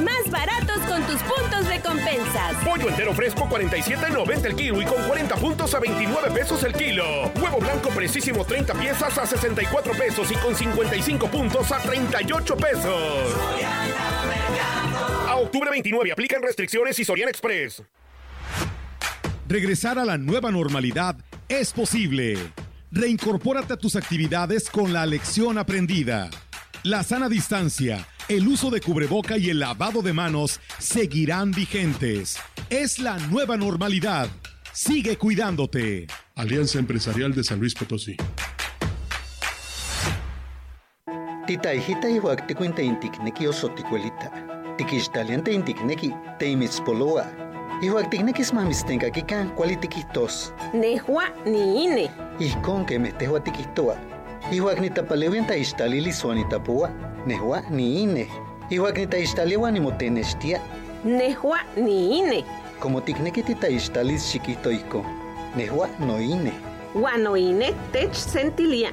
más 0.00 0.30
baratos 0.30 0.78
con 0.88 1.02
tus 1.04 1.20
puntos 1.22 1.68
de 1.68 1.80
compensas. 1.80 2.54
Pollo 2.64 2.88
entero 2.88 3.12
fresco 3.14 3.48
47.90 3.48 4.44
el 4.44 4.54
kilo 4.54 4.80
y 4.80 4.84
con 4.84 5.02
40 5.02 5.34
puntos 5.36 5.74
a 5.74 5.80
29 5.80 6.30
pesos 6.30 6.62
el 6.62 6.72
kilo. 6.72 7.04
Huevo 7.40 7.58
blanco 7.58 7.88
precisísimo 7.90 8.44
30 8.44 8.74
piezas 8.74 9.18
a 9.18 9.26
64 9.26 9.92
pesos 9.94 10.30
y 10.30 10.34
con 10.36 10.54
55 10.54 11.26
puntos 11.28 11.72
a 11.72 11.78
38 11.78 12.56
pesos. 12.56 13.34
A 15.28 15.36
octubre 15.36 15.70
29 15.70 16.12
aplican 16.12 16.42
restricciones 16.42 16.98
y 16.98 17.04
Soriana 17.04 17.30
Express. 17.30 17.82
Regresar 19.48 19.98
a 19.98 20.04
la 20.04 20.16
nueva 20.16 20.50
normalidad 20.50 21.16
es 21.48 21.72
posible. 21.72 22.38
Reincorpórate 22.92 23.72
a 23.72 23.76
tus 23.76 23.96
actividades 23.96 24.70
con 24.70 24.92
la 24.92 25.06
lección 25.06 25.58
aprendida. 25.58 26.30
La 26.84 27.02
sana 27.04 27.28
distancia, 27.28 28.06
el 28.28 28.48
uso 28.48 28.70
de 28.70 28.80
cubreboca 28.80 29.36
y 29.36 29.50
el 29.50 29.58
lavado 29.58 30.02
de 30.02 30.12
manos 30.12 30.60
seguirán 30.78 31.50
vigentes. 31.50 32.38
Es 32.70 32.98
la 32.98 33.18
nueva 33.28 33.56
normalidad. 33.56 34.28
Sigue 34.72 35.16
cuidándote. 35.16 36.06
Alianza 36.34 36.78
Empresarial 36.78 37.34
de 37.34 37.44
San 37.44 37.58
Luis 37.58 37.74
Potosí. 37.74 38.16
Titaijita 41.46 42.08
ihuak 42.08 42.46
tikuinta 42.46 42.82
intikneki 42.82 43.46
osoticuelita. 43.46 44.30
Tikixtalianta 44.76 45.50
intikneki 45.50 46.12
teimitzpoloa. 46.38 47.26
Ihuak 47.82 48.10
tiknekis 48.10 48.52
mamistenkakikan 48.52 49.50
kuali 49.50 49.76
tikihtos. 49.76 50.54
Nehua 50.72 51.28
ni 51.44 51.84
ine. 51.84 52.10
Ijkon 52.38 52.86
kemeh 52.86 53.12
tehua 53.18 53.40
tikihtoa. 54.42 54.52
Ihuak 54.52 54.80
nitapalewian 54.80 55.46
taixtalili 55.46 56.12
suanitapua. 56.12 56.90
Nehua 57.26 57.62
ni 57.70 58.02
ine. 58.02 58.28
Ihuak 58.70 58.98
nitaixtaliwa 58.98 59.70
nimotenextia. 59.70 60.60
Nehua 61.04 61.58
ni 61.76 62.18
ine. 62.18 62.44
Como 62.80 63.00
tikneki 63.00 63.42
titaixtalis 63.42 64.32
chiquito 64.32 64.70
ijkon. 64.70 65.04
Nehua 65.56 65.88
no 66.00 66.20
ine. 66.20 66.52
Guano 66.94 67.36
ine 67.36 67.74
tech 67.92 68.12
sentilia. 68.14 68.92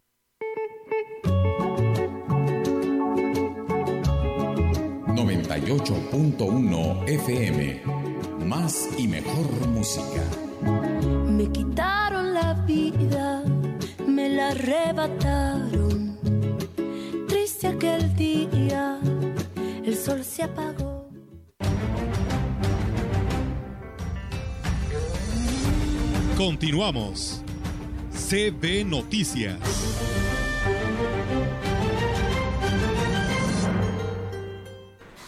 .1 5.59 7.09
FM. 7.09 7.81
Más 8.45 8.87
y 8.97 9.07
mejor 9.07 9.67
música. 9.67 10.23
Me 11.27 11.51
quitaron 11.51 12.33
la 12.33 12.53
vida, 12.65 13.43
me 14.07 14.29
la 14.29 14.49
arrebataron. 14.49 16.17
Triste 17.27 17.67
aquel 17.67 18.15
día, 18.15 18.97
el 19.83 19.95
sol 19.95 20.23
se 20.23 20.43
apagó. 20.43 21.09
Continuamos. 26.37 27.41
CB 28.13 28.85
Noticias. 28.85 29.90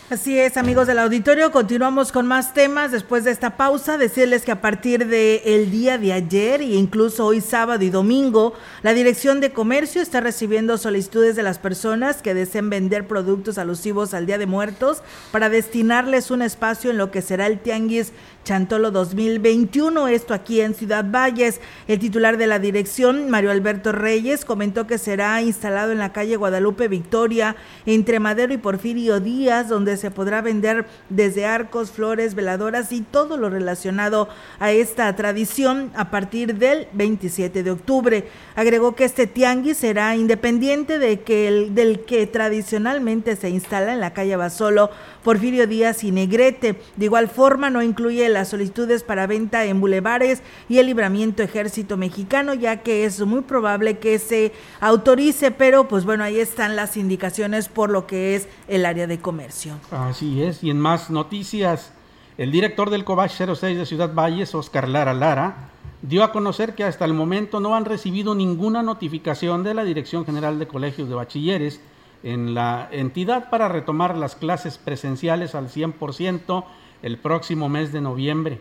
Así 0.10 0.38
es, 0.38 0.58
amigos 0.58 0.86
del 0.86 0.99
auditorio, 0.99 1.54
continuamos 1.54 2.12
con 2.12 2.28
más 2.28 2.54
temas 2.54 2.91
después 2.91 3.24
de 3.24 3.32
esta 3.32 3.56
pausa. 3.56 3.97
Decirles 3.97 4.43
que 4.43 4.51
a 4.51 4.60
partir 4.60 5.08
del 5.08 5.41
el 5.45 5.72
día 5.72 5.97
de 5.97 6.12
ayer 6.12 6.60
e 6.60 6.76
incluso 6.76 7.26
hoy 7.26 7.39
sábado 7.39 7.86
y 7.86 7.89
domingo, 7.89 8.54
la 8.82 8.93
Dirección 8.93 9.39
de 9.39 9.54
Comercio 9.54 10.01
está 10.01 10.20
recibiendo 10.20 10.78
solicitudes 10.78 11.38
de 11.38 11.43
las 11.43 11.58
personas 11.58 12.22
que 12.22 12.34
deseen 12.34 12.70
vender 12.70 13.08
productos 13.08 13.58
alusivos 13.58 14.14
al 14.14 14.26
Día 14.26 14.38
de 14.38 14.45
Muertos 14.45 15.01
para 15.32 15.49
destinarles 15.49 16.32
un 16.32 16.41
espacio 16.41 16.91
en 16.91 16.97
lo 16.97 17.10
que 17.10 17.22
será 17.22 17.47
el 17.47 17.60
Tianguis 17.60 18.12
Chantolo 18.44 18.91
2021, 18.91 20.10
esto 20.10 20.34
aquí 20.34 20.60
en 20.60 20.76
Ciudad 20.76 21.06
Valles. 21.10 21.62
El 21.88 22.00
titular 22.00 22.36
de 22.36 22.46
la 22.46 22.60
dirección, 22.60 23.30
Mario 23.30 23.52
Alberto 23.52 23.94
Reyes, 23.94 24.44
comentó 24.44 24.86
que 24.86 24.98
será 24.98 25.41
instalado 25.41 25.94
en 25.94 26.00
la 26.00 26.12
calle 26.12 26.36
Guadalupe 26.36 26.89
Victoria, 26.89 27.56
entre 27.86 28.20
Madero 28.20 28.54
y 28.54 28.58
Porfirio 28.58 29.22
Díaz, 29.22 29.70
donde 29.70 29.96
se 29.96 30.12
podrá 30.12 30.41
vender 30.41 30.86
desde 31.08 31.46
arcos, 31.46 31.91
flores, 31.91 32.36
veladoras 32.36 32.91
y 32.91 33.00
todo 33.00 33.38
lo 33.38 33.50
relacionado 33.50 34.28
a 34.60 34.72
esta 34.74 35.16
tradición 35.16 35.91
a 35.96 36.12
partir 36.12 36.56
del 36.56 36.88
27 36.91 37.64
de 37.64 37.72
octubre. 37.72 38.28
Agregó 38.58 38.94
que 38.94 39.06
este 39.06 39.26
tianguis 39.26 39.78
será 39.78 40.18
independiente 40.18 41.00
de 41.00 41.22
que 41.22 41.48
el, 41.48 41.76
del 41.76 42.02
que 42.02 42.28
tradicionalmente 42.28 43.38
se 43.38 43.50
instala 43.50 43.94
en 43.94 44.02
la 44.02 44.14
calle 44.14 44.36
Basolo, 44.36 44.89
Porfirio 45.24 45.66
Díaz 45.66 46.04
y 46.04 46.12
Negrete. 46.12 46.76
De 46.98 47.06
igual 47.06 47.30
forma, 47.30 47.70
no 47.70 47.82
incluye 47.82 48.33
las 48.34 48.50
solicitudes 48.50 49.04
para 49.04 49.28
venta 49.28 49.66
en 49.66 49.80
bulevares 49.80 50.42
y 50.68 50.80
el 50.80 50.88
libramiento 50.88 51.44
ejército 51.44 51.96
mexicano, 51.96 52.54
ya 52.54 52.82
que 52.82 53.06
es 53.06 53.22
muy 53.22 53.42
probable 53.42 54.00
que 54.00 54.20
se 54.20 54.52
autorice, 54.82 55.52
pero 55.52 55.88
pues 55.88 56.04
bueno, 56.04 56.24
ahí 56.24 56.40
están 56.40 56.76
las 56.76 56.98
indicaciones 56.98 57.70
por 57.70 57.90
lo 57.90 58.08
que 58.08 58.36
es 58.36 58.48
el 58.68 58.86
área 58.86 59.08
de 59.08 59.20
comercio. 59.20 59.76
Así 59.92 60.44
es, 60.44 60.64
y 60.64 60.70
en 60.70 60.80
más 60.80 61.10
noticias, 61.10 61.94
el 62.38 62.52
director 62.52 62.90
del 62.90 63.06
COBACH 63.06 63.56
06 63.56 63.78
de 63.78 63.86
Ciudad 63.86 64.14
Valles, 64.14 64.56
Oscar 64.56 64.90
Lara 64.90 65.14
Lara, 65.14 65.70
dio 66.02 66.24
a 66.24 66.32
conocer 66.32 66.76
que 66.76 66.84
hasta 66.84 67.06
el 67.06 67.14
momento 67.14 67.60
no 67.60 67.76
han 67.76 67.86
recibido 67.86 68.36
ninguna 68.36 68.84
notificación 68.84 69.64
de 69.64 69.74
la 69.74 69.84
Dirección 69.84 70.26
General 70.26 70.60
de 70.60 70.68
Colegios 70.68 71.08
de 71.08 71.16
Bachilleres 71.16 71.80
en 72.24 72.54
la 72.54 72.90
entidad 72.92 73.50
para 73.50 73.68
retomar 73.68 74.18
las 74.18 74.36
clases 74.36 74.78
presenciales 74.78 75.56
al 75.56 75.70
100% 75.70 76.64
el 77.04 77.18
próximo 77.18 77.70
mes 77.70 77.91
de 77.91 78.01
noviembre. 78.01 78.60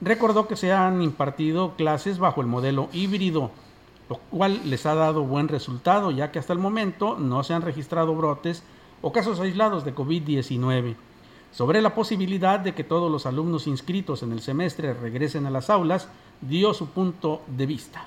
Recordó 0.00 0.48
que 0.48 0.56
se 0.56 0.72
han 0.72 1.00
impartido 1.02 1.76
clases 1.76 2.18
bajo 2.18 2.40
el 2.40 2.48
modelo 2.48 2.88
híbrido, 2.92 3.52
lo 4.08 4.16
cual 4.30 4.60
les 4.64 4.84
ha 4.86 4.94
dado 4.94 5.22
buen 5.22 5.46
resultado, 5.46 6.10
ya 6.10 6.32
que 6.32 6.40
hasta 6.40 6.52
el 6.52 6.58
momento 6.58 7.16
no 7.16 7.44
se 7.44 7.54
han 7.54 7.62
registrado 7.62 8.14
brotes 8.14 8.64
o 9.00 9.12
casos 9.12 9.38
aislados 9.38 9.84
de 9.84 9.94
COVID-19. 9.94 10.96
Sobre 11.52 11.80
la 11.80 11.94
posibilidad 11.94 12.58
de 12.58 12.74
que 12.74 12.82
todos 12.82 13.12
los 13.12 13.26
alumnos 13.26 13.68
inscritos 13.68 14.24
en 14.24 14.32
el 14.32 14.40
semestre 14.40 14.92
regresen 14.92 15.46
a 15.46 15.50
las 15.50 15.70
aulas, 15.70 16.08
dio 16.40 16.74
su 16.74 16.88
punto 16.88 17.42
de 17.46 17.66
vista 17.66 18.06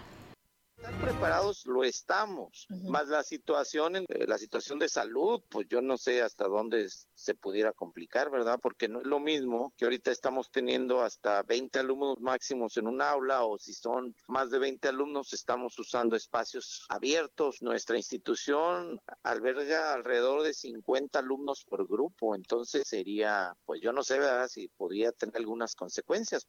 preparados 0.96 1.66
lo 1.66 1.84
estamos, 1.84 2.68
más 2.70 3.08
la 3.08 3.24
situación, 3.24 3.96
eh, 3.96 4.06
la 4.28 4.38
situación 4.38 4.80
de 4.80 4.90
salud, 4.90 5.42
pues 5.50 5.68
yo 5.70 5.82
no 5.82 5.98
sé 5.98 6.22
hasta 6.22 6.48
dónde 6.48 6.88
se 7.14 7.36
pudiera 7.36 7.74
complicar, 7.74 8.30
¿verdad? 8.30 8.60
Porque 8.62 8.88
no 8.88 9.02
es 9.02 9.08
lo 9.08 9.20
mismo 9.20 9.74
que 9.78 9.86
ahorita 9.86 10.12
estamos 10.12 10.50
teniendo 10.52 11.02
hasta 11.02 11.44
20 11.44 11.80
alumnos 11.80 12.20
máximos 12.20 12.78
en 12.78 12.88
un 12.88 13.02
aula 13.02 13.44
o 13.44 13.58
si 13.58 13.74
son 13.74 14.16
más 14.28 14.50
de 14.50 14.60
20 14.60 14.88
alumnos 14.88 15.34
estamos 15.34 15.78
usando 15.80 16.16
espacios 16.16 16.86
abiertos. 16.90 17.62
Nuestra 17.62 17.98
institución 17.98 19.00
alberga 19.24 19.94
alrededor 19.94 20.44
de 20.44 20.54
50 20.54 21.20
alumnos 21.20 21.66
por 21.66 21.88
grupo, 21.88 22.36
entonces 22.36 22.88
sería, 22.88 23.54
pues 23.66 23.82
yo 23.82 23.92
no 23.92 24.04
sé, 24.04 24.20
¿verdad? 24.20 24.48
Si 24.48 24.68
podría 24.70 25.12
tener 25.12 25.38
algunas 25.38 25.76
consecuencias 25.76 26.48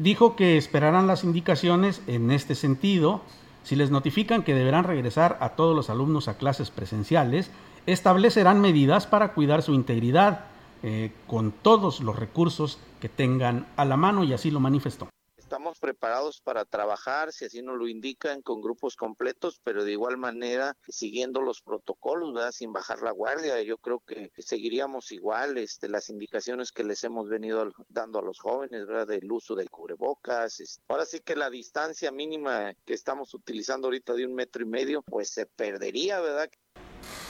dijo 0.00 0.34
que 0.34 0.56
esperarán 0.56 1.06
las 1.06 1.24
indicaciones 1.24 2.02
en 2.06 2.30
este 2.30 2.54
sentido. 2.54 3.20
Si 3.62 3.76
les 3.76 3.90
notifican 3.90 4.42
que 4.42 4.54
deberán 4.54 4.84
regresar 4.84 5.36
a 5.40 5.50
todos 5.50 5.76
los 5.76 5.90
alumnos 5.90 6.26
a 6.28 6.38
clases 6.38 6.70
presenciales, 6.70 7.50
establecerán 7.84 8.60
medidas 8.60 9.06
para 9.06 9.34
cuidar 9.34 9.62
su 9.62 9.74
integridad 9.74 10.46
eh, 10.82 11.12
con 11.26 11.52
todos 11.52 12.00
los 12.00 12.18
recursos 12.18 12.78
que 13.00 13.10
tengan 13.10 13.66
a 13.76 13.84
la 13.84 13.98
mano 13.98 14.24
y 14.24 14.32
así 14.32 14.50
lo 14.50 14.60
manifestó 14.60 15.10
estamos 15.50 15.80
preparados 15.80 16.40
para 16.40 16.64
trabajar, 16.64 17.32
si 17.32 17.44
así 17.44 17.60
nos 17.60 17.76
lo 17.76 17.88
indican, 17.88 18.40
con 18.40 18.60
grupos 18.60 18.94
completos, 18.94 19.60
pero 19.64 19.82
de 19.82 19.90
igual 19.90 20.16
manera 20.16 20.76
siguiendo 20.86 21.40
los 21.40 21.60
protocolos, 21.60 22.32
¿verdad? 22.32 22.52
Sin 22.52 22.72
bajar 22.72 23.02
la 23.02 23.10
guardia. 23.10 23.60
Yo 23.62 23.76
creo 23.78 23.98
que 23.98 24.30
seguiríamos 24.38 25.10
igual 25.10 25.58
este, 25.58 25.88
las 25.88 26.08
indicaciones 26.08 26.70
que 26.70 26.84
les 26.84 27.02
hemos 27.02 27.28
venido 27.28 27.68
dando 27.88 28.20
a 28.20 28.22
los 28.22 28.38
jóvenes, 28.38 28.86
¿verdad? 28.86 29.08
Del 29.08 29.30
uso 29.32 29.56
del 29.56 29.70
cubrebocas. 29.70 30.80
Ahora 30.86 31.04
sí 31.04 31.18
que 31.18 31.34
la 31.34 31.50
distancia 31.50 32.12
mínima 32.12 32.72
que 32.86 32.94
estamos 32.94 33.34
utilizando 33.34 33.88
ahorita 33.88 34.14
de 34.14 34.26
un 34.26 34.34
metro 34.34 34.62
y 34.62 34.66
medio, 34.66 35.02
pues 35.02 35.30
se 35.30 35.46
perdería, 35.46 36.20
¿verdad? 36.20 36.48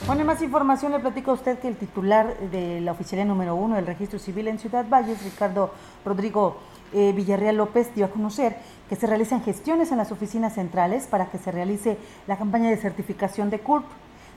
Bueno, 0.05 0.25
más 0.25 0.43
información 0.43 0.91
le 0.91 0.99
platico 0.99 1.31
a 1.31 1.33
usted 1.33 1.57
que 1.57 1.67
el 1.67 1.77
titular 1.77 2.37
de 2.51 2.81
la 2.81 2.91
oficialía 2.91 3.25
número 3.25 3.55
uno 3.55 3.77
del 3.77 3.87
registro 3.87 4.19
civil 4.19 4.47
en 4.47 4.59
Ciudad 4.59 4.87
Valles, 4.87 5.23
Ricardo 5.23 5.71
Rodrigo 6.05 6.59
eh, 6.93 7.13
Villarreal 7.13 7.57
López 7.57 7.93
dio 7.95 8.05
a 8.05 8.09
conocer 8.09 8.55
que 8.89 8.95
se 8.95 9.07
realizan 9.07 9.43
gestiones 9.43 9.91
en 9.91 9.97
las 9.97 10.11
oficinas 10.11 10.55
centrales 10.55 11.07
para 11.07 11.29
que 11.29 11.37
se 11.37 11.51
realice 11.51 11.97
la 12.27 12.37
campaña 12.37 12.69
de 12.69 12.77
certificación 12.77 13.49
de 13.49 13.59
CURP. 13.59 13.85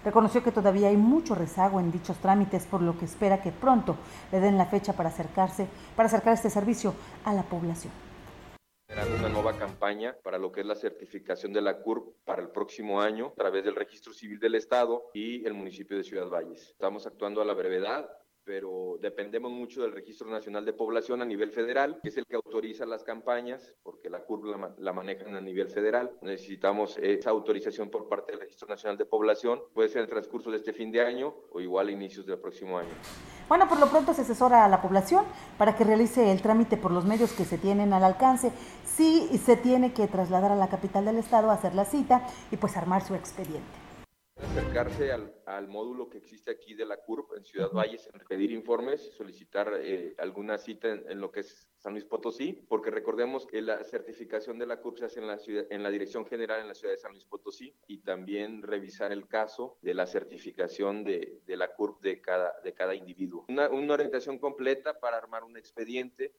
Reconoció 0.04 0.42
que 0.42 0.52
todavía 0.52 0.88
hay 0.88 0.96
mucho 0.96 1.34
rezago 1.34 1.80
en 1.80 1.90
dichos 1.90 2.18
trámites, 2.18 2.66
por 2.66 2.82
lo 2.82 2.98
que 2.98 3.06
espera 3.06 3.40
que 3.42 3.52
pronto 3.52 3.96
le 4.32 4.40
den 4.40 4.58
la 4.58 4.66
fecha 4.66 4.92
para 4.92 5.08
acercarse, 5.08 5.66
para 5.96 6.08
acercar 6.08 6.34
este 6.34 6.50
servicio 6.50 6.94
a 7.24 7.32
la 7.32 7.42
población 7.42 7.92
una 9.18 9.28
nueva 9.28 9.56
campaña 9.58 10.16
para 10.22 10.38
lo 10.38 10.52
que 10.52 10.60
es 10.60 10.66
la 10.66 10.74
certificación 10.74 11.52
de 11.52 11.60
la 11.60 11.80
CURP 11.80 12.14
para 12.24 12.42
el 12.42 12.50
próximo 12.50 13.00
año 13.00 13.28
a 13.28 13.34
través 13.34 13.64
del 13.64 13.74
Registro 13.74 14.12
Civil 14.12 14.38
del 14.38 14.54
Estado 14.54 15.10
y 15.14 15.44
el 15.46 15.54
municipio 15.54 15.96
de 15.96 16.04
Ciudad 16.04 16.28
Valles. 16.28 16.70
Estamos 16.70 17.06
actuando 17.06 17.42
a 17.42 17.44
la 17.44 17.54
brevedad 17.54 18.08
pero 18.44 18.98
dependemos 19.00 19.50
mucho 19.50 19.82
del 19.82 19.92
Registro 19.92 20.28
Nacional 20.30 20.64
de 20.64 20.72
Población 20.72 21.22
a 21.22 21.24
nivel 21.24 21.50
federal, 21.50 21.98
que 22.02 22.10
es 22.10 22.16
el 22.16 22.26
que 22.26 22.36
autoriza 22.36 22.84
las 22.86 23.02
campañas, 23.02 23.74
porque 23.82 24.10
la 24.10 24.20
curva 24.24 24.74
la, 24.78 24.92
manejan 24.92 25.34
a 25.34 25.40
nivel 25.40 25.68
federal. 25.68 26.12
Necesitamos 26.22 26.98
esa 26.98 27.30
autorización 27.30 27.90
por 27.90 28.08
parte 28.08 28.32
del 28.32 28.40
Registro 28.42 28.68
Nacional 28.68 28.98
de 28.98 29.06
Población, 29.06 29.62
puede 29.72 29.88
ser 29.88 29.98
en 29.98 30.04
el 30.04 30.10
transcurso 30.10 30.50
de 30.50 30.58
este 30.58 30.72
fin 30.72 30.92
de 30.92 31.00
año 31.00 31.34
o 31.50 31.60
igual 31.60 31.90
inicios 31.90 32.26
del 32.26 32.38
próximo 32.38 32.78
año. 32.78 32.90
Bueno, 33.48 33.68
por 33.68 33.78
lo 33.78 33.88
pronto 33.88 34.14
se 34.14 34.22
asesora 34.22 34.64
a 34.64 34.68
la 34.68 34.80
población 34.80 35.24
para 35.58 35.76
que 35.76 35.84
realice 35.84 36.32
el 36.32 36.42
trámite 36.42 36.76
por 36.76 36.92
los 36.92 37.04
medios 37.04 37.32
que 37.32 37.44
se 37.44 37.58
tienen 37.58 37.92
al 37.92 38.04
alcance. 38.04 38.52
Sí 38.84 39.28
se 39.44 39.56
tiene 39.56 39.92
que 39.92 40.06
trasladar 40.06 40.52
a 40.52 40.56
la 40.56 40.68
capital 40.68 41.04
del 41.04 41.18
estado 41.18 41.50
hacer 41.50 41.74
la 41.74 41.84
cita 41.84 42.26
y 42.50 42.56
pues 42.56 42.76
armar 42.76 43.02
su 43.02 43.14
expediente 43.14 43.83
acercarse 44.54 45.10
al, 45.10 45.66
módulo 45.68 46.08
que 46.08 46.18
existe 46.18 46.52
aquí 46.52 46.74
de 46.74 46.86
la 46.86 46.98
CURP 46.98 47.36
en 47.36 47.44
Ciudad 47.44 47.72
Valles, 47.72 48.08
pedir 48.28 48.52
informes, 48.52 49.12
solicitar 49.16 49.72
eh, 49.80 50.14
alguna 50.18 50.58
cita 50.58 50.88
en, 50.90 51.20
lo 51.20 51.32
que 51.32 51.40
es 51.40 51.68
San 51.78 51.94
Luis 51.94 52.04
Potosí, 52.04 52.64
porque 52.68 52.92
recordemos 52.92 53.46
que 53.46 53.60
la 53.60 53.82
certificación 53.82 54.58
de 54.60 54.66
la 54.66 54.80
CURP 54.80 54.98
se 54.98 55.04
hace 55.06 55.20
en 55.20 55.26
la, 55.26 55.38
ciudad, 55.38 55.64
en 55.70 55.82
la 55.82 55.90
Dirección 55.90 56.24
General 56.24 56.60
en 56.60 56.68
la 56.68 56.74
ciudad 56.74 56.94
de 56.94 57.00
San 57.00 57.10
Luis 57.10 57.24
Potosí 57.24 57.74
y 57.88 57.98
también 57.98 58.62
revisar 58.62 59.10
el 59.10 59.26
caso 59.26 59.76
de 59.82 59.94
la 59.94 60.06
certificación 60.06 61.02
de, 61.02 61.40
de 61.44 61.56
la 61.56 61.74
CURP 61.74 62.00
de 62.00 62.20
cada, 62.20 62.54
de 62.62 62.72
cada 62.74 62.94
individuo. 62.94 63.46
Una, 63.48 63.68
una 63.70 63.94
orientación 63.94 64.38
completa 64.38 65.00
para 65.00 65.16
armar 65.16 65.42
un 65.42 65.56
expediente 65.56 66.32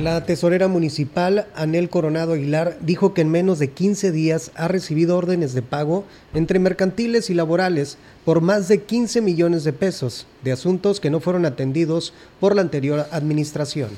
la 0.00 0.24
tesorera 0.24 0.66
municipal, 0.66 1.46
Anel 1.54 1.88
Coronado 1.88 2.32
Aguilar, 2.32 2.76
dijo 2.80 3.14
que 3.14 3.20
en 3.20 3.30
menos 3.30 3.58
de 3.58 3.70
15 3.70 4.10
días 4.10 4.50
ha 4.56 4.66
recibido 4.66 5.16
órdenes 5.16 5.54
de 5.54 5.62
pago 5.62 6.04
entre 6.34 6.58
mercantiles 6.58 7.30
y 7.30 7.34
laborales 7.34 7.96
por 8.24 8.40
más 8.40 8.66
de 8.68 8.82
15 8.82 9.20
millones 9.20 9.62
de 9.62 9.72
pesos 9.72 10.26
de 10.42 10.52
asuntos 10.52 10.98
que 11.00 11.10
no 11.10 11.20
fueron 11.20 11.46
atendidos 11.46 12.12
por 12.40 12.56
la 12.56 12.62
anterior 12.62 13.06
administración. 13.12 13.90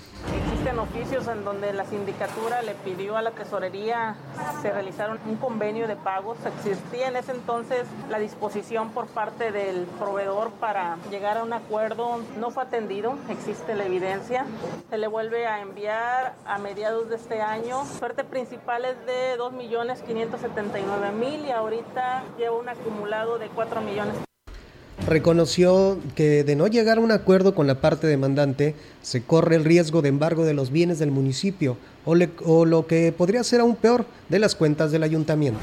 En 1.16 1.44
donde 1.44 1.72
le 2.64 2.74
pidió 2.76 3.16
a 3.16 3.22
la 3.22 3.32
tesorería 3.32 4.14
se 4.62 4.72
realizaron 4.72 5.18
un 5.26 5.36
convenio 5.36 5.86
de 5.86 5.96
pagos. 5.96 6.38
Existía 6.46 7.08
en 7.08 7.16
ese 7.16 7.32
entonces 7.32 7.86
la 8.08 8.18
disposición 8.18 8.90
por 8.90 9.06
parte 9.06 9.52
del 9.52 9.84
proveedor 9.98 10.50
para 10.52 10.96
llegar 11.10 11.36
a 11.36 11.42
un 11.42 11.52
acuerdo. 11.52 12.20
No 12.38 12.50
fue 12.50 12.62
atendido, 12.62 13.18
existe 13.28 13.74
la 13.74 13.84
evidencia. 13.84 14.46
Se 14.88 14.96
le 14.96 15.08
vuelve 15.08 15.46
a 15.46 15.60
enviar 15.60 16.34
a 16.46 16.58
mediados 16.58 17.10
de 17.10 17.16
este 17.16 17.42
año. 17.42 17.84
Suerte 17.98 18.24
principal 18.24 18.86
es 18.86 18.96
de 19.04 19.38
2.579.000 19.38 21.46
y 21.46 21.50
ahorita 21.50 22.22
lleva 22.38 22.56
un 22.56 22.68
acumulado 22.68 23.38
de 23.38 23.48
4 23.48 23.80
millones 23.82 24.25
reconoció 25.06 25.98
que 26.14 26.44
de 26.44 26.56
no 26.56 26.66
llegar 26.66 26.98
a 26.98 27.00
un 27.00 27.12
acuerdo 27.12 27.54
con 27.54 27.66
la 27.66 27.80
parte 27.80 28.06
demandante, 28.06 28.74
se 29.02 29.22
corre 29.22 29.56
el 29.56 29.64
riesgo 29.64 30.02
de 30.02 30.08
embargo 30.08 30.44
de 30.44 30.54
los 30.54 30.70
bienes 30.70 30.98
del 30.98 31.10
municipio 31.10 31.76
o, 32.04 32.16
o 32.44 32.64
lo 32.64 32.86
que 32.86 33.12
podría 33.12 33.44
ser 33.44 33.60
aún 33.60 33.76
peor, 33.76 34.06
de 34.28 34.38
las 34.38 34.54
cuentas 34.54 34.90
del 34.90 35.02
ayuntamiento. 35.02 35.60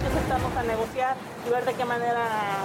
A 0.57 0.63
negociar 0.63 1.15
y 1.47 1.51
ver 1.51 1.65
de 1.65 1.73
qué 1.73 1.85
manera 1.85 2.62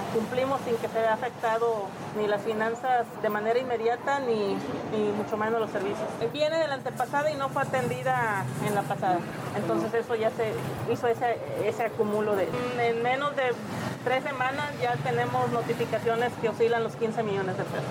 sin 0.69 0.77
que 0.77 0.87
se 0.87 0.99
vea 0.99 1.13
afectado 1.13 1.87
ni 2.17 2.27
las 2.27 2.43
finanzas 2.43 3.07
de 3.21 3.29
manera 3.29 3.59
inmediata 3.59 4.19
ni, 4.19 4.55
ni 4.91 5.11
mucho 5.17 5.35
menos 5.35 5.59
los 5.59 5.71
servicios. 5.71 6.07
Viene 6.31 6.57
de 6.57 6.67
la 6.67 6.75
antepasada 6.75 7.31
y 7.31 7.35
no 7.35 7.49
fue 7.49 7.63
atendida 7.63 8.45
en 8.67 8.75
la 8.75 8.83
pasada. 8.83 9.17
Entonces 9.55 9.93
eso 9.93 10.15
ya 10.15 10.29
se 10.29 10.53
hizo 10.93 11.07
ese, 11.07 11.37
ese 11.65 11.83
acumulo 11.83 12.35
de... 12.35 12.47
En 12.79 13.01
menos 13.01 13.35
de 13.35 13.43
tres 14.03 14.23
semanas 14.23 14.65
ya 14.81 14.93
tenemos 14.97 15.51
notificaciones 15.51 16.31
que 16.39 16.49
oscilan 16.49 16.83
los 16.83 16.95
15 16.95 17.23
millones 17.23 17.57
de 17.57 17.63
pesos. 17.63 17.85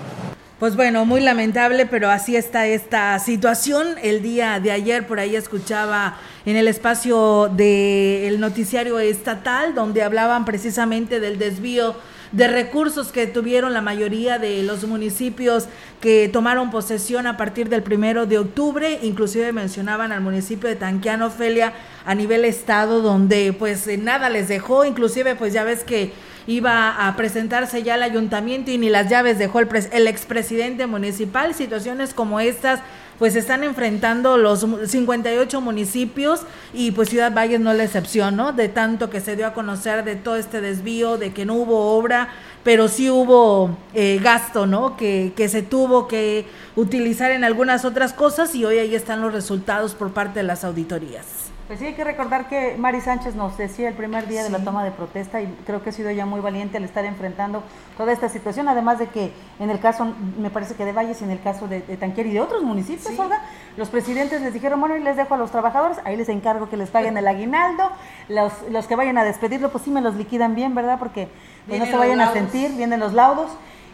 Pues 0.59 0.75
bueno, 0.75 1.05
muy 1.05 1.21
lamentable, 1.21 1.85
pero 1.85 2.09
así 2.09 2.35
está 2.35 2.65
esta 2.67 3.17
situación. 3.19 3.95
El 4.01 4.21
día 4.21 4.59
de 4.59 4.71
ayer 4.71 5.07
por 5.07 5.19
ahí 5.19 5.35
escuchaba 5.37 6.17
en 6.45 6.57
el 6.57 6.67
espacio 6.67 7.49
del 7.49 8.39
noticiario 8.41 8.99
estatal 8.99 9.73
donde 9.73 10.03
hablaban 10.03 10.43
precisamente 10.43 11.21
del 11.21 11.39
desvío 11.39 11.95
de 12.31 12.47
recursos 12.47 13.11
que 13.11 13.27
tuvieron 13.27 13.73
la 13.73 13.81
mayoría 13.81 14.37
de 14.37 14.63
los 14.63 14.83
municipios 14.85 15.67
que 15.99 16.29
tomaron 16.29 16.71
posesión 16.71 17.27
a 17.27 17.37
partir 17.37 17.69
del 17.69 17.83
primero 17.83 18.25
de 18.25 18.37
octubre, 18.37 18.99
inclusive 19.01 19.51
mencionaban 19.51 20.11
al 20.11 20.21
municipio 20.21 20.69
de 20.69 20.75
Tanquiano 20.75 21.27
Ofelia 21.27 21.73
a 22.05 22.15
nivel 22.15 22.45
estado, 22.45 23.01
donde 23.01 23.53
pues 23.53 23.87
nada 23.99 24.29
les 24.29 24.47
dejó, 24.47 24.85
inclusive 24.85 25.35
pues 25.35 25.53
ya 25.53 25.63
ves 25.63 25.83
que 25.83 26.11
iba 26.47 27.07
a 27.07 27.15
presentarse 27.15 27.83
ya 27.83 27.95
al 27.95 28.03
ayuntamiento 28.03 28.71
y 28.71 28.77
ni 28.77 28.89
las 28.89 29.09
llaves 29.09 29.37
dejó 29.37 29.59
el, 29.59 29.67
el 29.91 30.07
expresidente 30.07 30.87
municipal. 30.87 31.53
Situaciones 31.53 32.13
como 32.13 32.39
estas 32.39 32.79
pues 33.19 33.35
están 33.35 33.63
enfrentando 33.63 34.37
los 34.37 34.65
58 34.87 35.61
municipios 35.61 36.41
y 36.73 36.91
pues 36.91 37.09
Ciudad 37.09 37.33
Valles 37.33 37.59
no 37.59 37.73
la 37.73 37.83
excepción, 37.83 38.37
¿no? 38.37 38.53
De 38.53 38.69
tanto 38.69 39.09
que 39.09 39.19
se 39.19 39.35
dio 39.35 39.45
a 39.45 39.53
conocer 39.53 40.05
de 40.05 40.15
todo 40.15 40.37
este 40.37 40.61
desvío, 40.61 41.17
de 41.17 41.33
que 41.33 41.45
no 41.45 41.55
hubo 41.55 41.97
obra, 41.97 42.29
pero 42.63 42.87
sí 42.87 43.09
hubo 43.09 43.77
eh, 43.93 44.19
gasto, 44.23 44.65
¿no? 44.65 44.95
Que, 44.95 45.33
que 45.35 45.49
se 45.49 45.61
tuvo 45.61 46.07
que 46.07 46.45
utilizar 46.77 47.31
en 47.31 47.43
algunas 47.43 47.83
otras 47.83 48.13
cosas 48.13 48.55
y 48.55 48.63
hoy 48.63 48.79
ahí 48.79 48.95
están 48.95 49.21
los 49.21 49.33
resultados 49.33 49.93
por 49.95 50.11
parte 50.11 50.39
de 50.39 50.43
las 50.43 50.63
auditorías. 50.63 51.48
Pues 51.69 51.77
sí, 51.77 51.85
hay 51.85 51.93
que 51.93 52.03
recordar 52.03 52.47
que 52.47 52.77
Mari 52.79 52.99
Sánchez 52.99 53.35
nos 53.35 53.55
decía 53.55 53.89
el 53.89 53.93
primer 53.93 54.27
día 54.27 54.41
de 54.41 54.49
la 54.49 54.57
toma 54.57 54.83
de 54.83 54.89
protesta 54.89 55.39
y 55.39 55.45
creo 55.67 55.83
que 55.83 55.91
ha 55.91 55.93
sido 55.93 56.09
ya 56.09 56.25
muy 56.25 56.41
valiente 56.41 56.77
al 56.77 56.83
estar 56.83 57.05
enfrentando 57.05 57.61
toda 57.95 58.11
esta 58.11 58.27
situación, 58.27 58.67
además 58.67 58.97
de 58.97 59.05
que 59.05 59.33
en 59.59 59.69
el 59.69 59.79
caso, 59.79 60.11
me 60.39 60.49
parece 60.49 60.73
que 60.73 60.83
de 60.83 60.93
Valles 60.93 61.21
y 61.21 61.25
en 61.25 61.29
el 61.29 61.39
caso 61.39 61.67
de, 61.67 61.81
Tanquier 61.81 62.25
y 62.25 62.31
de 62.31 62.41
otros 62.41 62.63
municipios, 62.63 63.13
los 63.77 63.89
presidentes 63.89 64.41
les 64.41 64.51
dijeron, 64.51 64.79
bueno, 64.79 64.97
y 64.97 64.99
les 65.01 65.15
dejo 65.15 65.35
a 65.35 65.37
los 65.37 65.51
trabajadores, 65.51 65.99
ahí 66.05 66.17
les 66.17 66.29
encargo 66.29 66.69
que 66.69 66.75
les 66.75 66.89
paguen 66.89 67.15
el 67.17 67.27
aguinaldo, 67.27 67.91
los, 68.29 68.51
los 68.71 68.87
que 68.87 68.95
vayan 68.95 69.19
a 69.19 69.23
despedirlo, 69.23 69.69
pues 69.71 69.83
sí 69.83 69.91
me 69.91 70.01
los 70.01 70.15
liquidan 70.15 70.55
bien, 70.55 70.73
¿verdad? 70.73 70.97
Porque 70.97 71.27
no 71.67 71.85
se 71.85 71.95
vayan 71.95 72.19
a 72.19 72.33
sentir, 72.33 72.71
vienen 72.71 72.99
los 72.99 73.13
laudos. 73.13 73.51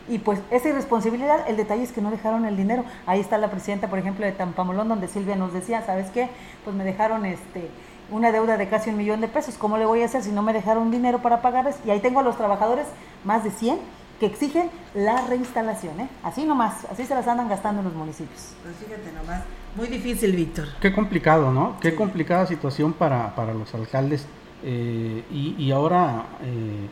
Y 0.08 0.20
pues 0.20 0.40
esa 0.52 0.70
irresponsabilidad, 0.70 1.50
el 1.50 1.58
detalle 1.58 1.84
es 1.84 1.92
que 1.92 2.02
no 2.02 2.12
dejaron 2.12 2.46
el 2.46 2.56
dinero. 2.56 2.86
Ahí 3.06 3.20
está 3.20 3.38
la 3.38 3.50
presidenta, 3.50 3.90
por 3.90 4.00
ejemplo, 4.00 4.26
de 4.26 4.32
Tampamolón, 4.32 4.88
donde 4.88 5.08
Silvia 5.08 5.36
nos 5.36 5.54
decía, 5.54 5.82
¿sabes 5.84 6.10
qué? 6.12 6.30
Pues 6.64 6.76
me 6.76 6.84
dejaron 6.84 7.26
este 7.26 7.70
una 8.12 8.32
deuda 8.32 8.58
de 8.58 8.68
casi 8.68 8.92
un 8.92 8.98
millón 8.98 9.22
de 9.22 9.28
pesos. 9.28 9.56
¿Cómo 9.58 9.78
le 9.78 9.86
voy 9.86 10.02
a 10.02 10.06
hacer 10.06 10.22
si 10.22 10.32
no 10.32 10.44
me 10.44 10.54
dejaron 10.54 10.92
dinero 10.92 11.22
para 11.22 11.42
pagarles? 11.42 11.78
Y 11.86 11.90
ahí 11.90 12.00
tengo 12.00 12.20
a 12.20 12.24
los 12.24 12.38
trabajadores, 12.38 12.86
más 13.24 13.44
de 13.44 13.50
100, 13.50 13.80
que 14.20 14.28
exigen 14.28 14.70
la 14.94 15.26
reinstalación. 15.28 16.00
¿eh? 16.00 16.08
Así 16.24 16.46
nomás, 16.46 16.86
así 16.92 17.06
se 17.06 17.16
las 17.16 17.28
andan 17.28 17.50
gastando 17.50 17.82
en 17.82 17.86
los 17.86 17.96
municipios. 17.96 18.54
Pues 18.64 18.76
fíjate 18.76 19.12
nomás, 19.12 19.42
muy 19.76 19.88
difícil, 19.88 20.36
Víctor. 20.36 20.68
Qué 20.80 20.94
complicado, 20.94 21.52
¿no? 21.52 21.78
Qué 21.80 21.96
complicada 21.96 22.46
situación 22.46 22.94
para, 22.94 23.36
para 23.36 23.54
los 23.54 23.74
alcaldes. 23.74 24.26
Eh, 24.64 25.24
y, 25.32 25.56
y, 25.58 25.72
ahora 25.72 26.26
eh, 26.42 26.90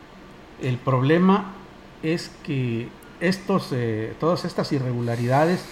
el 0.62 0.76
problema 0.76 1.54
es 2.02 2.30
que 2.44 2.88
estos, 3.28 3.68
eh, 3.72 4.14
todas 4.20 4.44
estas 4.44 4.72
irregularidades 4.72 5.64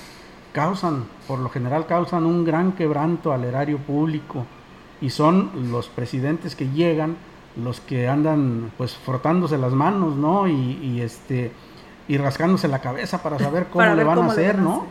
causan, 0.53 1.05
por 1.27 1.39
lo 1.39 1.49
general 1.49 1.87
causan 1.87 2.27
un 2.27 2.45
gran 2.45 2.73
quebranto 2.73 3.33
al 3.33 3.45
erario 3.45 3.79
público 3.79 4.47
y 5.01 5.11
son 5.11 5.51
los 5.71 5.89
presidentes 5.89 6.55
que 6.55 6.69
llegan 6.69 7.17
los 7.57 7.81
que 7.81 8.09
andan 8.09 8.73
pues 8.79 8.95
frotándose 8.95 9.59
las 9.59 9.73
manos, 9.73 10.17
¿no? 10.17 10.49
Y, 10.49 11.01
este 11.03 11.53
y 12.09 12.17
rascándose 12.17 12.69
la 12.69 12.81
cabeza 12.81 13.23
para 13.23 13.39
saber 13.39 13.67
cómo 13.73 13.95
le 13.95 14.05
van 14.05 14.21
a 14.21 14.27
hacer, 14.27 14.59
¿no? 14.59 14.87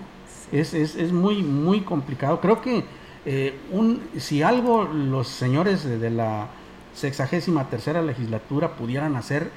Es, 0.51 0.73
es, 0.73 0.95
es, 0.95 1.11
muy, 1.11 1.43
muy 1.43 1.81
complicado. 1.81 2.39
Creo 2.41 2.61
que 2.61 2.83
eh, 3.25 3.57
un, 3.71 4.01
si 4.17 4.43
algo 4.43 4.83
los 4.83 5.27
señores 5.27 5.83
de, 5.83 5.97
de 5.97 6.09
la 6.09 6.47
sexagésima 6.93 7.69
tercera 7.69 8.01
legislatura 8.01 8.75
pudieran 8.75 9.15
hacer 9.15 9.49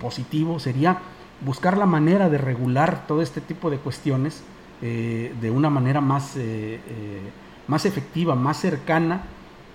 positivo 0.00 0.60
sería 0.60 0.98
buscar 1.40 1.76
la 1.76 1.86
manera 1.86 2.28
de 2.28 2.38
regular 2.38 3.06
todo 3.06 3.22
este 3.22 3.40
tipo 3.40 3.70
de 3.70 3.78
cuestiones 3.78 4.42
eh, 4.82 5.34
de 5.40 5.50
una 5.50 5.70
manera 5.70 6.00
más, 6.00 6.36
eh, 6.36 6.80
eh, 6.88 7.20
más 7.66 7.86
efectiva, 7.86 8.34
más 8.34 8.60
cercana, 8.60 9.22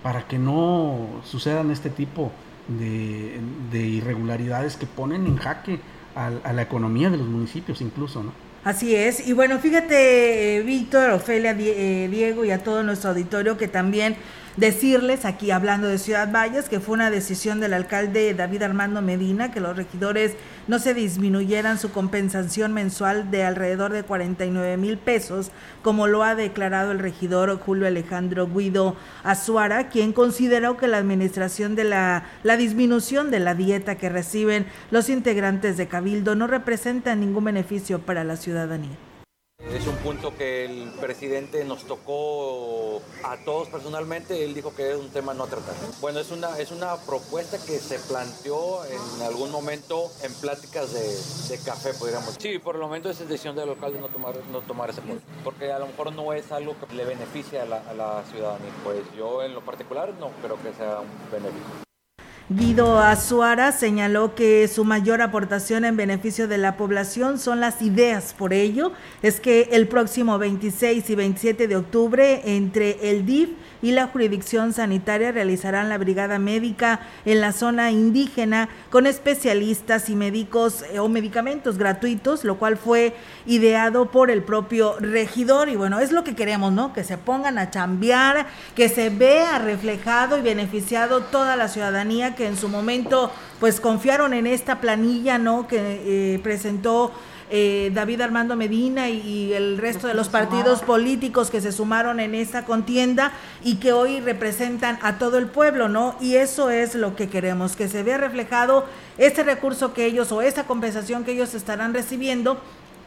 para 0.04 0.28
que 0.28 0.38
no 0.38 1.22
sucedan 1.24 1.72
este 1.72 1.90
tipo 1.90 2.32
de, 2.68 3.40
irregularidades 3.74 4.78
que 4.78 4.86
ponen 4.86 5.26
en 5.28 5.38
jaque 5.38 5.80
a, 6.16 6.30
la 6.30 6.62
economía 6.62 7.10
de 7.10 7.18
los 7.18 7.28
municipios 7.28 7.82
incluso, 7.82 8.24
¿no? 8.24 8.32
Así 8.64 8.96
es, 8.96 9.28
y 9.28 9.34
bueno, 9.34 9.58
fíjate, 9.58 10.62
Víctor, 10.64 11.10
Ofelia, 11.12 11.56
Diego 11.56 12.46
y 12.46 12.52
a 12.52 12.64
todo 12.64 12.84
nuestro 12.84 13.10
auditorio 13.10 13.58
que 13.58 13.68
también 13.68 14.16
Decirles 14.58 15.24
aquí 15.24 15.52
hablando 15.52 15.88
de 15.88 15.98
Ciudad 15.98 16.30
Valles 16.30 16.68
que 16.68 16.82
fue 16.82 16.96
una 16.96 17.10
decisión 17.10 17.62
del 17.62 17.74
alcalde 17.74 18.34
David 18.34 18.64
Armando 18.64 19.02
Medina 19.02 19.50
que 19.52 19.62
los 19.62 19.78
regidores 19.78 20.34
no 20.68 20.80
se 20.80 20.94
disminuyeran 20.94 21.78
su 21.78 21.92
compensación 21.92 22.74
mensual 22.74 23.32
de 23.32 23.44
alrededor 23.44 23.92
de 23.92 24.04
49 24.04 24.78
mil 24.78 24.98
pesos, 24.98 25.52
como 25.82 26.08
lo 26.08 26.24
ha 26.24 26.36
declarado 26.36 26.92
el 26.92 27.00
regidor 27.00 27.60
Julio 27.60 27.88
Alejandro 27.88 28.48
Guido 28.48 28.96
Azuara, 29.24 29.90
quien 29.90 30.14
consideró 30.14 30.78
que 30.78 30.88
la 30.88 30.98
administración 30.98 31.76
de 31.76 31.84
la, 31.84 32.26
la 32.44 32.58
disminución 32.58 33.32
de 33.32 33.40
la 33.40 33.56
dieta 33.56 33.96
que 33.96 34.10
reciben 34.10 34.66
los 34.92 35.10
integrantes 35.10 35.78
de 35.78 35.88
Cabildo 35.88 36.36
no 36.36 36.48
representa 36.48 37.16
ningún 37.16 37.46
beneficio 37.46 38.00
para 38.00 38.24
la 38.24 38.36
ciudadanía. 38.36 39.11
Es 39.70 39.88
un 39.88 39.96
punto 39.98 40.36
que 40.36 40.66
el 40.66 40.92
presidente 41.00 41.64
nos 41.64 41.84
tocó 41.84 43.02
a 43.24 43.38
todos 43.46 43.70
personalmente, 43.70 44.44
él 44.44 44.54
dijo 44.54 44.76
que 44.76 44.92
es 44.92 44.98
un 44.98 45.10
tema 45.10 45.34
no 45.34 45.46
tratar. 45.46 45.76
Bueno, 46.02 46.20
es 46.20 46.32
una, 46.32 46.58
es 46.60 46.72
una 46.72 46.96
propuesta 46.98 47.58
que 47.58 47.80
se 47.80 48.00
planteó 48.00 48.84
en 48.86 49.22
algún 49.22 49.52
momento 49.52 50.12
en 50.24 50.34
pláticas 50.34 50.92
de, 50.94 51.60
café, 51.64 51.94
podríamos. 51.94 52.36
Sí, 52.40 52.60
por 52.60 52.76
el 52.76 52.82
momento 52.82 53.10
es 53.10 53.20
decisión 53.20 53.56
del 53.56 53.70
alcalde 53.70 54.00
no 54.00 54.08
tomar, 54.08 54.36
no 54.52 54.62
tomar 54.62 54.90
ese 54.90 55.02
punto, 55.02 55.24
porque 55.44 55.72
a 55.72 55.80
lo 55.80 55.88
mejor 55.88 56.14
no 56.14 56.34
es 56.34 56.52
algo 56.52 56.76
que 56.80 56.94
le 56.96 57.06
beneficie 57.06 57.60
a 57.60 57.66
la, 57.66 57.78
a 57.90 57.94
la 57.94 58.24
ciudadanía. 58.32 58.72
Pues 58.84 59.04
yo 59.16 59.44
en 59.44 59.54
lo 59.54 59.62
particular 59.62 60.14
no 60.20 60.32
creo 60.42 60.62
que 60.62 60.74
sea 60.74 61.00
un 61.00 61.32
beneficio. 61.32 61.91
Guido 62.58 63.00
Azuara 63.00 63.72
señaló 63.72 64.36
que 64.36 64.68
su 64.68 64.84
mayor 64.84 65.22
aportación 65.22 65.86
en 65.86 65.96
beneficio 65.96 66.50
de 66.50 66.58
la 66.58 66.76
población 66.76 67.40
son 67.40 67.62
las 67.62 67.82
ideas. 67.82 68.36
Por 68.38 68.52
ello, 68.52 68.92
es 69.22 69.40
que 69.40 69.70
el 69.72 69.88
próximo 69.88 70.38
26 70.38 71.10
y 71.10 71.16
27 71.16 71.70
de 71.70 71.76
octubre, 71.78 72.42
entre 72.44 73.10
el 73.10 73.26
DIF 73.26 73.52
y 73.82 73.92
la 73.92 74.08
jurisdicción 74.08 74.74
sanitaria 74.74 75.32
realizarán 75.32 75.90
la 75.90 75.98
brigada 75.98 76.40
médica 76.40 77.00
en 77.26 77.42
la 77.42 77.52
zona 77.52 77.92
indígena 77.92 78.70
con 78.90 79.08
especialistas 79.08 80.10
y 80.10 80.16
médicos 80.16 80.84
eh, 80.92 81.00
o 81.00 81.10
medicamentos 81.10 81.78
gratuitos, 81.78 82.44
lo 82.44 82.58
cual 82.58 82.78
fue 82.78 83.14
ideado 83.46 84.12
por 84.12 84.32
el 84.32 84.44
propio 84.44 84.96
regidor 85.00 85.70
y 85.70 85.76
bueno, 85.76 86.00
es 86.00 86.12
lo 86.12 86.24
que 86.24 86.36
queremos, 86.36 86.72
¿no? 86.72 86.94
Que 86.94 87.04
se 87.04 87.18
pongan 87.18 87.58
a 87.58 87.72
chambear, 87.72 88.48
que 88.76 88.90
se 88.90 89.10
vea 89.10 89.60
reflejado 89.60 90.38
y 90.38 90.42
beneficiado 90.42 91.22
toda 91.22 91.56
la 91.56 91.68
ciudadanía 91.68 92.36
que 92.36 92.48
en 92.48 92.58
su 92.58 92.70
momento 92.70 93.32
pues 93.60 93.80
confiaron 93.80 94.34
en 94.34 94.48
esta 94.48 94.82
planilla, 94.82 95.38
¿no? 95.38 95.68
Que 95.68 96.36
eh, 96.36 96.40
presentó 96.40 97.12
eh, 97.54 97.92
David 97.94 98.22
Armando 98.22 98.56
Medina 98.56 99.10
y, 99.10 99.52
el 99.52 99.78
resto 99.78 100.08
de 100.08 100.14
los 100.14 100.30
partidos 100.30 100.82
políticos 100.82 101.52
que 101.52 101.60
se 101.60 101.74
sumaron 101.74 102.22
en 102.22 102.34
esta 102.34 102.64
contienda 102.64 103.34
y 103.62 103.76
que 103.76 103.92
hoy 103.92 104.22
representan 104.22 104.98
a 105.02 105.18
todo 105.18 105.38
el 105.38 105.48
pueblo, 105.48 105.90
¿no? 105.90 106.16
Y 106.22 106.36
eso 106.36 106.70
es 106.70 106.96
lo 106.96 107.16
que 107.18 107.28
queremos, 107.28 107.76
que 107.76 107.90
se 107.90 108.04
vea 108.04 108.18
reflejado 108.18 108.86
este 109.18 109.44
recurso 109.44 109.94
que 109.94 110.06
ellos 110.06 110.32
o 110.32 110.42
esta 110.42 110.64
compensación 110.64 111.26
que 111.26 111.34
ellos 111.34 111.54
estarán 111.54 111.94
recibiendo 111.94 112.58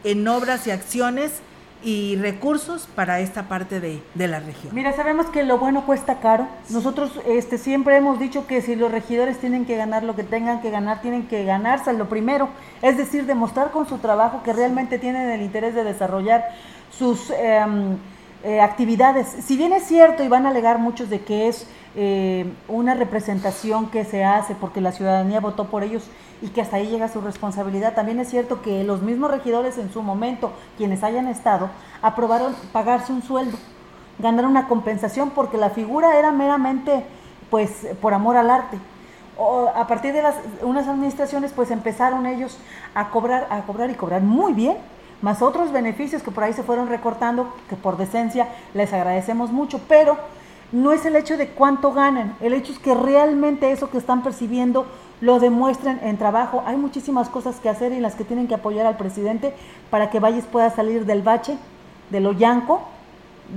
en 0.03 0.27
obras 0.27 0.67
y 0.67 0.71
acciones 0.71 1.31
y 1.85 2.15
recursos 2.15 2.87
para 2.95 3.19
esta 3.19 3.43
parte 3.43 3.79
de, 3.79 4.01
la 4.15 4.39
región. 4.39 4.73
Mira, 4.73 4.91
sabemos 4.93 5.27
que 5.27 5.43
lo 5.43 5.59
bueno 5.59 5.85
cuesta 5.85 6.19
caro. 6.19 6.47
Nosotros 6.71 7.11
este, 7.27 7.59
siempre 7.59 7.95
hemos 7.95 8.17
dicho 8.17 8.47
que 8.47 8.63
si 8.63 8.75
los 8.75 8.91
regidores 8.91 9.37
tienen 9.37 9.65
que 9.65 9.77
ganar 9.77 10.01
lo 10.01 10.15
que 10.15 10.23
tengan 10.23 10.61
que 10.63 10.71
ganar, 10.71 11.01
tienen 11.01 11.27
que 11.27 11.45
ganarse 11.45 11.93
lo 11.93 12.09
primero, 12.09 12.49
es 12.81 12.97
decir, 12.97 13.27
demostrar 13.27 13.69
con 13.69 13.87
su 13.87 13.99
trabajo 13.99 14.41
que 14.41 14.51
realmente 14.51 14.97
tienen 14.97 15.29
el 15.29 15.43
interés 15.43 15.75
de 15.75 15.83
desarrollar 15.83 16.45
sus 16.89 17.29
em, 17.29 17.97
eh, 18.43 18.61
actividades. 18.61 19.27
Si 19.45 19.55
bien 19.55 19.71
es 19.71 19.83
cierto 19.83 20.23
y 20.23 20.27
van 20.27 20.47
a 20.47 20.49
alegar 20.49 20.79
muchos 20.79 21.11
de 21.11 21.21
que 21.21 21.47
es 21.49 21.67
eh, 21.97 22.51
una 22.67 22.93
representación 22.93 23.89
que 23.89 24.03
se 24.03 24.25
hace 24.25 24.53
porque 24.53 24.81
la 24.81 24.91
ciudadanía 24.91 25.39
votó 25.39 25.65
por 25.65 25.83
ellos 25.83 26.03
y 26.41 26.49
que 26.49 26.59
hasta 26.59 26.75
ahí 26.75 26.87
llega 26.87 27.07
su 27.07 27.21
responsabilidad. 27.21 27.93
También 27.93 28.19
es 28.19 28.29
cierto 28.29 28.61
que 28.61 28.83
los 28.83 29.01
mismos 29.01 29.31
regidores 29.31 29.77
en 29.77 29.91
su 29.91 30.01
momento, 30.01 30.51
quienes 30.77 31.03
hayan 31.03 31.27
estado, 31.27 31.69
aprobaron 32.01 32.53
pagarse 32.73 33.13
un 33.13 33.21
sueldo, 33.21 33.57
ganar 34.19 34.45
una 34.45 34.67
compensación 34.67 35.29
porque 35.29 35.57
la 35.57 35.69
figura 35.69 36.19
era 36.19 36.31
meramente 36.31 37.05
pues 37.49 37.87
por 38.01 38.13
amor 38.13 38.35
al 38.35 38.49
arte. 38.49 38.77
A 39.75 39.87
partir 39.87 40.13
de 40.13 40.23
unas 40.63 40.87
administraciones 40.87 41.53
pues 41.53 41.71
empezaron 41.71 42.25
ellos 42.25 42.57
a 42.93 43.09
cobrar 43.09 43.47
a 43.49 43.61
cobrar 43.61 43.89
y 43.89 43.93
cobrar 43.93 44.21
muy 44.21 44.53
bien 44.53 44.77
más 45.21 45.41
otros 45.41 45.71
beneficios 45.71 46.23
que 46.23 46.31
por 46.31 46.43
ahí 46.43 46.53
se 46.53 46.63
fueron 46.63 46.87
recortando 46.87 47.53
que 47.69 47.75
por 47.75 47.97
decencia 47.97 48.47
les 48.73 48.93
agradecemos 48.93 49.51
mucho 49.51 49.81
pero 49.87 50.17
no 50.71 50.91
es 50.91 51.05
el 51.05 51.15
hecho 51.15 51.37
de 51.37 51.49
cuánto 51.49 51.93
ganan, 51.93 52.35
el 52.41 52.53
hecho 52.53 52.71
es 52.71 52.79
que 52.79 52.93
realmente 52.93 53.71
eso 53.71 53.89
que 53.89 53.97
están 53.97 54.23
percibiendo 54.23 54.85
lo 55.21 55.39
demuestren 55.39 55.99
en 56.03 56.17
trabajo. 56.17 56.63
Hay 56.65 56.77
muchísimas 56.77 57.29
cosas 57.29 57.59
que 57.59 57.69
hacer 57.69 57.91
y 57.91 57.99
las 57.99 58.15
que 58.15 58.23
tienen 58.23 58.47
que 58.47 58.55
apoyar 58.55 58.85
al 58.85 58.97
presidente 58.97 59.53
para 59.89 60.09
que 60.09 60.19
Valles 60.19 60.45
pueda 60.45 60.69
salir 60.69 61.05
del 61.05 61.21
bache, 61.21 61.57
del 62.09 62.25
hoyanco, 62.25 62.81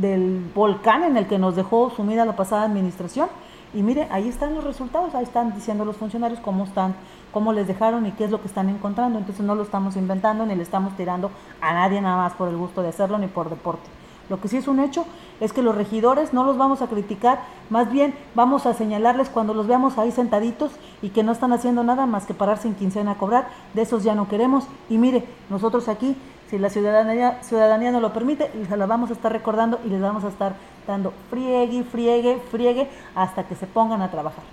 del 0.00 0.44
volcán 0.54 1.02
en 1.02 1.16
el 1.16 1.26
que 1.26 1.38
nos 1.38 1.56
dejó 1.56 1.90
sumida 1.90 2.24
la 2.24 2.36
pasada 2.36 2.64
administración. 2.64 3.28
Y 3.74 3.82
mire, 3.82 4.08
ahí 4.10 4.28
están 4.28 4.54
los 4.54 4.64
resultados, 4.64 5.14
ahí 5.14 5.24
están 5.24 5.54
diciendo 5.54 5.84
los 5.84 5.96
funcionarios 5.96 6.40
cómo 6.40 6.64
están, 6.64 6.94
cómo 7.32 7.52
les 7.52 7.66
dejaron 7.66 8.06
y 8.06 8.12
qué 8.12 8.24
es 8.24 8.30
lo 8.30 8.40
que 8.40 8.48
están 8.48 8.68
encontrando. 8.68 9.18
Entonces 9.18 9.44
no 9.44 9.54
lo 9.54 9.62
estamos 9.62 9.96
inventando 9.96 10.46
ni 10.46 10.54
le 10.54 10.62
estamos 10.62 10.96
tirando 10.96 11.30
a 11.60 11.74
nadie 11.74 12.00
nada 12.00 12.16
más 12.16 12.32
por 12.34 12.48
el 12.48 12.56
gusto 12.56 12.82
de 12.82 12.88
hacerlo 12.88 13.18
ni 13.18 13.26
por 13.26 13.50
deporte. 13.50 13.88
Lo 14.30 14.40
que 14.40 14.48
sí 14.48 14.58
es 14.58 14.68
un 14.68 14.80
hecho 14.80 15.04
es 15.40 15.52
que 15.52 15.62
los 15.62 15.74
regidores 15.74 16.32
no 16.32 16.44
los 16.44 16.56
vamos 16.56 16.82
a 16.82 16.88
criticar, 16.88 17.40
más 17.70 17.90
bien 17.90 18.14
vamos 18.34 18.66
a 18.66 18.74
señalarles 18.74 19.28
cuando 19.28 19.54
los 19.54 19.66
veamos 19.66 19.98
ahí 19.98 20.10
sentaditos 20.10 20.72
y 21.02 21.10
que 21.10 21.22
no 21.22 21.32
están 21.32 21.52
haciendo 21.52 21.84
nada 21.84 22.06
más 22.06 22.26
que 22.26 22.34
pararse 22.34 22.68
en 22.68 22.74
quincena 22.74 23.12
a 23.12 23.18
cobrar, 23.18 23.48
de 23.74 23.82
esos 23.82 24.02
ya 24.04 24.14
no 24.14 24.28
queremos. 24.28 24.64
Y 24.88 24.98
mire, 24.98 25.24
nosotros 25.50 25.88
aquí, 25.88 26.16
si 26.50 26.58
la 26.58 26.70
ciudadanía, 26.70 27.42
ciudadanía 27.42 27.90
no 27.92 28.00
lo 28.00 28.12
permite, 28.12 28.50
se 28.68 28.76
la 28.76 28.86
vamos 28.86 29.10
a 29.10 29.12
estar 29.12 29.32
recordando 29.32 29.80
y 29.84 29.88
les 29.88 30.00
vamos 30.00 30.24
a 30.24 30.28
estar 30.28 30.56
dando 30.86 31.12
friegue, 31.30 31.84
friegue, 31.84 32.40
friegue 32.50 32.88
hasta 33.14 33.46
que 33.46 33.54
se 33.54 33.66
pongan 33.66 34.02
a 34.02 34.10
trabajar. 34.10 34.44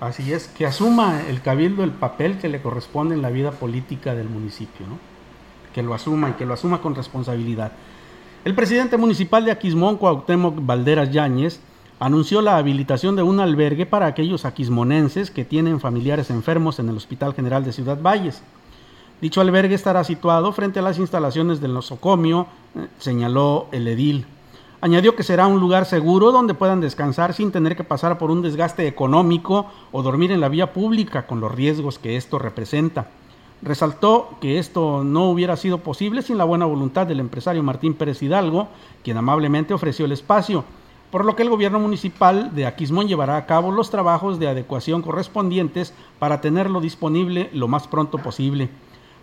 Así 0.00 0.32
es, 0.32 0.46
que 0.46 0.64
asuma 0.64 1.22
el 1.28 1.40
cabildo 1.40 1.82
el 1.82 1.90
papel 1.90 2.38
que 2.38 2.48
le 2.48 2.62
corresponde 2.62 3.16
en 3.16 3.22
la 3.22 3.30
vida 3.30 3.50
política 3.50 4.14
del 4.14 4.28
municipio, 4.28 4.86
¿no? 4.86 4.96
Que 5.74 5.82
lo 5.82 5.92
asuma 5.92 6.30
y 6.30 6.32
que 6.34 6.46
lo 6.46 6.54
asuma 6.54 6.80
con 6.80 6.94
responsabilidad. 6.94 7.72
El 8.44 8.54
presidente 8.54 8.96
municipal 8.96 9.44
de 9.44 9.50
Aquismón, 9.50 9.96
Cuauhtémoc 9.96 10.64
Valderas 10.64 11.10
Yáñez, 11.10 11.60
anunció 11.98 12.40
la 12.40 12.56
habilitación 12.56 13.16
de 13.16 13.24
un 13.24 13.40
albergue 13.40 13.84
para 13.84 14.06
aquellos 14.06 14.44
aquismonenses 14.44 15.32
que 15.32 15.44
tienen 15.44 15.80
familiares 15.80 16.30
enfermos 16.30 16.78
en 16.78 16.88
el 16.88 16.96
Hospital 16.96 17.34
General 17.34 17.64
de 17.64 17.72
Ciudad 17.72 18.00
Valles. 18.00 18.42
Dicho 19.20 19.40
albergue 19.40 19.74
estará 19.74 20.04
situado 20.04 20.52
frente 20.52 20.78
a 20.78 20.82
las 20.82 21.00
instalaciones 21.00 21.60
del 21.60 21.74
nosocomio, 21.74 22.46
eh, 22.76 22.86
señaló 22.98 23.66
el 23.72 23.88
edil. 23.88 24.24
Añadió 24.80 25.16
que 25.16 25.24
será 25.24 25.48
un 25.48 25.58
lugar 25.58 25.86
seguro 25.86 26.30
donde 26.30 26.54
puedan 26.54 26.80
descansar 26.80 27.34
sin 27.34 27.50
tener 27.50 27.74
que 27.74 27.82
pasar 27.82 28.18
por 28.18 28.30
un 28.30 28.42
desgaste 28.42 28.86
económico 28.86 29.66
o 29.90 30.04
dormir 30.04 30.30
en 30.30 30.40
la 30.40 30.48
vía 30.48 30.72
pública 30.72 31.26
con 31.26 31.40
los 31.40 31.52
riesgos 31.52 31.98
que 31.98 32.16
esto 32.16 32.38
representa. 32.38 33.08
Resaltó 33.60 34.36
que 34.40 34.58
esto 34.58 35.02
no 35.02 35.30
hubiera 35.30 35.56
sido 35.56 35.78
posible 35.78 36.22
sin 36.22 36.38
la 36.38 36.44
buena 36.44 36.64
voluntad 36.64 37.06
del 37.06 37.18
empresario 37.18 37.62
Martín 37.62 37.94
Pérez 37.94 38.22
Hidalgo, 38.22 38.68
quien 39.02 39.16
amablemente 39.16 39.74
ofreció 39.74 40.04
el 40.04 40.12
espacio, 40.12 40.64
por 41.10 41.24
lo 41.24 41.34
que 41.34 41.42
el 41.42 41.50
gobierno 41.50 41.80
municipal 41.80 42.54
de 42.54 42.66
Aquismón 42.66 43.08
llevará 43.08 43.36
a 43.36 43.46
cabo 43.46 43.72
los 43.72 43.90
trabajos 43.90 44.38
de 44.38 44.48
adecuación 44.48 45.02
correspondientes 45.02 45.92
para 46.18 46.40
tenerlo 46.40 46.80
disponible 46.80 47.50
lo 47.52 47.66
más 47.66 47.88
pronto 47.88 48.18
posible. 48.18 48.68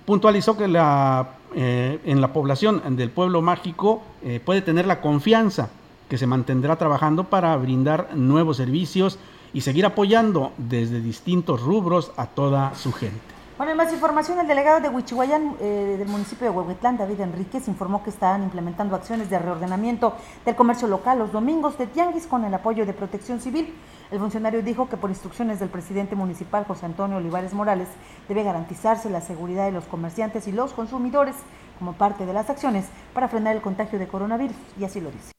Puntualizó 0.05 0.57
que 0.57 0.67
la, 0.67 1.35
eh, 1.55 1.99
en 2.05 2.19
la 2.19 2.33
población 2.33 2.81
del 2.97 3.11
pueblo 3.11 3.41
mágico 3.41 4.03
eh, 4.23 4.41
puede 4.43 4.61
tener 4.61 4.85
la 4.85 4.99
confianza 4.99 5.69
que 6.09 6.17
se 6.17 6.27
mantendrá 6.27 6.75
trabajando 6.75 7.25
para 7.25 7.55
brindar 7.55 8.09
nuevos 8.15 8.57
servicios 8.57 9.17
y 9.53 9.61
seguir 9.61 9.85
apoyando 9.85 10.51
desde 10.57 10.99
distintos 10.99 11.61
rubros 11.61 12.11
a 12.17 12.27
toda 12.27 12.75
su 12.75 12.91
gente. 12.91 13.34
Bueno, 13.57 13.71
en 13.71 13.77
más 13.77 13.93
información, 13.93 14.37
el 14.37 14.47
delegado 14.47 14.81
de 14.81 14.89
Huichihuayán 14.89 15.55
eh, 15.61 15.95
del 15.97 16.09
municipio 16.09 16.43
de 16.43 16.49
Huehuetlán, 16.49 16.97
David 16.97 17.21
Enríquez, 17.21 17.69
informó 17.69 18.03
que 18.03 18.09
están 18.09 18.43
implementando 18.43 18.97
acciones 18.97 19.29
de 19.29 19.39
reordenamiento 19.39 20.13
del 20.43 20.57
comercio 20.57 20.89
local 20.89 21.19
los 21.19 21.31
domingos 21.31 21.77
de 21.77 21.87
Tianguis 21.87 22.27
con 22.27 22.43
el 22.43 22.53
apoyo 22.53 22.85
de 22.85 22.91
Protección 22.91 23.39
Civil. 23.39 23.73
El 24.11 24.19
funcionario 24.19 24.61
dijo 24.61 24.89
que 24.89 24.97
por 24.97 25.09
instrucciones 25.09 25.61
del 25.61 25.69
presidente 25.69 26.17
municipal 26.17 26.65
José 26.65 26.85
Antonio 26.85 27.15
Olivares 27.15 27.53
Morales 27.53 27.87
debe 28.27 28.43
garantizarse 28.43 29.09
la 29.09 29.21
seguridad 29.21 29.63
de 29.63 29.71
los 29.71 29.85
comerciantes 29.85 30.49
y 30.49 30.51
los 30.51 30.73
consumidores 30.73 31.37
como 31.79 31.93
parte 31.93 32.25
de 32.25 32.33
las 32.33 32.49
acciones 32.49 32.87
para 33.13 33.29
frenar 33.29 33.55
el 33.55 33.61
contagio 33.61 33.99
de 33.99 34.07
coronavirus, 34.09 34.57
y 34.77 34.83
así 34.83 34.99
lo 34.99 35.11
dice 35.11 35.34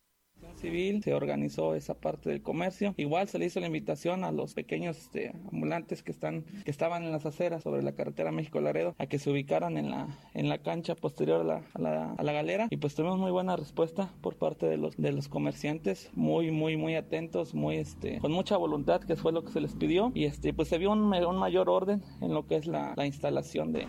civil, 0.57 1.03
se 1.03 1.15
organizó 1.15 1.75
esa 1.75 1.95
parte 1.95 2.31
del 2.31 2.43
comercio. 2.43 2.95
Igual 2.97 3.29
se 3.29 3.39
le 3.39 3.47
hizo 3.47 3.61
la 3.61 3.67
invitación 3.67 4.25
a 4.25 4.33
los 4.33 4.55
pequeños 4.55 4.99
este, 4.99 5.33
ambulantes 5.53 6.03
que 6.03 6.13
están 6.13 6.45
que 6.65 6.71
estaban 6.71 7.03
en 7.05 7.13
las 7.13 7.27
aceras 7.27 7.63
sobre 7.63 7.83
la 7.83 7.93
carretera 7.93 8.33
México 8.33 8.61
Laredo 8.61 8.95
a 8.99 9.07
que 9.07 9.19
se 9.19 9.31
ubicaran 9.31 9.77
en 9.77 9.91
la 9.91 10.09
en 10.35 10.49
la 10.49 10.59
cancha 10.59 10.95
posterior 10.95 11.41
a 11.41 11.45
la, 11.79 12.13
a 12.17 12.23
la, 12.23 12.33
galera. 12.33 12.69
Y 12.71 12.77
pues 12.77 12.95
tuvimos 12.95 13.19
muy 13.19 13.31
buena 13.31 13.57
respuesta 13.57 14.13
por 14.21 14.37
parte 14.37 14.67
de 14.67 14.77
los 14.77 14.97
de 14.97 15.13
los 15.13 15.29
comerciantes, 15.29 16.11
muy 16.15 16.51
muy 16.51 16.77
muy 16.77 16.95
atentos, 16.95 17.55
muy 17.55 17.77
este 17.77 18.19
con 18.19 18.33
mucha 18.33 18.57
voluntad 18.57 19.01
que 19.01 19.17
fue 19.17 19.33
lo 19.33 19.45
que 19.45 19.53
se 19.53 19.61
les 19.61 19.75
pidió. 19.75 20.13
Y 20.15 20.25
este 20.25 20.53
pues 20.53 20.69
se 20.69 20.79
vio 20.79 20.93
un, 20.93 21.13
un 21.13 21.39
mayor 21.39 21.69
orden 21.69 22.03
en 22.21 22.35
lo 22.35 22.47
que 22.47 22.57
es 22.57 22.67
la, 22.67 22.95
la 22.97 23.07
instalación 23.07 23.73
de 23.73 23.87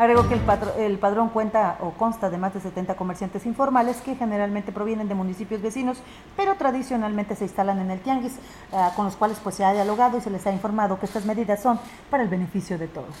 Agregó 0.00 0.26
que 0.26 0.34
el, 0.82 0.98
padrón 0.98 1.28
cuenta 1.28 1.76
o 1.82 1.90
consta 1.90 2.30
de 2.30 2.38
más 2.38 2.54
de 2.54 2.60
70 2.60 2.94
comerciantes 2.94 3.44
informales 3.44 3.98
que 3.98 4.14
generalmente 4.16 4.72
provienen 4.72 5.08
de 5.08 5.14
municipios 5.14 5.60
vecinos, 5.60 5.98
pero 6.38 6.54
tradicionalmente 6.54 7.36
se 7.36 7.44
instalan 7.44 7.80
en 7.80 7.90
el 7.90 8.00
tianguis, 8.00 8.32
uh, 8.72 8.96
con 8.96 9.04
los 9.04 9.16
cuales 9.16 9.36
pues 9.42 9.56
se 9.56 9.64
ha 9.64 9.74
dialogado 9.74 10.16
y 10.16 10.22
se 10.22 10.30
les 10.30 10.46
ha 10.46 10.52
informado 10.52 10.98
que 10.98 11.04
estas 11.04 11.26
medidas 11.26 11.62
son 11.62 11.78
para 12.10 12.22
el 12.22 12.30
beneficio 12.30 12.78
de 12.78 12.88
todos. 12.88 13.14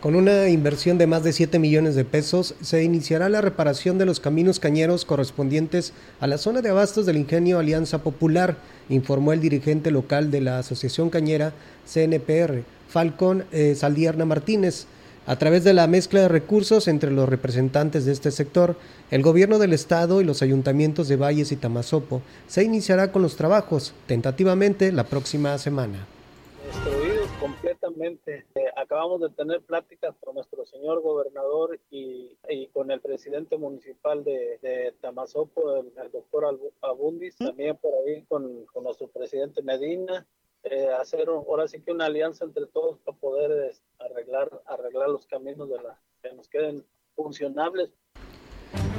Con 0.00 0.14
una 0.14 0.46
inversión 0.46 0.96
de 0.96 1.08
más 1.08 1.24
de 1.24 1.32
7 1.32 1.58
millones 1.58 1.96
de 1.96 2.04
pesos, 2.04 2.54
se 2.60 2.84
iniciará 2.84 3.28
la 3.28 3.40
reparación 3.40 3.98
de 3.98 4.06
los 4.06 4.20
caminos 4.20 4.60
cañeros 4.60 5.04
correspondientes 5.04 5.92
a 6.20 6.28
la 6.28 6.38
zona 6.38 6.62
de 6.62 6.70
abastos 6.70 7.06
del 7.06 7.16
ingenio 7.16 7.58
Alianza 7.58 8.04
Popular, 8.04 8.58
informó 8.88 9.32
el 9.32 9.40
dirigente 9.40 9.90
local 9.90 10.30
de 10.30 10.40
la 10.40 10.60
Asociación 10.60 11.10
Cañera 11.10 11.52
CNPR, 11.84 12.62
Falcón 12.86 13.44
eh, 13.50 13.74
Saldierna 13.74 14.24
Martínez. 14.24 14.86
A 15.28 15.36
través 15.36 15.64
de 15.64 15.74
la 15.74 15.88
mezcla 15.88 16.20
de 16.20 16.28
recursos 16.28 16.86
entre 16.86 17.10
los 17.10 17.28
representantes 17.28 18.06
de 18.06 18.12
este 18.12 18.30
sector, 18.30 18.76
el 19.10 19.22
gobierno 19.22 19.58
del 19.58 19.72
estado 19.72 20.20
y 20.20 20.24
los 20.24 20.40
ayuntamientos 20.40 21.08
de 21.08 21.16
Valles 21.16 21.50
y 21.50 21.56
Tamazopo 21.56 22.22
se 22.46 22.62
iniciará 22.62 23.10
con 23.10 23.22
los 23.22 23.34
trabajos, 23.34 23.92
tentativamente 24.06 24.92
la 24.92 25.02
próxima 25.02 25.58
semana. 25.58 26.06
Destruidos 26.64 27.28
completamente. 27.40 28.46
Eh, 28.54 28.66
acabamos 28.76 29.20
de 29.20 29.30
tener 29.30 29.62
pláticas 29.62 30.14
con 30.20 30.36
nuestro 30.36 30.64
señor 30.64 31.02
gobernador 31.02 31.76
y, 31.90 32.36
y 32.48 32.68
con 32.68 32.92
el 32.92 33.00
presidente 33.00 33.56
municipal 33.56 34.22
de, 34.22 34.60
de 34.62 34.94
Tamazopo, 35.00 35.78
el, 35.78 35.92
el, 36.04 36.12
doctor 36.12 36.56
Abundis, 36.82 37.34
también 37.36 37.76
por 37.78 37.90
ahí 37.94 38.22
con, 38.28 38.64
con 38.66 38.84
nuestro 38.84 39.08
presidente 39.08 39.60
Medina 39.62 40.24
eh, 40.70 40.88
hacer 40.88 41.28
ahora 41.28 41.68
sí 41.68 41.80
que 41.80 41.92
una 41.92 42.06
alianza 42.06 42.44
entre 42.44 42.66
todos 42.66 42.98
para 43.00 43.16
poder 43.18 43.72
arreglar, 43.98 44.62
arreglar 44.66 45.08
los 45.10 45.26
caminos 45.26 45.68
de 45.68 45.82
la, 45.82 46.00
que 46.22 46.32
nos 46.32 46.48
queden 46.48 46.84
funcionables 47.14 47.90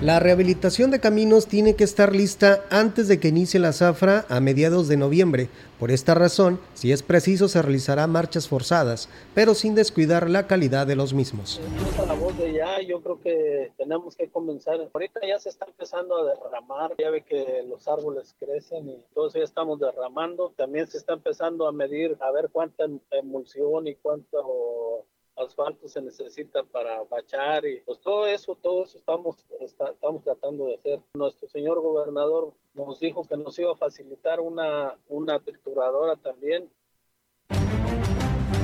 la 0.01 0.19
rehabilitación 0.19 0.91
de 0.91 0.99
caminos 0.99 1.47
tiene 1.47 1.75
que 1.75 1.83
estar 1.83 2.15
lista 2.15 2.63
antes 2.69 3.07
de 3.07 3.19
que 3.19 3.29
inicie 3.29 3.59
la 3.59 3.73
zafra 3.73 4.25
a 4.29 4.39
mediados 4.39 4.87
de 4.87 4.95
noviembre. 4.95 5.49
Por 5.79 5.89
esta 5.89 6.13
razón, 6.13 6.59
si 6.75 6.91
es 6.91 7.01
preciso, 7.01 7.47
se 7.47 7.63
realizará 7.63 8.05
marchas 8.05 8.47
forzadas, 8.47 9.09
pero 9.33 9.55
sin 9.55 9.73
descuidar 9.73 10.29
la 10.29 10.45
calidad 10.45 10.85
de 10.85 10.95
los 10.95 11.15
mismos. 11.15 11.59
La 12.05 12.13
voz 12.13 12.37
de 12.37 12.53
ya, 12.53 12.79
yo 12.81 13.01
creo 13.01 13.19
que 13.21 13.71
tenemos 13.75 14.15
que 14.15 14.29
comenzar. 14.29 14.79
Ahorita 14.93 15.19
ya 15.27 15.39
se 15.39 15.49
está 15.49 15.65
empezando 15.65 16.15
a 16.17 16.25
derramar, 16.25 16.93
ya 16.99 17.09
ve 17.09 17.23
que 17.23 17.63
los 17.67 17.87
árboles 17.87 18.35
crecen 18.39 18.87
y 18.89 19.03
todos 19.15 19.33
ya 19.33 19.41
estamos 19.41 19.79
derramando. 19.79 20.53
También 20.55 20.85
se 20.85 20.99
está 20.99 21.13
empezando 21.13 21.67
a 21.67 21.71
medir, 21.71 22.15
a 22.19 22.29
ver 22.31 22.49
cuánta 22.51 22.85
emulsión 23.09 23.87
y 23.87 23.95
cuánto 23.95 25.07
asfalto 25.37 25.87
se 25.87 26.01
necesita 26.01 26.63
para 26.63 27.03
bachar 27.03 27.65
y 27.65 27.81
pues 27.81 27.99
todo 27.99 28.25
eso, 28.27 28.55
todo 28.55 28.83
eso 28.83 28.97
estamos, 28.97 29.45
está, 29.59 29.89
estamos 29.89 30.23
tratando 30.23 30.65
de 30.65 30.75
hacer. 30.75 30.99
Nuestro 31.13 31.47
señor 31.47 31.79
gobernador 31.81 32.53
nos 32.73 32.99
dijo 32.99 33.23
que 33.27 33.37
nos 33.37 33.57
iba 33.59 33.71
a 33.71 33.75
facilitar 33.75 34.39
una, 34.39 34.97
una 35.07 35.39
trituradora 35.39 36.15
también 36.15 36.69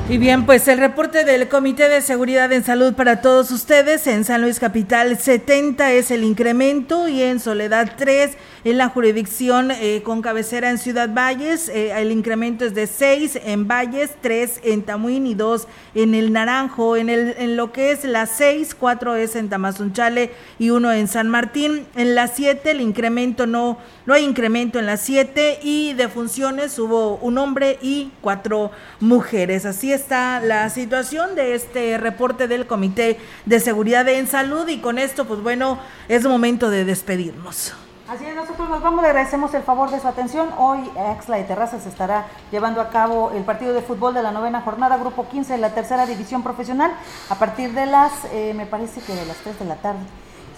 Y 0.10 0.18
bien, 0.18 0.46
pues 0.46 0.68
el 0.68 0.80
reporte 0.80 1.24
del 1.24 1.48
Comité 1.48 1.88
de 1.88 2.02
Seguridad 2.02 2.52
en 2.52 2.66
Salud 2.66 2.94
para 2.94 3.22
todos 3.22 3.52
ustedes. 3.52 4.06
En 4.06 4.26
San 4.26 4.42
Luis 4.42 4.60
Capital 4.60 5.18
70 5.18 5.94
es 5.94 6.12
el 6.12 6.26
incremento 6.26 7.08
y 7.08 7.22
en 7.22 7.40
Soledad 7.40 7.94
3 7.98 8.38
en 8.66 8.78
la 8.78 8.90
jurisdicción 8.90 9.72
eh, 9.72 10.02
con 10.04 10.22
cabecera 10.22 10.70
en 10.70 10.78
Ciudad 10.78 11.10
Valles. 11.14 11.70
Eh, 11.70 11.94
el 11.96 12.12
incremento 12.12 12.66
es 12.66 12.76
de 12.76 12.88
6 12.88 13.40
en 13.46 13.66
Valles, 13.66 14.12
3 14.20 14.60
en 14.64 14.84
Tamuín 14.84 15.26
y 15.26 15.36
2 15.36 15.68
en 15.96 16.16
el 16.16 16.34
Naranjo. 16.34 16.98
En, 16.98 17.08
el, 17.08 17.36
en 17.38 17.56
lo 17.56 17.72
que 17.72 17.92
es 17.92 18.04
la 18.04 18.26
6, 18.26 18.76
4 18.76 19.16
es 19.16 19.38
en 19.38 19.48
Tamazunchale 19.48 20.32
y 20.60 20.70
1 20.70 20.92
en 20.92 21.08
San 21.08 21.30
Martín. 21.30 21.86
En 21.96 22.14
la 22.14 22.28
7 22.28 22.72
el 22.72 22.82
incremento 22.82 23.48
no, 23.48 23.78
no 24.06 24.14
hay 24.14 24.26
incremento 24.26 24.80
en 24.80 24.86
la 24.86 24.98
7 24.98 25.60
y 25.64 25.94
de 25.94 26.10
funciones 26.10 26.78
hubo 26.78 27.16
un 27.16 27.38
hombre 27.38 27.80
y 27.82 28.12
cuatro 28.20 28.72
mujeres. 29.00 29.66
Está 29.94 30.40
la 30.40 30.72
situación 30.72 31.36
de 31.36 31.54
este 31.54 32.00
reporte 32.00 32.48
del 32.48 32.66
Comité 32.66 33.20
de 33.46 33.60
Seguridad 33.60 34.10
en 34.10 34.26
Salud 34.26 34.68
y 34.68 34.82
con 34.82 34.98
esto, 34.98 35.26
pues 35.26 35.40
bueno, 35.42 35.78
es 36.08 36.26
momento 36.26 36.72
de 36.72 36.84
despedirnos. 36.84 37.76
Así 38.10 38.26
es, 38.26 38.36
nosotros 38.36 38.70
nos 38.70 38.82
vamos, 38.82 39.04
le 39.04 39.10
agradecemos 39.10 39.54
el 39.54 39.62
favor 39.62 39.92
de 39.92 40.00
su 40.00 40.08
atención. 40.08 40.50
Hoy 40.58 40.80
Axla 40.98 41.38
de 41.38 41.44
Terrazas 41.44 41.86
estará 41.86 42.26
llevando 42.52 42.82
a 42.82 42.90
cabo 42.90 43.32
el 43.36 43.44
partido 43.44 43.72
de 43.76 43.82
fútbol 43.84 44.16
de 44.16 44.24
la 44.24 44.32
novena 44.32 44.62
jornada, 44.62 44.98
grupo 44.98 45.28
15 45.30 45.54
de 45.54 45.60
la 45.60 45.76
tercera 45.76 46.08
división 46.08 46.42
profesional, 46.42 46.92
a 47.30 47.36
partir 47.36 47.74
de 47.74 47.86
las, 47.86 48.12
eh, 48.32 48.54
me 48.56 48.66
parece 48.66 49.00
que 49.00 49.14
de 49.14 49.28
las 49.28 49.38
3 49.38 49.60
de 49.60 49.66
la 49.66 49.76
tarde 49.76 50.02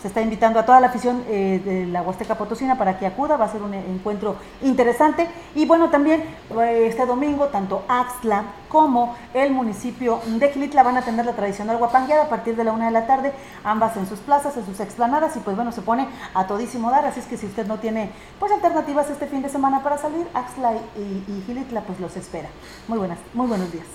se 0.05 0.09
está 0.09 0.21
invitando 0.21 0.59
a 0.59 0.67
toda 0.67 0.79
la 0.79 0.89
afición 0.89 1.23
eh, 1.27 1.59
de 1.65 1.87
la 1.87 2.03
Huasteca 2.03 2.35
Potosina 2.35 2.77
para 2.77 2.99
que 2.99 3.07
acuda, 3.07 3.37
va 3.37 3.45
a 3.45 3.51
ser 3.51 3.63
un 3.63 3.73
encuentro 3.73 4.35
interesante. 4.61 5.27
Y 5.55 5.65
bueno, 5.65 5.89
también 5.89 6.23
eh, 6.61 6.85
este 6.87 7.07
domingo, 7.07 7.47
tanto 7.47 7.83
Axla 7.87 8.43
como 8.69 9.15
el 9.33 9.51
municipio 9.51 10.19
de 10.27 10.49
Gilitla 10.49 10.83
van 10.83 10.97
a 10.97 11.01
tener 11.01 11.25
la 11.25 11.33
tradicional 11.33 11.77
guapangueada 11.77 12.25
a 12.25 12.29
partir 12.29 12.55
de 12.55 12.63
la 12.63 12.73
una 12.73 12.85
de 12.85 12.91
la 12.91 13.07
tarde, 13.07 13.33
ambas 13.63 13.97
en 13.97 14.05
sus 14.05 14.19
plazas, 14.19 14.55
en 14.57 14.65
sus 14.67 14.79
explanadas, 14.79 15.35
y 15.37 15.39
pues 15.39 15.55
bueno, 15.55 15.71
se 15.71 15.81
pone 15.81 16.07
a 16.35 16.45
todísimo 16.45 16.91
dar, 16.91 17.03
así 17.07 17.21
es 17.21 17.25
que 17.25 17.37
si 17.37 17.47
usted 17.47 17.65
no 17.65 17.79
tiene 17.79 18.11
pues 18.39 18.51
alternativas 18.51 19.09
este 19.09 19.25
fin 19.25 19.41
de 19.41 19.49
semana 19.49 19.81
para 19.81 19.97
salir, 19.97 20.27
Axla 20.35 20.73
y, 20.95 21.31
y 21.31 21.43
Gilitla 21.47 21.81
pues 21.81 21.99
los 21.99 22.15
espera. 22.15 22.49
Muy 22.87 22.99
buenas, 22.99 23.17
muy 23.33 23.47
buenos 23.47 23.71
días. 23.71 23.87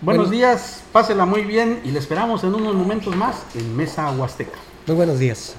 Buenos 0.00 0.30
días, 0.30 0.84
pásela 0.92 1.26
muy 1.26 1.42
bien 1.42 1.80
y 1.82 1.90
le 1.90 1.98
esperamos 1.98 2.44
en 2.44 2.54
unos 2.54 2.76
momentos 2.76 3.16
más 3.16 3.44
en 3.56 3.76
Mesa 3.76 4.08
Huasteca. 4.12 4.60
Muy 4.86 4.94
buenos 4.94 5.18
días. 5.18 5.56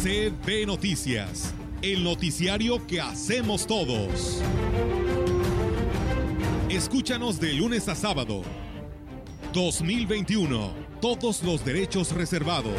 CB 0.00 0.66
Noticias, 0.66 1.52
el 1.82 2.04
noticiario 2.04 2.86
que 2.86 3.00
hacemos 3.00 3.66
todos. 3.66 4.40
Escúchanos 6.68 7.40
de 7.40 7.52
lunes 7.54 7.88
a 7.88 7.96
sábado. 7.96 8.42
2021. 9.52 10.72
Todos 11.00 11.42
los 11.42 11.64
derechos 11.64 12.12
reservados. 12.12 12.78